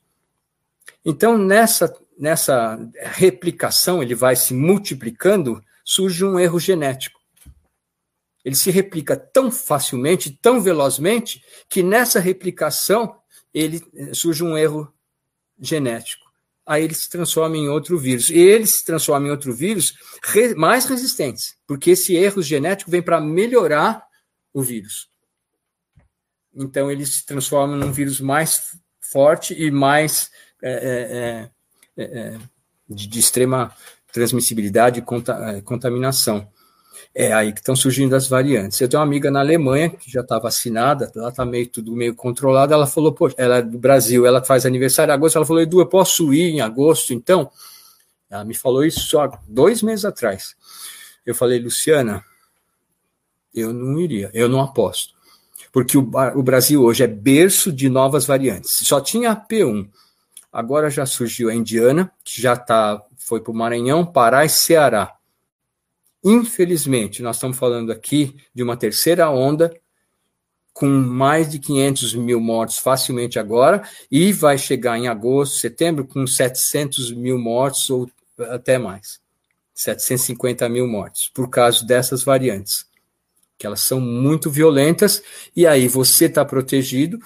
Então, 1.04 1.38
nessa, 1.38 1.94
nessa 2.18 2.78
replicação, 3.00 4.02
ele 4.02 4.14
vai 4.14 4.36
se 4.36 4.52
multiplicando, 4.52 5.62
surge 5.84 6.24
um 6.24 6.38
erro 6.38 6.58
genético. 6.58 7.18
Ele 8.44 8.54
se 8.54 8.70
replica 8.70 9.16
tão 9.16 9.50
facilmente, 9.50 10.30
tão 10.30 10.60
velozmente, 10.60 11.42
que 11.68 11.82
nessa 11.82 12.20
replicação 12.20 13.16
ele 13.52 13.82
eh, 13.94 14.14
surge 14.14 14.42
um 14.44 14.56
erro 14.56 14.92
genético. 15.60 16.26
Aí 16.64 16.84
ele 16.84 16.94
se 16.94 17.08
transforma 17.08 17.56
em 17.56 17.68
outro 17.68 17.98
vírus. 17.98 18.28
E 18.28 18.38
ele 18.38 18.66
se 18.66 18.84
transforma 18.84 19.26
em 19.26 19.30
outro 19.30 19.52
vírus 19.52 19.94
mais 20.56 20.84
resistente, 20.84 21.56
porque 21.66 21.92
esse 21.92 22.14
erro 22.14 22.42
genético 22.42 22.90
vem 22.90 23.02
para 23.02 23.20
melhorar 23.20 24.06
o 24.52 24.62
vírus. 24.62 25.07
Então 26.58 26.90
ele 26.90 27.06
se 27.06 27.24
transforma 27.24 27.76
num 27.76 27.92
vírus 27.92 28.20
mais 28.20 28.76
forte 29.00 29.54
e 29.54 29.70
mais 29.70 30.30
é, 30.60 31.50
é, 31.96 32.02
é, 32.02 32.18
é 32.18 32.38
de, 32.88 33.06
de, 33.06 33.20
extrema 33.20 33.72
transmissibilidade 34.12 34.98
e 34.98 35.02
conta, 35.02 35.32
é, 35.50 35.60
contaminação. 35.60 36.48
É 37.14 37.32
aí 37.32 37.52
que 37.52 37.60
estão 37.60 37.76
surgindo 37.76 38.14
as 38.14 38.28
variantes. 38.28 38.80
Eu 38.80 38.88
tenho 38.88 39.00
uma 39.00 39.06
amiga 39.06 39.30
na 39.30 39.40
Alemanha 39.40 39.90
que 39.90 40.10
já 40.10 40.20
está 40.20 40.38
vacinada, 40.38 41.10
ela 41.14 41.28
está 41.28 41.44
meio 41.44 41.68
tudo 41.68 41.94
meio 41.94 42.14
controlado. 42.14 42.74
Ela 42.74 42.86
falou, 42.86 43.12
pô, 43.12 43.30
ela 43.36 43.58
é 43.58 43.62
do 43.62 43.78
Brasil, 43.78 44.26
ela 44.26 44.44
faz 44.44 44.66
aniversário 44.66 45.12
em 45.12 45.14
agosto. 45.14 45.36
Ela 45.36 45.46
falou, 45.46 45.62
Edu, 45.62 45.80
eu 45.80 45.86
posso 45.86 46.34
ir 46.34 46.50
em 46.50 46.60
agosto, 46.60 47.14
então? 47.14 47.50
Ela 48.28 48.44
me 48.44 48.54
falou 48.54 48.84
isso 48.84 49.00
só 49.00 49.30
dois 49.48 49.82
meses 49.82 50.04
atrás. 50.04 50.54
Eu 51.24 51.34
falei, 51.34 51.58
Luciana, 51.58 52.22
eu 53.54 53.72
não 53.72 53.98
iria, 53.98 54.30
eu 54.34 54.48
não 54.48 54.60
aposto 54.60 55.17
porque 55.72 55.96
o, 55.96 56.10
o 56.34 56.42
Brasil 56.42 56.82
hoje 56.82 57.04
é 57.04 57.06
berço 57.06 57.72
de 57.72 57.88
novas 57.88 58.26
variantes. 58.26 58.70
Só 58.82 59.00
tinha 59.00 59.30
a 59.30 59.36
P1, 59.36 59.88
agora 60.52 60.90
já 60.90 61.04
surgiu 61.06 61.50
a 61.50 61.54
indiana, 61.54 62.10
que 62.24 62.40
já 62.40 62.56
tá, 62.56 63.02
foi 63.16 63.40
para 63.40 63.52
o 63.52 63.56
Maranhão, 63.56 64.04
Pará 64.04 64.44
e 64.44 64.48
Ceará. 64.48 65.14
Infelizmente, 66.24 67.22
nós 67.22 67.36
estamos 67.36 67.56
falando 67.56 67.92
aqui 67.92 68.36
de 68.54 68.62
uma 68.62 68.76
terceira 68.76 69.30
onda 69.30 69.72
com 70.72 70.86
mais 70.86 71.50
de 71.50 71.58
500 71.58 72.14
mil 72.14 72.40
mortos 72.40 72.78
facilmente 72.78 73.36
agora, 73.36 73.82
e 74.08 74.32
vai 74.32 74.56
chegar 74.56 74.96
em 74.96 75.08
agosto, 75.08 75.56
setembro, 75.56 76.06
com 76.06 76.24
700 76.24 77.10
mil 77.12 77.36
mortos 77.36 77.90
ou 77.90 78.08
até 78.38 78.78
mais. 78.78 79.20
750 79.74 80.68
mil 80.68 80.86
mortos, 80.86 81.32
por 81.34 81.50
causa 81.50 81.84
dessas 81.84 82.22
variantes 82.22 82.87
que 83.58 83.66
elas 83.66 83.80
são 83.80 84.00
muito 84.00 84.50
violentas, 84.50 85.22
e 85.54 85.66
aí 85.66 85.88
você 85.88 86.26
está 86.26 86.44
protegido, 86.44 87.18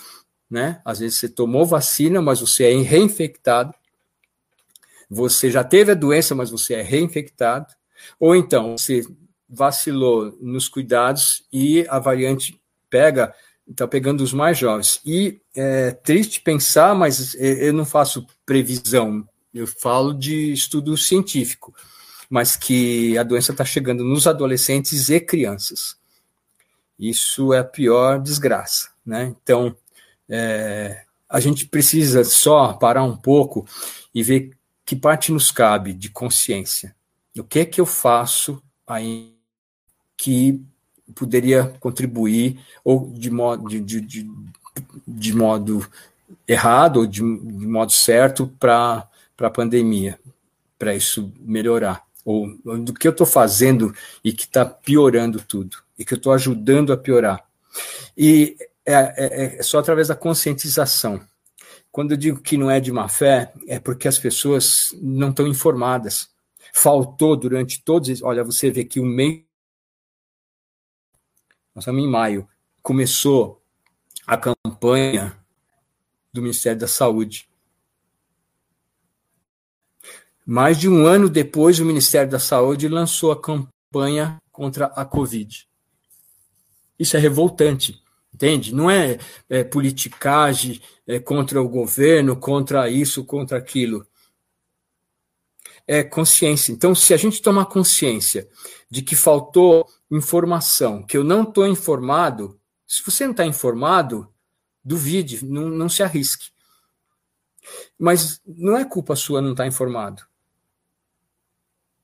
né? 0.50 0.80
Às 0.84 1.00
vezes 1.00 1.18
você 1.18 1.28
tomou 1.28 1.66
vacina, 1.66 2.22
mas 2.22 2.40
você 2.40 2.64
é 2.64 2.76
reinfectado. 2.76 3.74
Você 5.10 5.50
já 5.50 5.62
teve 5.62 5.92
a 5.92 5.94
doença, 5.94 6.34
mas 6.34 6.50
você 6.50 6.74
é 6.74 6.82
reinfectado. 6.82 7.66
Ou 8.18 8.34
então 8.34 8.76
você 8.76 9.06
vacilou 9.48 10.36
nos 10.40 10.68
cuidados 10.68 11.44
e 11.52 11.86
a 11.88 11.98
variante 11.98 12.58
pega, 12.88 13.34
está 13.68 13.86
pegando 13.86 14.22
os 14.22 14.32
mais 14.32 14.56
jovens. 14.56 15.00
E 15.04 15.40
é 15.54 15.90
triste 15.90 16.40
pensar, 16.40 16.94
mas 16.94 17.34
eu 17.34 17.72
não 17.72 17.84
faço 17.84 18.26
previsão, 18.46 19.26
eu 19.52 19.66
falo 19.66 20.14
de 20.14 20.52
estudo 20.52 20.96
científico, 20.96 21.74
mas 22.28 22.56
que 22.56 23.16
a 23.18 23.22
doença 23.22 23.52
está 23.52 23.64
chegando 23.64 24.02
nos 24.02 24.26
adolescentes 24.26 25.10
e 25.10 25.20
crianças. 25.20 26.00
Isso 26.98 27.52
é 27.52 27.58
a 27.58 27.64
pior 27.64 28.20
desgraça, 28.20 28.90
né? 29.04 29.34
Então, 29.42 29.74
é, 30.28 31.04
a 31.28 31.40
gente 31.40 31.66
precisa 31.66 32.24
só 32.24 32.74
parar 32.74 33.02
um 33.02 33.16
pouco 33.16 33.66
e 34.14 34.22
ver 34.22 34.50
que 34.84 34.94
parte 34.94 35.32
nos 35.32 35.50
cabe 35.50 35.92
de 35.92 36.10
consciência. 36.10 36.94
O 37.38 37.42
que 37.42 37.60
é 37.60 37.64
que 37.64 37.80
eu 37.80 37.86
faço 37.86 38.62
aí 38.86 39.34
que 40.16 40.62
poderia 41.14 41.64
contribuir 41.80 42.60
ou 42.84 43.10
de 43.10 43.30
modo, 43.30 43.68
de, 43.68 43.80
de, 43.80 44.00
de, 44.00 44.30
de 45.06 45.34
modo 45.34 45.88
errado 46.46 46.98
ou 46.98 47.06
de, 47.06 47.20
de 47.20 47.66
modo 47.66 47.92
certo 47.92 48.46
para 48.58 49.08
a 49.38 49.50
pandemia, 49.50 50.18
para 50.78 50.94
isso 50.94 51.32
melhorar? 51.40 52.04
Ou 52.24 52.48
do 52.78 52.94
que 52.94 53.06
eu 53.06 53.12
estou 53.12 53.26
fazendo 53.26 53.94
e 54.22 54.32
que 54.32 54.44
está 54.44 54.64
piorando 54.64 55.40
tudo? 55.40 55.76
e 56.02 56.04
que 56.04 56.14
eu 56.14 56.16
estou 56.16 56.32
ajudando 56.32 56.92
a 56.92 56.96
piorar. 56.96 57.46
E 58.16 58.56
é, 58.84 58.94
é, 58.94 59.56
é, 59.58 59.62
só 59.62 59.78
através 59.78 60.08
da 60.08 60.16
conscientização. 60.16 61.24
Quando 61.92 62.12
eu 62.12 62.16
digo 62.16 62.40
que 62.40 62.56
não 62.56 62.70
é 62.70 62.80
de 62.80 62.90
má 62.90 63.08
fé, 63.08 63.52
é 63.68 63.78
porque 63.78 64.08
as 64.08 64.18
pessoas 64.18 64.88
não 65.00 65.30
estão 65.30 65.46
informadas. 65.46 66.28
Faltou 66.74 67.36
durante 67.36 67.82
todos. 67.82 68.22
Olha, 68.22 68.42
você 68.42 68.70
vê 68.70 68.84
que 68.84 68.98
o 68.98 69.04
mês. 69.04 69.42
Nós 71.74 71.84
estamos 71.84 72.02
em 72.02 72.08
maio. 72.08 72.48
Começou 72.82 73.62
a 74.26 74.36
campanha 74.36 75.38
do 76.32 76.42
Ministério 76.42 76.80
da 76.80 76.88
Saúde. 76.88 77.48
Mais 80.44 80.78
de 80.78 80.88
um 80.88 81.06
ano 81.06 81.28
depois, 81.28 81.78
o 81.78 81.84
Ministério 81.84 82.30
da 82.30 82.38
Saúde 82.38 82.88
lançou 82.88 83.30
a 83.30 83.40
campanha 83.40 84.38
contra 84.50 84.86
a 84.86 85.04
Covid. 85.04 85.68
Isso 86.98 87.16
é 87.16 87.20
revoltante, 87.20 88.02
entende? 88.34 88.74
Não 88.74 88.90
é, 88.90 89.18
é 89.48 89.62
politicagem 89.62 90.80
é 91.06 91.18
contra 91.20 91.60
o 91.60 91.68
governo, 91.68 92.36
contra 92.36 92.88
isso, 92.88 93.24
contra 93.24 93.58
aquilo. 93.58 94.06
É 95.86 96.02
consciência. 96.02 96.72
Então, 96.72 96.94
se 96.94 97.12
a 97.12 97.16
gente 97.16 97.42
tomar 97.42 97.66
consciência 97.66 98.48
de 98.90 99.02
que 99.02 99.16
faltou 99.16 99.86
informação, 100.10 101.02
que 101.02 101.16
eu 101.16 101.24
não 101.24 101.42
estou 101.42 101.66
informado, 101.66 102.60
se 102.86 103.02
você 103.04 103.24
não 103.24 103.32
está 103.32 103.46
informado, 103.46 104.28
duvide, 104.84 105.44
não, 105.44 105.68
não 105.68 105.88
se 105.88 106.02
arrisque. 106.02 106.50
Mas 107.98 108.40
não 108.46 108.76
é 108.76 108.84
culpa 108.84 109.16
sua 109.16 109.40
não 109.40 109.52
estar 109.52 109.64
tá 109.64 109.68
informado. 109.68 110.22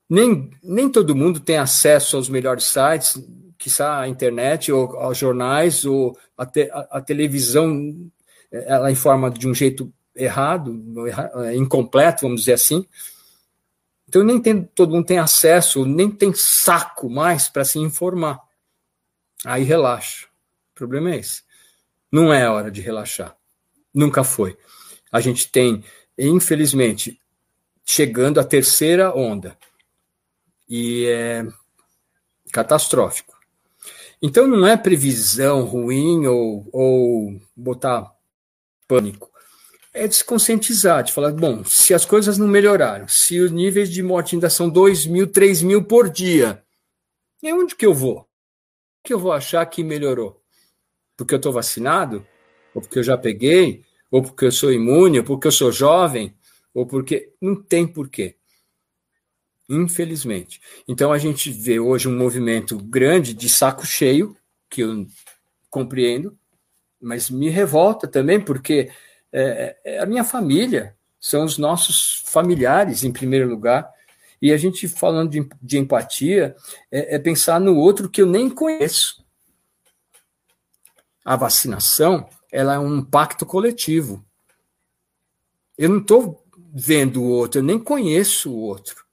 Nem, 0.09 0.49
nem 0.63 0.89
todo 0.89 1.15
mundo 1.15 1.39
tem 1.39 1.57
acesso 1.57 2.17
aos 2.17 2.27
melhores 2.27 2.63
sites, 2.65 3.21
quiçá 3.57 3.99
a 3.99 4.07
internet, 4.07 4.71
ou 4.71 4.97
aos 4.97 5.17
jornais, 5.17 5.85
ou 5.85 6.17
a, 6.37 6.45
te, 6.45 6.69
a, 6.71 6.87
a 6.91 7.01
televisão, 7.01 8.09
ela 8.51 8.91
informa 8.91 9.29
de 9.29 9.47
um 9.47 9.53
jeito 9.53 9.93
errado, 10.15 10.81
é, 11.45 11.55
incompleto, 11.55 12.21
vamos 12.21 12.41
dizer 12.41 12.53
assim. 12.53 12.85
Então, 14.07 14.23
nem 14.23 14.41
tem, 14.41 14.63
todo 14.63 14.93
mundo 14.93 15.05
tem 15.05 15.19
acesso, 15.19 15.85
nem 15.85 16.09
tem 16.09 16.33
saco 16.33 17.09
mais 17.09 17.47
para 17.47 17.63
se 17.63 17.77
informar. 17.77 18.39
Aí 19.45 19.63
relaxa. 19.63 20.25
O 20.71 20.75
problema 20.75 21.11
é 21.11 21.17
esse. 21.17 21.43
Não 22.11 22.33
é 22.33 22.49
hora 22.49 22.71
de 22.71 22.81
relaxar. 22.81 23.35
Nunca 23.93 24.23
foi. 24.23 24.57
A 25.11 25.19
gente 25.19 25.51
tem, 25.51 25.83
infelizmente, 26.17 27.19
chegando 27.85 28.39
à 28.39 28.43
terceira 28.43 29.15
onda. 29.15 29.57
E 30.69 31.05
é 31.07 31.47
catastrófico. 32.51 33.37
Então 34.21 34.47
não 34.47 34.67
é 34.67 34.77
previsão 34.77 35.63
ruim 35.63 36.27
ou, 36.27 36.67
ou 36.71 37.41
botar 37.55 38.11
pânico. 38.87 39.29
É 39.93 40.07
desconscientizar, 40.07 41.03
de 41.03 41.11
falar, 41.11 41.31
bom, 41.31 41.63
se 41.65 41.93
as 41.93 42.05
coisas 42.05 42.37
não 42.37 42.47
melhoraram, 42.47 43.07
se 43.07 43.39
os 43.39 43.51
níveis 43.51 43.89
de 43.89 44.03
morte 44.03 44.35
ainda 44.35 44.49
são 44.49 44.69
2 44.69 45.05
mil, 45.07 45.27
3 45.27 45.63
mil 45.63 45.83
por 45.83 46.09
dia, 46.09 46.63
é 47.43 47.53
onde 47.53 47.75
que 47.75 47.85
eu 47.85 47.93
vou? 47.93 48.29
que 49.09 49.13
eu 49.13 49.19
vou 49.19 49.31
achar 49.31 49.65
que 49.65 49.83
melhorou? 49.83 50.39
Porque 51.17 51.33
eu 51.33 51.37
estou 51.37 51.51
vacinado? 51.51 52.23
Ou 52.75 52.81
porque 52.81 52.99
eu 52.99 53.03
já 53.03 53.17
peguei? 53.17 53.83
Ou 54.11 54.21
porque 54.21 54.45
eu 54.45 54.51
sou 54.51 54.71
imune? 54.71 55.17
Ou 55.17 55.25
porque 55.25 55.47
eu 55.47 55.51
sou 55.51 55.71
jovem? 55.71 56.35
Ou 56.73 56.85
porque. 56.85 57.33
Não 57.41 57.55
tem 57.55 57.87
porquê. 57.87 58.35
Infelizmente. 59.69 60.59
Então 60.87 61.13
a 61.13 61.17
gente 61.19 61.51
vê 61.51 61.79
hoje 61.79 62.07
um 62.07 62.17
movimento 62.17 62.77
grande 62.77 63.33
de 63.35 63.47
saco 63.47 63.85
cheio, 63.85 64.35
que 64.67 64.81
eu 64.81 65.05
compreendo, 65.69 66.35
mas 66.99 67.29
me 67.29 67.49
revolta 67.49 68.07
também, 68.07 68.41
porque 68.41 68.89
é, 69.31 69.77
é 69.85 69.99
a 69.99 70.05
minha 70.05 70.23
família, 70.23 70.95
são 71.19 71.43
os 71.43 71.57
nossos 71.57 72.23
familiares, 72.25 73.03
em 73.03 73.11
primeiro 73.11 73.47
lugar. 73.47 73.89
E 74.41 74.51
a 74.51 74.57
gente, 74.57 74.87
falando 74.87 75.29
de, 75.29 75.47
de 75.61 75.77
empatia, 75.77 76.55
é, 76.91 77.15
é 77.15 77.19
pensar 77.19 77.59
no 77.59 77.75
outro 77.75 78.09
que 78.09 78.21
eu 78.21 78.25
nem 78.25 78.49
conheço. 78.49 79.23
A 81.23 81.35
vacinação 81.35 82.27
ela 82.51 82.73
é 82.73 82.79
um 82.79 83.03
pacto 83.03 83.45
coletivo. 83.45 84.25
Eu 85.77 85.89
não 85.89 85.99
estou 85.99 86.43
vendo 86.73 87.21
o 87.21 87.29
outro, 87.29 87.59
eu 87.59 87.63
nem 87.63 87.77
conheço 87.77 88.51
o 88.51 88.59
outro. 88.59 89.05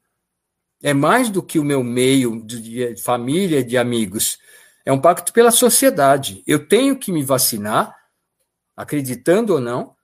É 0.87 0.95
mais 0.95 1.28
do 1.28 1.43
que 1.43 1.59
o 1.59 1.64
meu 1.64 1.82
meio 1.82 2.41
de, 2.47 2.95
família, 3.03 3.64
de 3.64 3.76
amigos. 3.76 4.39
É 4.84 4.93
um 4.93 5.01
pacto 5.01 5.32
pela 5.32 5.51
sociedade. 5.51 6.45
Eu 6.47 6.68
tenho 6.68 6.97
que 6.97 7.11
me 7.11 7.24
vacinar, 7.24 7.93
acreditando 8.76 9.55
ou 9.55 9.61
não, 9.61 9.97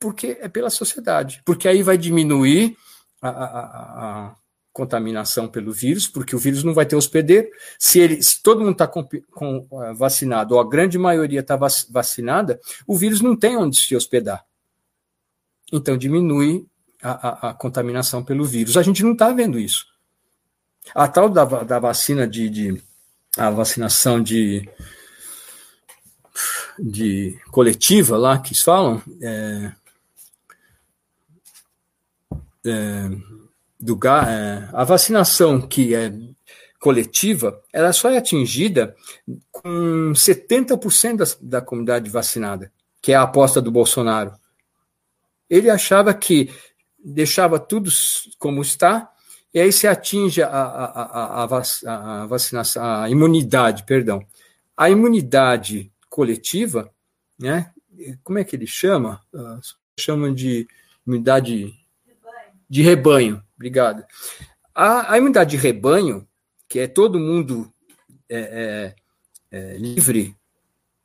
porque 0.00 0.38
é 0.40 0.48
pela 0.48 0.70
sociedade. 0.70 1.40
Porque 1.44 1.68
aí 1.68 1.84
vai 1.84 1.96
diminuir 1.96 2.76
a, 3.20 3.28
a, 3.28 3.60
a 4.30 4.34
contaminação 4.72 5.46
pelo 5.46 5.72
vírus, 5.72 6.08
porque 6.08 6.34
o 6.34 6.38
vírus 6.40 6.64
não 6.64 6.74
vai 6.74 6.84
ter 6.84 6.96
hospedeiro. 6.96 7.48
Se, 7.78 8.00
ele, 8.00 8.20
se 8.24 8.42
todo 8.42 8.58
mundo 8.58 8.72
está 8.72 8.90
uh, 8.92 9.94
vacinado, 9.94 10.56
ou 10.56 10.60
a 10.60 10.68
grande 10.68 10.98
maioria 10.98 11.38
está 11.38 11.54
vac, 11.54 11.72
vacinada, 11.90 12.58
o 12.88 12.96
vírus 12.96 13.20
não 13.20 13.36
tem 13.36 13.56
onde 13.56 13.78
se 13.78 13.94
hospedar. 13.94 14.44
Então 15.72 15.96
diminui 15.96 16.66
a, 17.00 17.28
a, 17.28 17.50
a 17.50 17.54
contaminação 17.54 18.24
pelo 18.24 18.44
vírus. 18.44 18.76
A 18.76 18.82
gente 18.82 19.04
não 19.04 19.12
está 19.12 19.30
vendo 19.30 19.60
isso. 19.60 19.91
A 20.94 21.08
tal 21.08 21.28
da, 21.28 21.44
da 21.44 21.78
vacina 21.78 22.26
de, 22.26 22.48
de 22.48 22.82
a 23.36 23.50
vacinação 23.50 24.22
de 24.22 24.68
de 26.78 27.38
coletiva 27.50 28.16
lá 28.16 28.38
que 28.38 28.54
falam, 28.54 29.02
é, 29.20 29.72
é, 32.66 33.10
do 33.78 33.98
é, 34.06 34.68
a 34.72 34.84
vacinação 34.84 35.60
que 35.60 35.94
é 35.94 36.12
coletiva, 36.80 37.60
ela 37.72 37.92
só 37.92 38.10
é 38.10 38.16
atingida 38.16 38.96
com 39.50 40.12
70% 40.14 41.16
da, 41.16 41.24
da 41.58 41.60
comunidade 41.64 42.10
vacinada, 42.10 42.72
que 43.00 43.12
é 43.12 43.14
a 43.14 43.22
aposta 43.22 43.60
do 43.60 43.70
Bolsonaro. 43.70 44.32
Ele 45.48 45.70
achava 45.70 46.12
que 46.14 46.50
deixava 47.04 47.58
tudo 47.58 47.90
como 48.38 48.62
está, 48.62 49.11
e 49.54 49.60
aí 49.60 49.70
se 49.70 49.86
atinge 49.86 50.42
a, 50.42 50.48
a, 50.48 50.84
a, 50.84 52.22
a, 52.22 52.26
vacinação, 52.26 52.82
a 52.82 53.10
imunidade, 53.10 53.84
perdão. 53.84 54.26
A 54.76 54.88
imunidade 54.88 55.92
coletiva, 56.08 56.90
né? 57.38 57.70
Como 58.24 58.38
é 58.38 58.44
que 58.44 58.56
ele 58.56 58.66
chama? 58.66 59.20
Uh, 59.32 59.60
chama 60.00 60.32
de 60.32 60.66
imunidade 61.06 61.74
de 62.68 62.82
rebanho. 62.82 63.42
Obrigado. 63.54 64.04
A, 64.74 65.12
a 65.12 65.18
imunidade 65.18 65.50
de 65.50 65.56
rebanho, 65.58 66.26
que 66.66 66.78
é 66.80 66.86
todo 66.86 67.20
mundo 67.20 67.70
é, 68.30 68.94
é, 69.50 69.58
é, 69.58 69.76
livre 69.76 70.34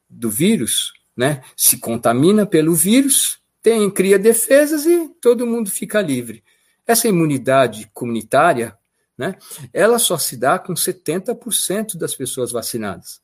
do 0.09 0.29
vírus, 0.29 0.93
né? 1.15 1.43
Se 1.57 1.77
contamina 1.77 2.45
pelo 2.45 2.73
vírus, 2.73 3.41
tem 3.61 3.91
cria 3.91 4.17
defesas 4.17 4.85
e 4.85 5.09
todo 5.19 5.45
mundo 5.45 5.69
fica 5.69 5.99
livre. 5.99 6.41
Essa 6.87 7.07
imunidade 7.07 7.91
comunitária, 7.93 8.77
né? 9.17 9.35
Ela 9.73 9.99
só 9.99 10.17
se 10.17 10.37
dá 10.37 10.57
com 10.57 10.73
70% 10.73 11.97
das 11.97 12.15
pessoas 12.15 12.51
vacinadas. 12.51 13.21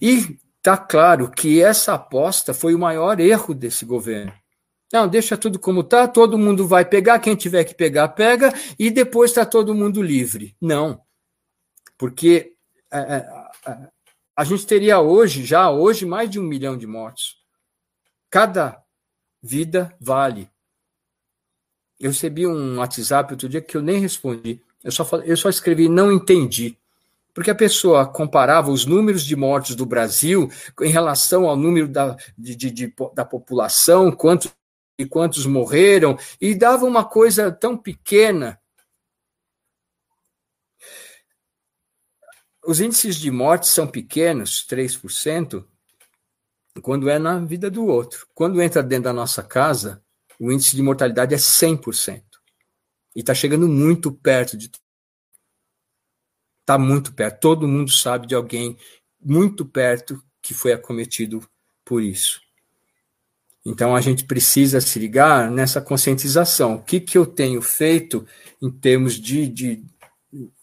E 0.00 0.38
está 0.56 0.76
claro 0.76 1.30
que 1.30 1.62
essa 1.62 1.94
aposta 1.94 2.54
foi 2.54 2.74
o 2.74 2.78
maior 2.78 3.20
erro 3.20 3.54
desse 3.54 3.84
governo. 3.84 4.32
Não, 4.92 5.06
deixa 5.06 5.36
tudo 5.36 5.58
como 5.58 5.80
está, 5.80 6.08
todo 6.08 6.38
mundo 6.38 6.66
vai 6.66 6.84
pegar, 6.84 7.18
quem 7.18 7.36
tiver 7.36 7.64
que 7.64 7.74
pegar, 7.74 8.08
pega, 8.08 8.52
e 8.78 8.90
depois 8.90 9.30
está 9.30 9.44
todo 9.44 9.74
mundo 9.74 10.02
livre. 10.02 10.56
Não. 10.60 11.02
Porque 11.98 12.54
é, 12.90 12.98
é, 12.98 13.28
a 14.34 14.44
gente 14.44 14.66
teria 14.66 15.00
hoje, 15.00 15.44
já 15.44 15.70
hoje, 15.70 16.06
mais 16.06 16.30
de 16.30 16.40
um 16.40 16.44
milhão 16.44 16.76
de 16.76 16.86
mortos. 16.86 17.36
Cada 18.30 18.82
vida 19.42 19.94
vale. 20.00 20.50
Eu 21.98 22.10
recebi 22.10 22.46
um 22.46 22.78
WhatsApp 22.78 23.32
outro 23.32 23.48
dia 23.48 23.60
que 23.60 23.76
eu 23.76 23.82
nem 23.82 23.98
respondi. 23.98 24.62
Eu 24.84 24.92
só, 24.92 25.04
falei, 25.04 25.30
eu 25.30 25.36
só 25.36 25.48
escrevi 25.48 25.88
não 25.88 26.12
entendi. 26.12 26.78
Porque 27.34 27.50
a 27.50 27.54
pessoa 27.54 28.06
comparava 28.06 28.70
os 28.70 28.84
números 28.84 29.24
de 29.24 29.36
mortos 29.36 29.74
do 29.74 29.86
Brasil 29.86 30.50
em 30.80 30.90
relação 30.90 31.48
ao 31.48 31.56
número 31.56 31.88
da, 31.88 32.16
de, 32.36 32.56
de, 32.56 32.70
de, 32.70 32.94
da 33.14 33.24
população, 33.24 34.10
quantos 34.10 34.52
e 34.98 35.06
quantos 35.06 35.46
morreram, 35.46 36.18
e 36.40 36.54
dava 36.54 36.84
uma 36.84 37.04
coisa 37.04 37.52
tão 37.52 37.76
pequena. 37.76 38.60
Os 42.66 42.80
índices 42.80 43.16
de 43.16 43.30
morte 43.30 43.68
são 43.68 43.86
pequenos, 43.86 44.66
3%, 44.68 45.64
quando 46.82 47.08
é 47.08 47.18
na 47.18 47.38
vida 47.38 47.70
do 47.70 47.86
outro. 47.86 48.26
Quando 48.34 48.60
entra 48.60 48.82
dentro 48.82 49.04
da 49.04 49.12
nossa 49.12 49.42
casa, 49.42 50.02
o 50.38 50.52
índice 50.52 50.76
de 50.76 50.82
mortalidade 50.82 51.34
é 51.34 51.38
100%. 51.38 52.22
E 53.16 53.20
está 53.20 53.34
chegando 53.34 53.68
muito 53.68 54.12
perto 54.12 54.56
de. 54.56 54.70
Está 56.60 56.78
muito 56.78 57.12
perto. 57.12 57.40
Todo 57.40 57.66
mundo 57.66 57.90
sabe 57.90 58.26
de 58.26 58.34
alguém 58.34 58.76
muito 59.20 59.64
perto 59.64 60.22
que 60.40 60.54
foi 60.54 60.72
acometido 60.72 61.46
por 61.84 62.02
isso. 62.02 62.40
Então 63.64 63.96
a 63.96 64.00
gente 64.00 64.24
precisa 64.24 64.80
se 64.80 64.98
ligar 64.98 65.50
nessa 65.50 65.80
conscientização. 65.80 66.76
O 66.76 66.82
que, 66.82 67.00
que 67.00 67.18
eu 67.18 67.26
tenho 67.26 67.60
feito 67.60 68.26
em 68.62 68.70
termos 68.70 69.14
de, 69.14 69.48
de 69.48 69.84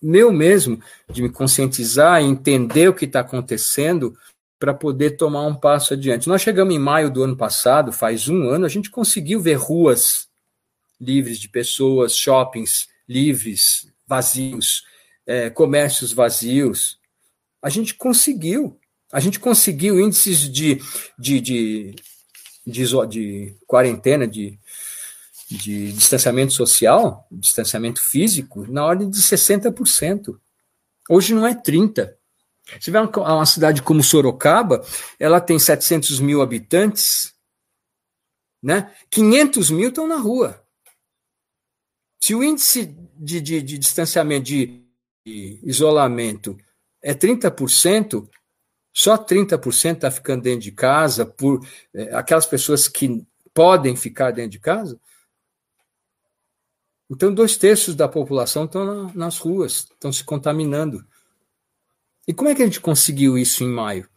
meu 0.02 0.32
mesmo, 0.32 0.80
de 1.12 1.22
me 1.22 1.30
conscientizar 1.30 2.22
e 2.22 2.26
entender 2.26 2.88
o 2.88 2.94
que 2.94 3.06
está 3.06 3.20
acontecendo 3.20 4.16
para 4.66 4.74
poder 4.74 5.11
tomar 5.11 5.45
um 5.45 5.53
passo 5.53 5.93
adiante. 5.93 6.28
Nós 6.28 6.41
chegamos 6.41 6.74
em 6.74 6.80
maio 6.80 7.11
do 7.11 7.22
ano 7.22 7.38
passado, 7.38 7.91
faz 7.91 8.28
um 8.28 8.49
ano, 8.49 8.66
a 8.66 8.70
gente 8.70 8.89
conseguiu 8.89 9.39
ver 9.39 9.59
ruas 9.59 10.28
livres 10.99 11.38
de 11.38 11.47
pessoas, 11.47 12.18
shoppings 12.18 12.88
livres, 13.07 13.88
vazios, 14.07 14.84
é, 15.24 15.51
comércios 15.51 16.11
vazios. 16.11 16.97
A 17.61 17.70
gente 17.70 17.93
conseguiu. 17.93 18.80
A 19.13 19.20
gente 19.20 19.39
conseguiu 19.39 19.99
índices 19.99 20.51
de, 20.51 20.82
de, 21.20 21.39
de 21.39 21.95
de, 22.66 22.86
de 23.07 23.55
quarentena, 23.68 24.28
de, 24.28 24.57
de 25.47 25.91
distanciamento 25.91 26.53
social, 26.53 27.28
distanciamento 27.32 28.01
físico, 28.01 28.66
na 28.68 28.84
ordem 28.84 29.11
de 29.11 29.20
60%. 29.20 30.39
Hoje 31.07 31.36
não 31.36 31.45
é 31.45 31.53
30%. 31.53 32.16
Se 32.66 32.80
tiver 32.80 33.01
uma, 33.01 33.45
cidade 33.45 33.82
como 33.82 34.03
Sorocaba, 34.03 34.84
ela 35.20 35.39
tem 35.39 35.59
700 35.59 36.20
mil 36.20 36.41
habitantes, 36.41 37.34
né? 38.61 38.93
500 39.11 39.70
mil 39.70 39.89
estão 39.89 40.07
na 40.07 40.18
rua. 40.18 40.66
Se 42.22 42.34
o 42.34 42.43
índice 42.43 42.86
de, 43.16 43.39
de, 43.39 43.61
de 43.61 43.78
distanciamento, 43.78 44.45
de, 44.45 44.84
de 45.26 45.59
isolamento 45.63 46.57
é 47.01 47.13
30%, 47.13 48.28
só 48.91 49.18
30% 49.18 49.95
está 49.95 50.09
ficando 50.09 50.41
dentro 50.41 50.61
de 50.61 50.72
casa 50.72 51.26
por 51.26 51.63
é, 51.93 52.16
aquelas 52.16 52.47
pessoas 52.47 52.88
que 52.88 53.24
podem 53.53 53.95
ficar 53.95 54.32
dentro 54.32 54.51
de 54.51 54.59
casa. 54.59 54.99
Então, 57.09 57.32
dois 57.32 57.55
terços 57.55 57.95
da 57.95 58.09
população 58.09 58.66
estão 58.66 58.84
na, 58.84 59.13
nas 59.13 59.38
ruas, 59.38 59.88
estão 59.91 60.11
se 60.11 60.24
contaminando. 60.24 61.05
E 62.28 62.34
como 62.34 62.50
é 62.50 62.56
que 62.56 62.62
a 62.62 62.66
gente 62.66 62.82
conseguiu 62.82 63.38
isso 63.38 63.64
em 63.64 63.70
maio? 63.70 64.10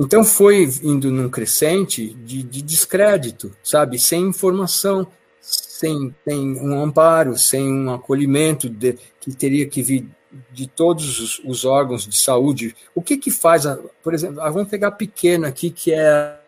Então 0.00 0.24
foi 0.24 0.62
indo 0.84 1.10
num 1.10 1.28
crescente 1.28 2.14
de, 2.14 2.44
de 2.44 2.62
descrédito, 2.62 3.52
sabe? 3.64 3.98
Sem 3.98 4.28
informação, 4.28 5.10
sem, 5.40 6.14
sem 6.24 6.60
um 6.60 6.80
amparo, 6.80 7.36
sem 7.36 7.68
um 7.68 7.92
acolhimento 7.92 8.68
de, 8.68 8.92
que 9.20 9.34
teria 9.34 9.68
que 9.68 9.82
vir 9.82 10.08
de 10.52 10.68
todos 10.68 11.18
os, 11.18 11.38
os, 11.44 11.64
órgãos 11.64 12.06
de 12.06 12.16
saúde. 12.16 12.76
O 12.94 13.02
que 13.02 13.16
que 13.16 13.32
faz, 13.32 13.66
a, 13.66 13.76
por 14.00 14.14
exemplo, 14.14 14.40
ah, 14.40 14.50
vamos 14.50 14.68
pegar 14.68 14.92
pequena 14.92 15.48
aqui, 15.48 15.68
que 15.68 15.92
é 15.92 16.08
a 16.08 16.38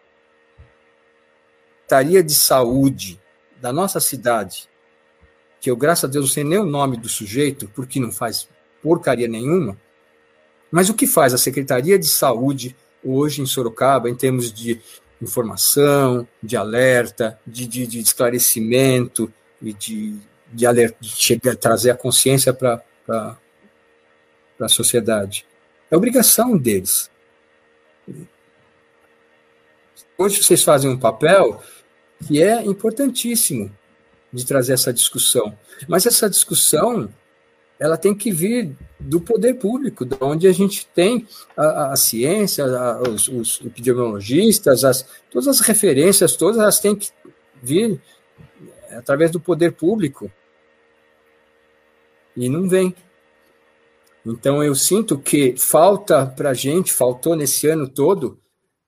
Secretaria 1.81 2.23
de 2.23 2.35
Saúde 2.35 3.21
da 3.61 3.73
nossa 3.73 3.99
cidade. 3.99 4.70
Que 5.61 5.71
eu, 5.71 5.77
graças 5.77 6.05
a 6.05 6.09
Deus, 6.09 6.25
não 6.25 6.33
sei 6.33 6.45
nem 6.45 6.59
o 6.59 6.65
nome 6.65 6.97
do 6.97 7.09
sujeito, 7.09 7.71
porque 7.75 8.01
não 8.01 8.11
faz 8.11 8.49
porcaria 8.83 9.29
nenhuma, 9.29 9.77
mas 10.71 10.89
o 10.89 10.95
que 10.95 11.07
faz 11.07 11.35
a 11.35 11.39
Secretaria 11.39 11.99
de 11.99 12.07
Saúde 12.07 12.75
hoje 13.05 13.43
em 13.43 13.47
Sorocaba, 13.47 14.09
em 14.09 14.15
termos 14.15 14.53
de 14.53 14.81
informação, 15.21 16.27
de 16.43 16.57
alerta, 16.57 17.39
de, 17.47 17.67
de, 17.67 17.87
de 17.87 18.01
esclarecimento 18.01 19.33
e 19.61 19.73
de, 19.73 20.17
de, 20.53 20.67
alerta, 20.67 20.97
de 21.01 21.09
chegar, 21.09 21.57
trazer 21.57 21.91
a 21.91 21.97
consciência 21.97 22.55
para 22.55 22.83
a 24.59 24.69
sociedade? 24.69 25.47
É 25.91 25.97
obrigação 25.97 26.57
deles. 26.57 27.11
Hoje 30.17 30.43
vocês 30.43 30.63
fazem 30.63 30.91
um 30.91 30.99
papel 30.99 31.63
que 32.27 32.43
é 32.43 32.63
importantíssimo 32.65 33.75
de 34.33 34.47
trazer 34.47 34.73
essa 34.73 34.93
discussão. 34.93 35.57
Mas 35.89 36.07
essa 36.07 36.29
discussão 36.29 37.09
ela 37.81 37.97
tem 37.97 38.15
que 38.15 38.31
vir 38.31 38.77
do 38.99 39.23
poder 39.23 39.55
público, 39.55 40.05
de 40.05 40.15
onde 40.21 40.47
a 40.47 40.53
gente 40.53 40.87
tem 40.89 41.27
a, 41.57 41.93
a 41.93 41.97
ciência, 41.97 42.67
a, 42.67 43.01
os, 43.09 43.27
os, 43.27 43.61
epidemiologistas, 43.65 44.85
as, 44.85 45.07
todas 45.31 45.49
as 45.49 45.61
referências, 45.61 46.37
todas 46.37 46.61
elas 46.61 46.79
têm 46.79 46.95
que 46.95 47.09
vir 47.63 47.99
através 48.91 49.31
do 49.31 49.41
poder 49.41 49.73
público. 49.73 50.31
E 52.37 52.51
não 52.51 52.69
vem. 52.69 52.95
Então 54.27 54.63
eu 54.63 54.75
sinto 54.75 55.19
que 55.19 55.57
falta 55.57 56.27
para 56.27 56.51
a 56.51 56.55
gente, 56.55 56.93
faltou 56.93 57.35
nesse 57.35 57.67
ano 57.67 57.89
todo, 57.89 58.39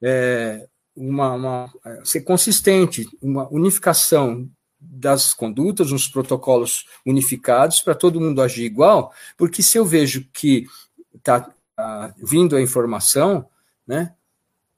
é, 0.02 0.66
uma, 0.94 1.32
uma, 1.32 1.72
ser 2.04 2.20
consistente, 2.20 3.08
uma 3.22 3.48
unificação 3.50 4.46
das 4.84 5.32
condutas, 5.32 5.92
uns 5.92 6.08
protocolos 6.08 6.86
unificados 7.06 7.80
para 7.80 7.94
todo 7.94 8.20
mundo 8.20 8.42
agir 8.42 8.64
igual, 8.64 9.12
porque 9.36 9.62
se 9.62 9.78
eu 9.78 9.84
vejo 9.84 10.26
que 10.32 10.66
está 11.14 11.48
tá 11.76 12.14
vindo 12.18 12.56
a 12.56 12.62
informação, 12.62 13.48
né, 13.86 14.14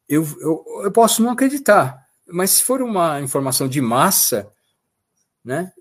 eu, 0.09 0.27
eu, 0.41 0.65
eu 0.85 0.93
posso 0.93 1.23
não 1.23 1.31
acreditar, 1.31 2.07
mas 2.27 2.51
se 2.51 2.63
for 2.63 2.83
uma 2.83 3.21
informação 3.21 3.67
de 3.67 3.81
massa, 3.81 4.51
né, 5.45 5.73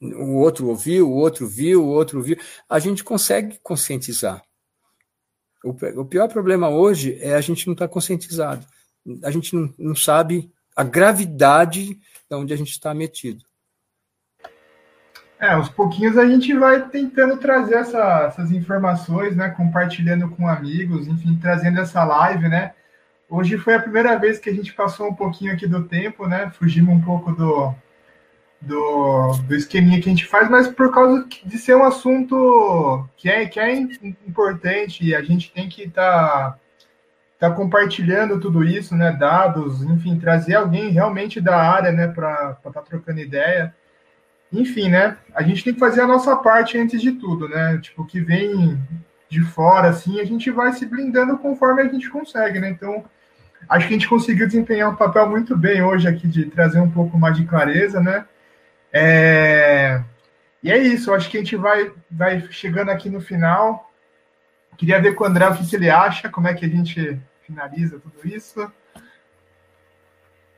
o 0.00 0.36
outro 0.36 0.68
ouviu, 0.68 1.10
o 1.10 1.14
outro 1.14 1.46
viu, 1.46 1.84
o 1.84 1.88
outro 1.88 2.22
viu, 2.22 2.36
a 2.68 2.78
gente 2.78 3.02
consegue 3.02 3.58
conscientizar. 3.62 4.42
O, 5.64 5.70
o 6.00 6.04
pior 6.04 6.28
problema 6.28 6.68
hoje 6.68 7.18
é 7.20 7.34
a 7.34 7.40
gente 7.40 7.66
não 7.66 7.72
estar 7.72 7.88
tá 7.88 7.92
conscientizado. 7.92 8.66
A 9.22 9.30
gente 9.30 9.54
não, 9.54 9.72
não 9.78 9.96
sabe 9.96 10.50
a 10.76 10.82
gravidade 10.82 11.98
onde 12.36 12.52
a 12.52 12.56
gente 12.56 12.70
está 12.70 12.92
metido. 12.94 13.44
É, 15.38 15.50
aos 15.50 15.68
pouquinhos 15.68 16.16
a 16.16 16.26
gente 16.26 16.54
vai 16.54 16.88
tentando 16.88 17.36
trazer 17.36 17.74
essa, 17.74 18.24
essas 18.28 18.50
informações, 18.50 19.36
né? 19.36 19.50
Compartilhando 19.50 20.30
com 20.30 20.48
amigos, 20.48 21.06
enfim, 21.06 21.38
trazendo 21.40 21.80
essa 21.80 22.04
live, 22.04 22.48
né? 22.48 22.72
Hoje 23.28 23.58
foi 23.58 23.74
a 23.74 23.80
primeira 23.80 24.18
vez 24.18 24.38
que 24.38 24.48
a 24.48 24.54
gente 24.54 24.72
passou 24.72 25.08
um 25.08 25.14
pouquinho 25.14 25.52
aqui 25.52 25.66
do 25.66 25.84
tempo, 25.84 26.26
né? 26.26 26.50
Fugimos 26.50 26.94
um 26.94 27.00
pouco 27.00 27.32
do, 27.32 27.74
do, 28.60 29.32
do 29.46 29.54
esqueminha 29.54 30.00
que 30.00 30.08
a 30.08 30.12
gente 30.12 30.26
faz, 30.26 30.48
mas 30.48 30.68
por 30.68 30.92
causa 30.92 31.26
de 31.44 31.58
ser 31.58 31.76
um 31.76 31.84
assunto 31.84 33.06
que 33.16 33.28
é, 33.28 33.46
que 33.46 33.60
é 33.60 33.74
importante 34.26 35.04
e 35.04 35.14
a 35.14 35.22
gente 35.22 35.52
tem 35.52 35.68
que 35.68 35.82
estar 35.82 36.52
tá 36.52 36.58
tá 37.38 37.50
compartilhando 37.50 38.40
tudo 38.40 38.64
isso, 38.64 38.94
né? 38.94 39.12
Dados, 39.12 39.82
enfim, 39.82 40.18
trazer 40.18 40.54
alguém 40.54 40.90
realmente 40.90 41.40
da 41.40 41.56
área, 41.56 41.92
né? 41.92 42.08
Para 42.08 42.56
estar 42.58 42.72
tá 42.72 42.82
trocando 42.82 43.20
ideia. 43.20 43.74
Enfim, 44.52 44.88
né? 44.88 45.16
A 45.34 45.42
gente 45.42 45.64
tem 45.64 45.74
que 45.74 45.80
fazer 45.80 46.00
a 46.00 46.06
nossa 46.06 46.36
parte 46.36 46.78
antes 46.78 47.00
de 47.02 47.12
tudo, 47.12 47.48
né? 47.48 47.78
Tipo, 47.78 48.06
que 48.06 48.20
vem 48.20 48.78
de 49.28 49.42
fora, 49.42 49.88
assim, 49.88 50.20
a 50.20 50.24
gente 50.24 50.50
vai 50.50 50.72
se 50.72 50.86
blindando 50.86 51.36
conforme 51.38 51.82
a 51.82 51.88
gente 51.88 52.08
consegue, 52.08 52.60
né? 52.60 52.70
Então, 52.70 53.04
acho 53.68 53.88
que 53.88 53.94
a 53.94 53.98
gente 53.98 54.08
conseguiu 54.08 54.46
desempenhar 54.46 54.90
um 54.90 54.96
papel 54.96 55.28
muito 55.28 55.56
bem 55.56 55.82
hoje 55.82 56.06
aqui 56.06 56.28
de 56.28 56.46
trazer 56.46 56.80
um 56.80 56.90
pouco 56.90 57.18
mais 57.18 57.36
de 57.36 57.44
clareza, 57.44 58.00
né? 58.00 58.24
É... 58.92 60.00
E 60.62 60.70
é 60.70 60.78
isso, 60.78 61.12
acho 61.12 61.28
que 61.28 61.36
a 61.36 61.40
gente 61.40 61.56
vai, 61.56 61.90
vai 62.10 62.40
chegando 62.50 62.90
aqui 62.90 63.10
no 63.10 63.20
final. 63.20 63.90
Queria 64.76 65.00
ver 65.00 65.14
com 65.14 65.24
o 65.24 65.26
André 65.26 65.48
o 65.48 65.56
que, 65.56 65.76
ele 65.76 65.90
acha, 65.90 66.28
como 66.28 66.48
é 66.48 66.54
que 66.54 66.64
a 66.64 66.68
gente 66.68 67.20
finaliza 67.46 67.98
tudo 67.98 68.26
isso. 68.26 68.70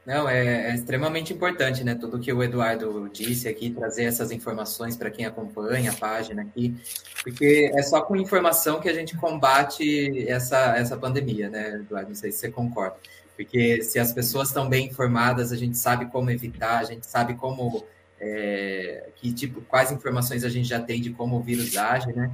Não, 0.07 0.29
é, 0.29 0.71
é, 0.71 0.75
extremamente 0.75 1.33
importante, 1.33 1.83
né? 1.83 1.97
Tudo 1.97 2.21
que 2.21 2.33
o 2.33 2.41
Eduardo 2.41 3.11
disse 3.13 3.49
aqui, 3.49 3.71
trazer 3.71 4.05
essas 4.05 4.31
informações 4.31 4.97
para 4.97 5.11
quem 5.11 5.27
acompanha 5.27 5.91
a 5.91 5.95
página 5.95 6.43
aqui, 6.43 6.77
porque 7.25 7.73
é 7.75 7.83
só 7.83 8.01
com 8.01 8.15
informação 8.15 8.81
que 8.81 8.89
a 8.89 8.95
gente 8.95 9.17
combate 9.17 10.29
essa, 10.29 10.77
essa 10.77 10.97
pandemia, 10.97 11.51
né, 11.51 11.75
Eduardo? 11.75 12.11
Não 12.11 12.15
sei 12.15 12.31
se 12.31 12.39
você 12.39 12.51
concorda. 12.53 12.97
Porque 13.35 13.83
se 13.83 13.99
as 13.99 14.13
pessoas 14.13 14.49
estão 14.49 14.69
bem 14.69 14.87
informadas, 14.87 15.51
a 15.51 15.57
gente 15.57 15.77
sabe 15.77 16.07
como 16.07 16.31
evitar, 16.31 16.79
a 16.79 16.85
gente 16.85 17.07
sabe 17.07 17.35
como. 17.35 17.85
É, 18.19 19.11
que 19.17 19.31
tipo, 19.31 19.61
quais 19.63 19.93
informações 19.93 20.43
a 20.43 20.49
gente 20.49 20.67
já 20.67 20.81
tem 20.81 21.03
de 21.03 21.11
como 21.11 21.37
o 21.37 21.43
vírus 21.43 21.77
age, 21.77 22.15
né? 22.15 22.31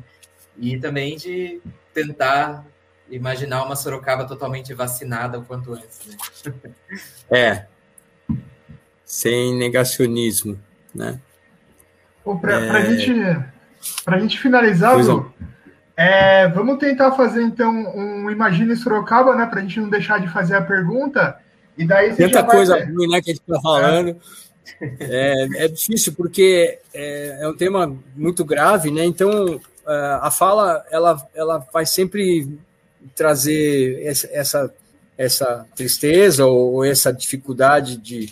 E 0.59 0.79
também 0.79 1.17
de 1.17 1.61
tentar 1.95 2.65
imaginar 3.11 3.65
uma 3.65 3.77
Sorocaba 3.77 4.25
totalmente 4.25 4.73
vacinada 4.75 5.39
o 5.39 5.45
quanto 5.45 5.75
antes. 5.75 6.01
Né? 6.07 6.55
É, 7.31 7.65
sem 9.07 9.55
negacionismo, 9.57 10.59
né? 10.95 11.19
Para 12.41 12.61
é... 12.61 12.71
a 12.71 12.81
gente, 12.85 13.13
a 14.07 14.19
gente 14.19 14.39
finalizar, 14.39 14.97
Lu, 14.97 15.33
é, 15.97 16.49
vamos 16.49 16.79
tentar 16.79 17.13
fazer 17.13 17.43
então 17.43 17.71
um 17.71 18.31
Imagine 18.31 18.77
Sorocaba, 18.77 19.37
né? 19.37 19.47
Para 19.47 19.61
a 19.61 19.63
gente 19.63 19.81
não 19.81 19.91
deixar 19.91 20.19
de 20.19 20.29
fazer 20.29 20.57
a 20.57 20.63
pergunta. 20.63 21.39
E 21.77 21.87
daí 21.87 22.15
Tanta 22.15 22.43
coisa 22.43 22.77
ter... 22.77 22.93
ruim, 22.93 23.09
né, 23.09 23.21
que 23.21 23.31
a 23.31 23.35
gente 23.35 23.43
está 23.43 23.61
falando. 23.61 24.17
É. 24.81 24.97
é, 25.01 25.65
é 25.65 25.69
difícil 25.69 26.15
porque 26.15 26.79
é, 26.95 27.39
é, 27.43 27.49
um 27.49 27.57
tema 27.57 27.95
muito 28.17 28.45
grave, 28.45 28.91
né? 28.91 29.05
Então 29.05 29.61
a 29.87 30.31
fala 30.31 30.85
ela, 30.91 31.29
ela 31.35 31.59
vai 31.73 31.85
sempre 31.85 32.59
trazer 33.15 34.01
essa, 34.05 34.73
essa 35.17 35.67
tristeza 35.75 36.47
ou 36.47 36.85
essa 36.85 37.13
dificuldade 37.13 37.97
de, 37.97 38.31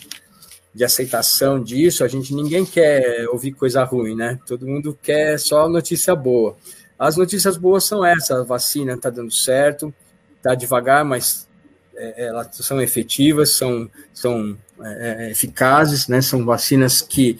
de 0.73 0.83
aceitação 0.83 1.61
disso. 1.61 2.03
A 2.03 2.07
gente 2.07 2.33
ninguém 2.33 2.65
quer 2.65 3.27
ouvir 3.29 3.51
coisa 3.51 3.83
ruim, 3.83 4.15
né? 4.15 4.39
Todo 4.45 4.67
mundo 4.67 4.97
quer 5.01 5.39
só 5.39 5.67
notícia 5.67 6.15
boa. 6.15 6.57
As 6.97 7.17
notícias 7.17 7.57
boas 7.57 7.83
são 7.83 8.05
essas: 8.05 8.31
a 8.31 8.43
vacina 8.43 8.93
está 8.93 9.09
dando 9.09 9.31
certo, 9.31 9.93
está 10.37 10.55
devagar, 10.55 11.03
mas 11.03 11.47
é, 11.95 12.27
elas 12.27 12.49
são 12.53 12.81
efetivas, 12.81 13.53
são, 13.53 13.89
são 14.13 14.57
é, 14.81 15.25
é, 15.27 15.31
eficazes, 15.31 16.07
né? 16.07 16.21
São 16.21 16.45
vacinas 16.45 17.01
que 17.01 17.39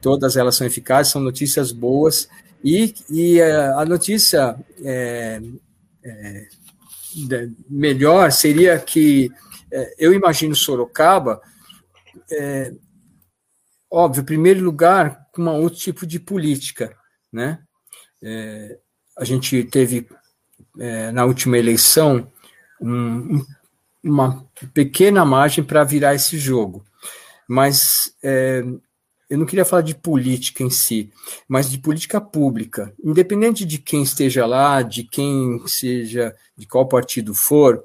todas 0.00 0.36
elas 0.36 0.56
são 0.56 0.66
eficazes, 0.66 1.12
são 1.12 1.20
notícias 1.20 1.72
boas. 1.72 2.28
E, 2.62 2.94
e 3.10 3.40
é, 3.40 3.52
a 3.52 3.84
notícia 3.84 4.56
é, 4.82 5.40
é, 6.04 6.48
melhor 7.68 8.30
seria 8.32 8.78
que 8.78 9.30
é, 9.70 9.94
eu 9.98 10.12
imagino 10.12 10.54
Sorocaba, 10.54 11.40
é, 12.30 12.72
óbvio, 13.90 14.22
em 14.22 14.26
primeiro 14.26 14.64
lugar, 14.64 15.26
com 15.32 15.42
um 15.42 15.62
outro 15.62 15.78
tipo 15.78 16.06
de 16.06 16.18
política, 16.18 16.96
né? 17.32 17.60
É, 18.22 18.78
a 19.16 19.24
gente 19.24 19.64
teve 19.64 20.08
é, 20.78 21.10
na 21.12 21.24
última 21.24 21.58
eleição 21.58 22.30
um, 22.80 23.44
uma 24.02 24.44
pequena 24.72 25.24
margem 25.24 25.62
para 25.62 25.84
virar 25.84 26.14
esse 26.14 26.38
jogo, 26.38 26.84
mas 27.48 28.14
é, 28.22 28.62
eu 29.28 29.36
não 29.36 29.44
queria 29.44 29.64
falar 29.64 29.82
de 29.82 29.94
política 29.94 30.62
em 30.62 30.70
si, 30.70 31.12
mas 31.46 31.70
de 31.70 31.78
política 31.78 32.20
pública. 32.20 32.94
Independente 33.04 33.64
de 33.64 33.78
quem 33.78 34.02
esteja 34.02 34.46
lá, 34.46 34.80
de 34.80 35.04
quem 35.04 35.62
seja, 35.66 36.34
de 36.56 36.66
qual 36.66 36.88
partido 36.88 37.34
for, 37.34 37.84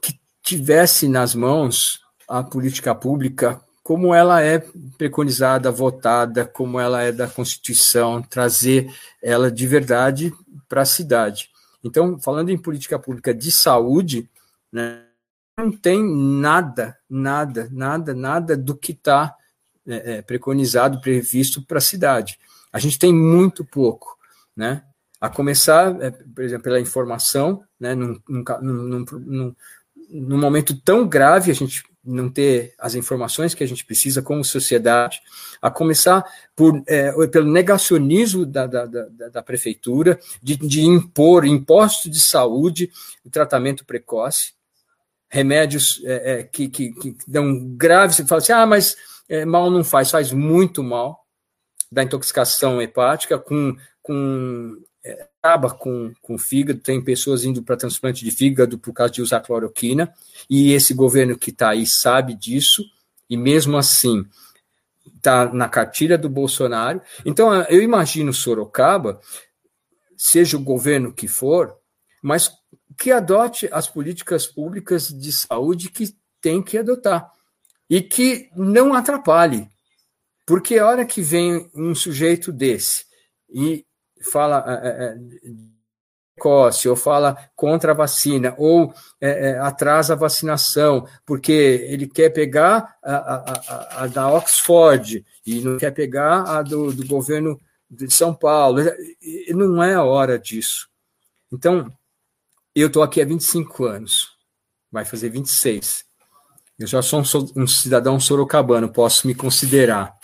que 0.00 0.18
tivesse 0.42 1.08
nas 1.08 1.34
mãos 1.34 2.00
a 2.28 2.42
política 2.42 2.94
pública 2.94 3.60
como 3.82 4.14
ela 4.14 4.40
é 4.40 4.64
preconizada, 4.96 5.70
votada, 5.70 6.46
como 6.46 6.80
ela 6.80 7.02
é 7.02 7.12
da 7.12 7.28
Constituição, 7.28 8.22
trazer 8.22 8.90
ela 9.22 9.52
de 9.52 9.66
verdade 9.66 10.32
para 10.66 10.82
a 10.82 10.86
cidade. 10.86 11.50
Então, 11.84 12.18
falando 12.18 12.48
em 12.48 12.56
política 12.56 12.98
pública 12.98 13.34
de 13.34 13.52
saúde, 13.52 14.26
né, 14.72 15.02
não 15.58 15.70
tem 15.70 16.02
nada, 16.02 16.96
nada, 17.10 17.68
nada, 17.70 18.14
nada 18.14 18.56
do 18.56 18.74
que 18.74 18.92
está 18.92 19.36
é, 19.86 20.14
é, 20.14 20.22
preconizado, 20.22 21.00
previsto 21.00 21.62
para 21.62 21.78
a 21.78 21.80
cidade. 21.80 22.38
A 22.72 22.78
gente 22.78 22.98
tem 22.98 23.12
muito 23.12 23.64
pouco, 23.64 24.18
né? 24.56 24.82
A 25.20 25.28
começar, 25.28 26.00
é, 26.02 26.10
por 26.10 26.42
exemplo, 26.42 26.64
pela 26.64 26.80
informação, 26.80 27.62
né? 27.78 27.94
Num, 27.94 28.18
num, 28.28 28.44
num, 28.62 29.54
num, 30.10 30.38
momento 30.38 30.76
tão 30.80 31.06
grave, 31.06 31.50
a 31.50 31.54
gente 31.54 31.82
não 32.04 32.28
ter 32.28 32.74
as 32.78 32.94
informações 32.94 33.54
que 33.54 33.64
a 33.64 33.66
gente 33.66 33.84
precisa 33.84 34.20
como 34.20 34.44
sociedade, 34.44 35.22
a 35.60 35.70
começar 35.70 36.24
por, 36.54 36.82
é, 36.86 37.12
pelo 37.28 37.50
negacionismo 37.50 38.44
da, 38.44 38.66
da, 38.66 38.84
da, 38.84 39.28
da 39.30 39.42
prefeitura, 39.42 40.20
de, 40.42 40.56
de, 40.56 40.82
impor 40.82 41.46
impostos 41.46 42.10
de 42.10 42.20
saúde, 42.20 42.90
tratamento 43.30 43.86
precoce, 43.86 44.52
remédios 45.28 46.02
é, 46.04 46.32
é, 46.32 46.42
que, 46.42 46.68
que, 46.68 46.92
que, 46.92 47.16
dão 47.26 47.66
graves, 47.76 48.16
você 48.16 48.26
fala 48.26 48.40
assim, 48.40 48.52
ah, 48.52 48.66
mas 48.66 48.96
é, 49.28 49.44
mal 49.44 49.70
não 49.70 49.84
faz, 49.84 50.10
faz 50.10 50.32
muito 50.32 50.82
mal, 50.82 51.24
da 51.90 52.02
intoxicação 52.02 52.82
hepática, 52.82 53.38
com, 53.38 53.76
com 54.02 54.82
é, 55.04 55.28
acaba 55.42 55.70
com, 55.70 56.12
com 56.20 56.38
fígado, 56.38 56.80
tem 56.80 57.02
pessoas 57.02 57.44
indo 57.44 57.62
para 57.62 57.76
transplante 57.76 58.24
de 58.24 58.30
fígado 58.30 58.78
por 58.78 58.92
causa 58.92 59.12
de 59.12 59.22
usar 59.22 59.40
cloroquina, 59.40 60.12
e 60.48 60.72
esse 60.72 60.94
governo 60.94 61.38
que 61.38 61.50
está 61.50 61.70
aí 61.70 61.86
sabe 61.86 62.34
disso, 62.34 62.82
e 63.28 63.36
mesmo 63.36 63.76
assim 63.76 64.26
está 65.16 65.52
na 65.52 65.68
cartilha 65.68 66.18
do 66.18 66.28
Bolsonaro. 66.28 67.00
Então, 67.24 67.54
eu 67.64 67.82
imagino 67.82 68.32
Sorocaba, 68.32 69.20
seja 70.16 70.56
o 70.56 70.62
governo 70.62 71.12
que 71.12 71.28
for, 71.28 71.76
mas 72.22 72.50
que 72.98 73.10
adote 73.10 73.68
as 73.72 73.86
políticas 73.86 74.46
públicas 74.46 75.08
de 75.08 75.32
saúde 75.32 75.90
que 75.90 76.14
tem 76.40 76.62
que 76.62 76.78
adotar 76.78 77.30
e 77.88 78.00
que 78.00 78.50
não 78.56 78.94
atrapalhe. 78.94 79.68
Porque 80.46 80.78
a 80.78 80.86
hora 80.86 81.04
que 81.06 81.22
vem 81.22 81.70
um 81.74 81.94
sujeito 81.94 82.52
desse 82.52 83.04
e 83.48 83.84
fala 84.22 84.64
é, 84.66 85.14
precoce, 86.34 86.88
ou 86.88 86.96
fala 86.96 87.36
contra 87.54 87.92
a 87.92 87.94
vacina, 87.94 88.54
ou 88.58 88.92
é, 89.20 89.50
é, 89.50 89.58
atrasa 89.58 90.12
a 90.12 90.16
vacinação, 90.16 91.06
porque 91.24 91.52
ele 91.52 92.06
quer 92.06 92.30
pegar 92.30 92.96
a, 93.02 93.16
a, 93.16 93.36
a, 93.36 94.04
a, 94.04 94.06
da 94.08 94.30
Oxford 94.30 95.24
e 95.46 95.60
não 95.60 95.78
quer 95.78 95.92
pegar 95.92 96.42
a 96.42 96.62
do, 96.62 96.92
do 96.92 97.06
governo 97.06 97.58
de 97.88 98.12
São 98.12 98.34
Paulo. 98.34 98.82
Não 99.48 99.82
é 99.82 99.94
a 99.94 100.04
hora 100.04 100.38
disso. 100.38 100.88
Então, 101.52 101.90
eu 102.74 102.88
estou 102.88 103.02
aqui 103.02 103.22
há 103.22 103.24
25 103.24 103.84
anos, 103.84 104.32
vai 104.90 105.04
fazer 105.04 105.28
26. 105.28 106.04
Eu 106.78 106.86
já 106.86 107.02
sou 107.02 107.20
um, 107.20 107.62
um 107.62 107.66
cidadão 107.66 108.18
sorocabano, 108.18 108.92
posso 108.92 109.26
me 109.26 109.34
considerar. 109.34 110.16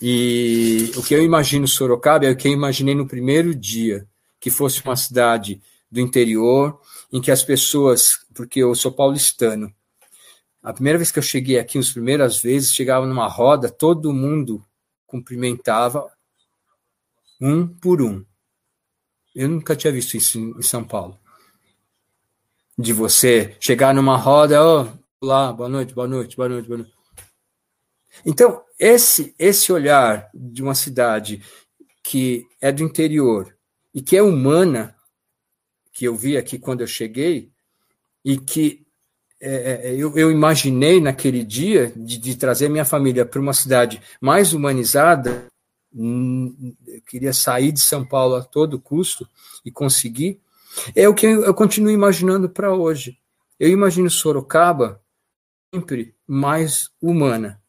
E 0.00 0.92
o 0.96 1.02
que 1.02 1.14
eu 1.14 1.22
imagino 1.22 1.66
Sorocaba 1.66 2.24
é 2.24 2.30
o 2.30 2.36
que 2.36 2.46
eu 2.46 2.52
imaginei 2.52 2.94
no 2.94 3.08
primeiro 3.08 3.54
dia, 3.54 4.06
que 4.38 4.50
fosse 4.50 4.82
uma 4.84 4.96
cidade 4.96 5.60
do 5.90 6.00
interior, 6.00 6.80
em 7.12 7.20
que 7.20 7.30
as 7.30 7.42
pessoas, 7.42 8.20
porque 8.32 8.60
eu 8.60 8.74
sou 8.74 8.92
paulistano, 8.92 9.72
a 10.62 10.72
primeira 10.72 10.98
vez 10.98 11.10
que 11.10 11.18
eu 11.18 11.22
cheguei 11.22 11.58
aqui, 11.58 11.78
as 11.78 11.90
primeiras 11.90 12.40
vezes, 12.40 12.72
chegava 12.74 13.06
numa 13.06 13.26
roda, 13.26 13.68
todo 13.68 14.12
mundo 14.12 14.64
cumprimentava 15.06 16.08
um 17.40 17.66
por 17.66 18.02
um. 18.02 18.24
Eu 19.34 19.48
nunca 19.48 19.74
tinha 19.74 19.92
visto 19.92 20.16
isso 20.16 20.38
em 20.38 20.62
São 20.62 20.84
Paulo. 20.84 21.18
De 22.76 22.92
você 22.92 23.56
chegar 23.60 23.94
numa 23.94 24.16
roda, 24.16 24.62
oh, 24.64 24.97
lá, 25.20 25.52
boa 25.52 25.68
noite, 25.68 25.94
boa 25.94 26.06
noite, 26.06 26.36
boa 26.36 26.48
noite, 26.48 26.68
boa 26.68 26.78
noite. 26.78 26.92
Então, 28.24 28.62
esse, 28.78 29.34
esse 29.38 29.72
olhar 29.72 30.30
de 30.32 30.62
uma 30.62 30.74
cidade 30.74 31.42
que 32.04 32.46
é 32.60 32.70
do 32.70 32.84
interior 32.84 33.54
e 33.92 34.00
que 34.00 34.16
é 34.16 34.22
humana, 34.22 34.94
que 35.92 36.04
eu 36.04 36.14
vi 36.14 36.36
aqui 36.36 36.58
quando 36.58 36.82
eu 36.82 36.86
cheguei, 36.86 37.50
e 38.24 38.38
que 38.38 38.86
é, 39.40 39.90
é 39.90 39.94
eu, 39.94 40.16
eu, 40.16 40.30
imaginei 40.30 41.00
naquele 41.00 41.44
dia 41.44 41.92
de, 41.96 42.18
de 42.18 42.36
trazer 42.36 42.68
minha 42.68 42.84
família 42.84 43.26
para 43.26 43.40
uma 43.40 43.52
cidade 43.52 44.00
mais 44.20 44.52
humanizada, 44.52 45.46
hum, 45.92 46.74
eu 46.86 47.02
queria 47.02 47.32
sair 47.32 47.72
de 47.72 47.80
São 47.80 48.04
Paulo 48.04 48.36
a 48.36 48.42
todo 48.42 48.80
custo 48.80 49.28
e 49.64 49.70
conseguir, 49.70 50.40
é 50.94 51.08
o 51.08 51.14
que 51.14 51.26
eu, 51.26 51.44
eu 51.44 51.54
continuo 51.54 51.90
imaginando 51.90 52.48
para 52.48 52.72
hoje. 52.72 53.18
Eu 53.58 53.68
imagino 53.68 54.08
Sorocaba 54.08 55.02
sempre 55.72 56.14
mais 56.26 56.90
humana, 57.00 57.60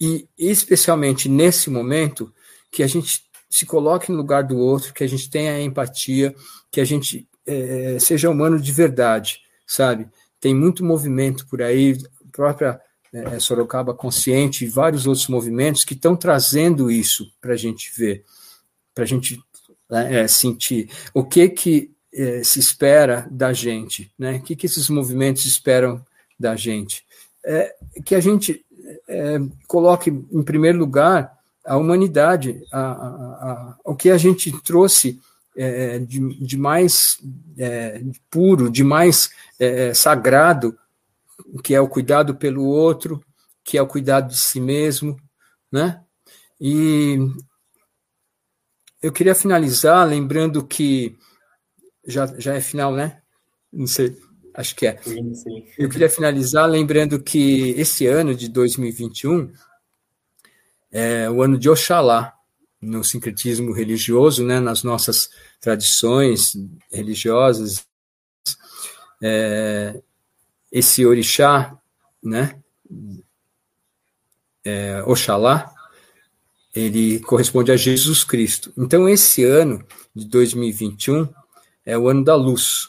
e 0.00 0.26
especialmente 0.38 1.28
nesse 1.28 1.68
momento, 1.68 2.32
que 2.70 2.82
a 2.82 2.86
gente 2.86 3.24
se 3.48 3.66
coloque 3.66 4.10
no 4.10 4.18
lugar 4.18 4.44
do 4.44 4.56
outro, 4.56 4.94
que 4.94 5.04
a 5.04 5.06
gente 5.06 5.28
tenha 5.28 5.60
empatia, 5.60 6.34
que 6.70 6.80
a 6.80 6.84
gente 6.84 7.28
é, 7.46 7.98
seja 7.98 8.30
humano 8.30 8.60
de 8.60 8.72
verdade, 8.72 9.40
sabe? 9.66 10.08
Tem 10.40 10.54
muito 10.54 10.84
movimento 10.84 11.46
por 11.46 11.60
aí, 11.60 11.98
própria 12.32 12.80
é, 13.12 13.38
Sorocaba 13.40 13.92
Consciente 13.92 14.64
e 14.64 14.68
vários 14.68 15.06
outros 15.06 15.26
movimentos 15.26 15.84
que 15.84 15.94
estão 15.94 16.16
trazendo 16.16 16.90
isso 16.90 17.30
para 17.40 17.54
a 17.54 17.56
gente 17.56 17.90
ver, 17.96 18.24
para 18.94 19.04
a 19.04 19.06
gente 19.06 19.42
né, 19.90 20.20
é, 20.20 20.28
sentir 20.28 20.88
o 21.12 21.24
que 21.24 21.48
que 21.48 21.92
é, 22.12 22.42
se 22.42 22.58
espera 22.58 23.26
da 23.30 23.52
gente, 23.52 24.12
né? 24.18 24.36
O 24.36 24.42
que 24.42 24.56
que 24.56 24.66
esses 24.66 24.88
movimentos 24.88 25.44
esperam 25.44 26.04
da 26.40 26.56
gente? 26.56 27.04
É, 27.44 27.74
que 28.04 28.14
a 28.14 28.20
gente 28.20 28.64
é, 29.06 29.38
coloque 29.68 30.10
em 30.10 30.42
primeiro 30.42 30.78
lugar 30.78 31.38
a 31.64 31.76
humanidade, 31.76 32.64
a, 32.72 32.80
a, 32.80 32.86
a, 32.86 33.76
o 33.84 33.94
que 33.94 34.10
a 34.10 34.16
gente 34.16 34.50
trouxe 34.62 35.20
é, 35.54 35.98
de, 35.98 36.18
de, 36.42 36.56
mais 36.56 37.18
é, 37.58 38.02
puro, 38.30 38.70
de 38.70 38.82
mais 38.82 39.30
é, 39.58 39.92
sagrado, 39.92 40.76
que 41.62 41.74
é 41.74 41.80
o 41.80 41.88
cuidado 41.88 42.34
pelo 42.34 42.64
outro, 42.64 43.22
que 43.62 43.76
é 43.76 43.82
o 43.82 43.86
cuidado 43.86 44.28
de 44.28 44.38
si 44.38 44.58
mesmo, 44.58 45.16
né? 45.70 46.00
E 46.60 47.18
eu 49.02 49.12
queria 49.12 49.34
finalizar 49.34 50.06
lembrando 50.06 50.66
que 50.66 51.16
já, 52.06 52.26
já 52.38 52.54
é 52.54 52.60
final, 52.60 52.92
né? 52.92 53.20
Não 53.72 53.86
sei. 53.86 54.16
Acho 54.54 54.74
que 54.74 54.86
é. 54.86 54.96
Sim, 55.02 55.34
sim. 55.34 55.64
Eu 55.78 55.88
queria 55.88 56.08
finalizar 56.08 56.68
lembrando 56.68 57.20
que 57.22 57.70
esse 57.76 58.06
ano 58.06 58.34
de 58.34 58.48
2021 58.48 59.52
é 60.90 61.30
o 61.30 61.42
ano 61.42 61.56
de 61.56 61.68
Oxalá, 61.70 62.34
no 62.80 63.04
sincretismo 63.04 63.72
religioso, 63.72 64.44
né, 64.44 64.58
nas 64.58 64.82
nossas 64.82 65.30
tradições 65.60 66.56
religiosas. 66.90 67.86
É, 69.22 70.00
esse 70.72 71.04
orixá, 71.04 71.78
né, 72.22 72.58
é, 74.64 75.02
Oxalá, 75.06 75.72
ele 76.74 77.20
corresponde 77.20 77.70
a 77.70 77.76
Jesus 77.76 78.24
Cristo. 78.24 78.72
Então, 78.78 79.08
esse 79.08 79.44
ano 79.44 79.84
de 80.14 80.26
2021 80.26 81.28
é 81.84 81.98
o 81.98 82.08
ano 82.08 82.24
da 82.24 82.34
luz, 82.34 82.88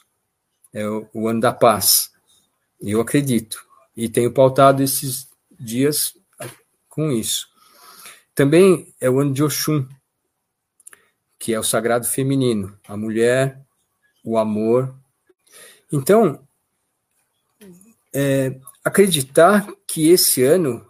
é 0.73 0.88
o, 0.88 1.27
ano 1.27 1.41
da 1.41 1.53
paz. 1.53 2.11
Eu 2.81 3.02
acredito. 3.02 3.65
E 3.95 4.10
tenho 4.10 4.31
pautado 4.31 4.81
esses 4.81 5.27
dias 5.60 6.18
com 6.89 7.11
isso. 7.11 7.49
Também 8.34 8.93
é 8.99 9.10
o 9.10 9.19
ano 9.19 9.34
de 9.34 9.43
Oxum, 9.43 9.88
que 11.38 11.53
é 11.53 11.60
o 11.60 11.64
sagrado 11.64 12.06
feminino, 12.06 12.77
a 12.88 12.95
mulher, 12.95 13.60
o 14.23 14.38
amor. 14.38 14.95
Então, 15.91 16.48
é, 18.14 18.60
acreditar 18.84 19.68
que 19.88 20.10
esse 20.10 20.43
ano 20.43 20.85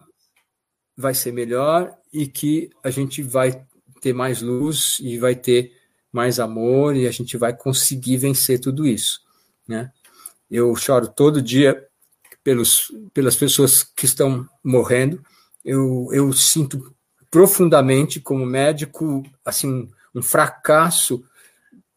vai 0.95 1.13
ser 1.13 1.31
melhor 1.31 1.97
e 2.11 2.27
que 2.27 2.69
a 2.83 2.89
gente 2.89 3.23
vai 3.23 3.65
ter 4.01 4.13
mais 4.13 4.41
luz 4.41 4.97
e 4.99 5.17
vai 5.17 5.35
ter 5.35 5.75
mais 6.11 6.39
amor 6.39 6.95
e 6.95 7.07
a 7.07 7.11
gente 7.11 7.37
vai 7.37 7.55
conseguir 7.55 8.17
vencer 8.17 8.59
tudo 8.59 8.85
isso. 8.85 9.21
Né? 9.71 9.91
Eu 10.49 10.75
choro 10.75 11.07
todo 11.07 11.41
dia 11.41 11.87
pelos, 12.43 12.91
pelas 13.13 13.35
pessoas 13.35 13.83
que 13.83 14.05
estão 14.05 14.47
morrendo. 14.63 15.23
Eu, 15.63 16.09
eu 16.11 16.33
sinto 16.33 16.93
profundamente, 17.29 18.19
como 18.19 18.45
médico, 18.45 19.23
assim, 19.45 19.89
um 20.13 20.21
fracasso 20.21 21.23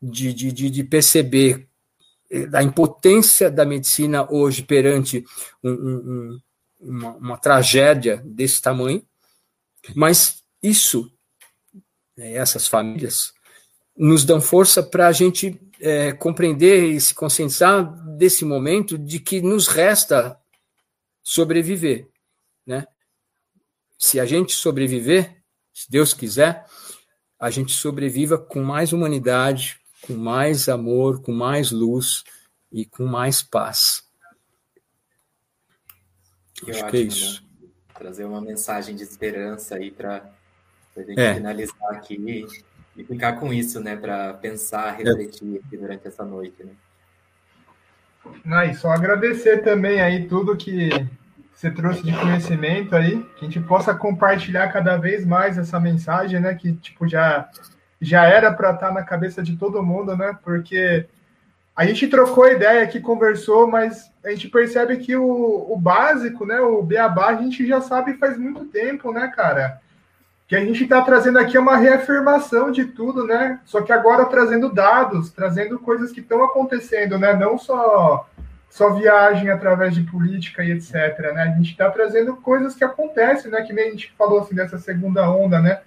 de, 0.01 0.33
de, 0.33 0.53
de 0.53 0.85
perceber 0.85 1.69
a 2.53 2.63
impotência 2.63 3.51
da 3.51 3.65
medicina 3.65 4.31
hoje 4.31 4.63
perante 4.63 5.25
um, 5.63 5.71
um, 5.71 6.41
uma, 6.81 7.17
uma, 7.17 7.39
tragédia 7.39 8.23
desse 8.25 8.61
tamanho, 8.61 9.05
mas 9.95 10.43
isso, 10.63 11.13
né, 12.17 12.33
essas 12.35 12.67
famílias, 12.67 13.33
nos 13.97 14.25
dão 14.25 14.41
força 14.41 14.83
para 14.83 15.07
a 15.07 15.13
gente 15.13 15.61
é, 15.81 16.13
compreender 16.13 16.85
e 16.85 17.01
se 17.01 17.15
conscientizar 17.15 17.85
desse 18.17 18.45
momento 18.45 18.99
de 18.99 19.21
que 19.21 19.41
nos 19.41 19.69
resta 19.69 20.39
sobreviver, 21.23 22.09
né? 22.67 22.87
Se 23.99 24.19
a 24.19 24.27
gente 24.27 24.53
sobreviver, 24.53 25.43
se 25.73 25.91
Deus 25.91 26.13
quiser, 26.13 26.67
a 27.39 27.51
gente 27.51 27.73
sobreviva 27.73 28.37
com 28.37 28.63
mais 28.63 28.93
humanidade, 28.93 29.81
com 30.03 30.15
mais 30.15 30.69
amor, 30.69 31.23
com 31.23 31.33
mais 31.33 31.71
luz 31.71 32.25
e 32.71 32.85
com 32.85 33.07
mais 33.07 33.43
paz. 33.43 34.05
Acho 36.53 36.65
que, 36.65 36.71
Acho 36.71 36.85
ótimo, 36.85 36.91
que 36.91 36.97
é 36.97 37.01
isso. 37.01 37.43
Né? 37.43 37.69
Trazer 37.95 38.25
uma 38.25 38.41
mensagem 38.41 38.95
de 38.95 39.03
esperança 39.03 39.77
aí 39.77 39.91
para 39.91 40.31
a 40.97 41.03
gente 41.03 41.21
é. 41.21 41.35
finalizar 41.35 41.91
aqui 41.91 42.19
e, 42.97 43.05
ficar 43.05 43.35
com 43.35 43.53
isso, 43.53 43.81
né? 43.81 43.97
Para 43.97 44.35
pensar, 44.35 44.93
refletir 44.93 45.61
aqui 45.65 45.77
durante 45.77 46.07
essa 46.07 46.25
noite, 46.25 46.63
né? 46.65 46.73
Ah, 48.47 48.73
só 48.75 48.91
agradecer 48.91 49.63
também 49.63 50.01
aí 50.01 50.27
tudo 50.27 50.57
que 50.57 50.89
você 51.55 51.71
trouxe 51.71 52.03
de 52.03 52.13
conhecimento 52.13 52.97
aí, 52.97 53.23
que 53.37 53.45
a 53.45 53.49
gente 53.49 53.61
possa 53.61 53.95
compartilhar 53.95 54.73
cada 54.73 54.97
vez 54.97 55.25
mais 55.25 55.59
essa 55.59 55.79
mensagem, 55.79 56.41
né? 56.41 56.55
Que 56.55 56.73
tipo 56.75 57.07
já 57.07 57.49
já 58.01 58.25
era 58.27 58.53
para 58.53 58.73
estar 58.73 58.89
tá 58.89 58.95
na 58.95 59.03
cabeça 59.03 59.43
de 59.43 59.57
todo 59.57 59.83
mundo, 59.83 60.17
né? 60.17 60.37
Porque 60.43 61.07
a 61.75 61.85
gente 61.87 62.07
trocou 62.07 62.47
ideia 62.47 62.83
aqui, 62.83 63.01
conversou, 63.01 63.67
mas 63.67 64.11
a 64.25 64.31
gente 64.31 64.49
percebe 64.49 64.99
que 64.99 65.17
o, 65.17 65.73
o 65.73 65.77
básico, 65.77 66.47
né? 66.47 66.61
O 66.61 66.83
beabá, 66.83 67.29
a 67.29 67.37
gente 67.37 67.67
já 67.67 67.81
sabe 67.81 68.15
faz 68.15 68.39
muito 68.39 68.67
tempo, 68.67 69.13
né, 69.13 69.33
cara? 69.35 69.81
Que 70.47 70.57
a 70.57 70.61
gente 70.61 70.85
está 70.85 71.01
trazendo 71.01 71.39
aqui 71.39 71.57
é 71.57 71.61
uma 71.61 71.77
reafirmação 71.77 72.71
de 72.71 72.85
tudo, 72.85 73.27
né? 73.27 73.61
Só 73.65 73.81
que 73.81 73.93
agora 73.93 74.27
trazendo 74.27 74.73
dados, 74.73 75.31
trazendo 75.31 75.79
coisas 75.79 76.13
que 76.13 76.21
estão 76.21 76.45
acontecendo, 76.45 77.19
né? 77.19 77.35
Não 77.35 77.59
só 77.59 78.29
só 78.75 78.93
viagem 78.93 79.49
através 79.51 79.95
de 79.95 80.03
política 80.03 80.65
e 80.65 80.73
etc. 80.73 80.93
Né? 81.33 81.43
A 81.43 81.57
gente 81.57 81.71
está 81.71 81.89
trazendo 81.89 82.35
coisas 82.35 82.75
que 82.75 82.83
acontecem, 82.83 83.49
né? 83.49 83.63
Que 83.63 83.73
nem 83.73 83.87
a 83.87 83.91
gente 83.93 84.13
falou 84.19 84.41
assim 84.41 84.55
dessa 84.55 84.79
segunda 84.79 85.31
onda, 85.31 85.61
né? 85.61 85.81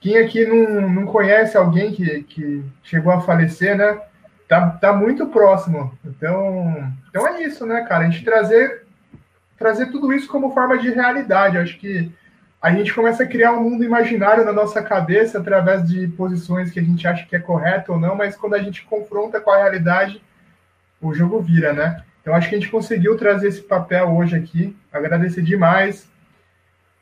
Quem 0.00 0.18
aqui 0.18 0.44
não, 0.44 0.90
não 0.90 1.06
conhece 1.06 1.56
alguém 1.56 1.92
que, 1.92 2.24
que 2.24 2.64
chegou 2.82 3.12
a 3.12 3.20
falecer, 3.20 3.76
né? 3.76 4.00
Tá, 4.48 4.68
tá 4.70 4.92
muito 4.92 5.28
próximo. 5.28 5.96
Então, 6.04 6.92
então 7.08 7.26
é 7.26 7.44
isso, 7.44 7.64
né, 7.64 7.82
cara? 7.82 8.04
A 8.04 8.10
gente 8.10 8.24
trazer 8.24 8.82
trazer 9.56 9.86
tudo 9.86 10.12
isso 10.12 10.26
como 10.28 10.52
forma 10.52 10.76
de 10.76 10.90
realidade. 10.90 11.56
Acho 11.56 11.78
que 11.78 12.12
a 12.60 12.72
gente 12.72 12.92
começa 12.92 13.22
a 13.22 13.26
criar 13.26 13.52
um 13.52 13.62
mundo 13.62 13.84
imaginário 13.84 14.44
na 14.44 14.52
nossa 14.52 14.82
cabeça 14.82 15.38
através 15.38 15.88
de 15.88 16.08
posições 16.08 16.70
que 16.70 16.80
a 16.80 16.82
gente 16.82 17.06
acha 17.06 17.24
que 17.24 17.36
é 17.36 17.38
correto 17.38 17.92
ou 17.92 18.00
não, 18.00 18.16
mas 18.16 18.36
quando 18.36 18.54
a 18.54 18.58
gente 18.58 18.84
confronta 18.84 19.40
com 19.40 19.50
a 19.50 19.58
realidade, 19.58 20.20
o 21.00 21.14
jogo 21.14 21.40
vira, 21.40 21.72
né? 21.72 22.02
Então, 22.20 22.34
acho 22.34 22.48
que 22.48 22.56
a 22.56 22.58
gente 22.58 22.70
conseguiu 22.70 23.16
trazer 23.16 23.48
esse 23.48 23.62
papel 23.62 24.08
hoje 24.14 24.36
aqui. 24.36 24.76
Agradecer 24.92 25.40
demais. 25.40 26.08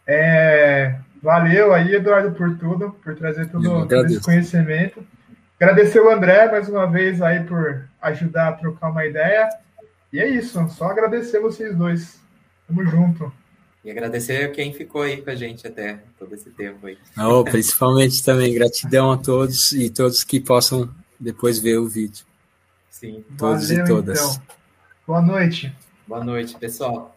É, 0.07 0.95
valeu 1.23 1.73
aí, 1.73 1.95
Eduardo, 1.95 2.33
por 2.33 2.57
tudo, 2.59 2.91
por 3.03 3.17
trazer 3.17 3.49
todo, 3.49 3.87
todo 3.89 4.07
esse 4.07 4.21
conhecimento. 4.21 5.05
Agradecer 5.59 6.01
o 6.01 6.11
André 6.11 6.51
mais 6.51 6.69
uma 6.69 6.87
vez 6.87 7.23
aí 7.23 7.43
por 7.43 7.89
ajudar 8.03 8.49
a 8.49 8.53
trocar 8.53 8.91
uma 8.91 9.07
ideia. 9.07 9.49
E 10.13 10.21
é 10.21 10.29
isso, 10.29 10.65
só 10.69 10.91
agradecer 10.91 11.41
vocês 11.41 11.75
dois. 11.75 12.21
Tamo 12.69 12.85
junto. 12.85 13.33
E 13.87 13.91
agradecer 13.93 14.51
quem 14.51 14.73
ficou 14.73 15.03
aí 15.03 15.23
com 15.23 15.31
a 15.31 15.37
gente 15.37 15.65
até 15.65 16.01
todo 16.19 16.35
esse 16.35 16.51
tempo 16.51 16.89
aí. 16.89 16.99
Oh, 17.17 17.45
principalmente 17.45 18.21
também, 18.25 18.53
gratidão 18.53 19.13
a 19.13 19.17
todos 19.17 19.71
e 19.71 19.89
todos 19.89 20.25
que 20.25 20.41
possam 20.41 20.93
depois 21.21 21.61
ver 21.61 21.79
o 21.79 21.87
vídeo. 21.87 22.27
Sim. 22.91 23.25
Todos 23.39 23.69
Valeu, 23.69 23.85
e 23.85 23.89
todas. 23.89 24.19
Então. 24.19 24.43
Boa 25.07 25.23
noite. 25.23 25.73
Boa 26.05 26.25
noite, 26.25 26.57
pessoal. 26.59 27.16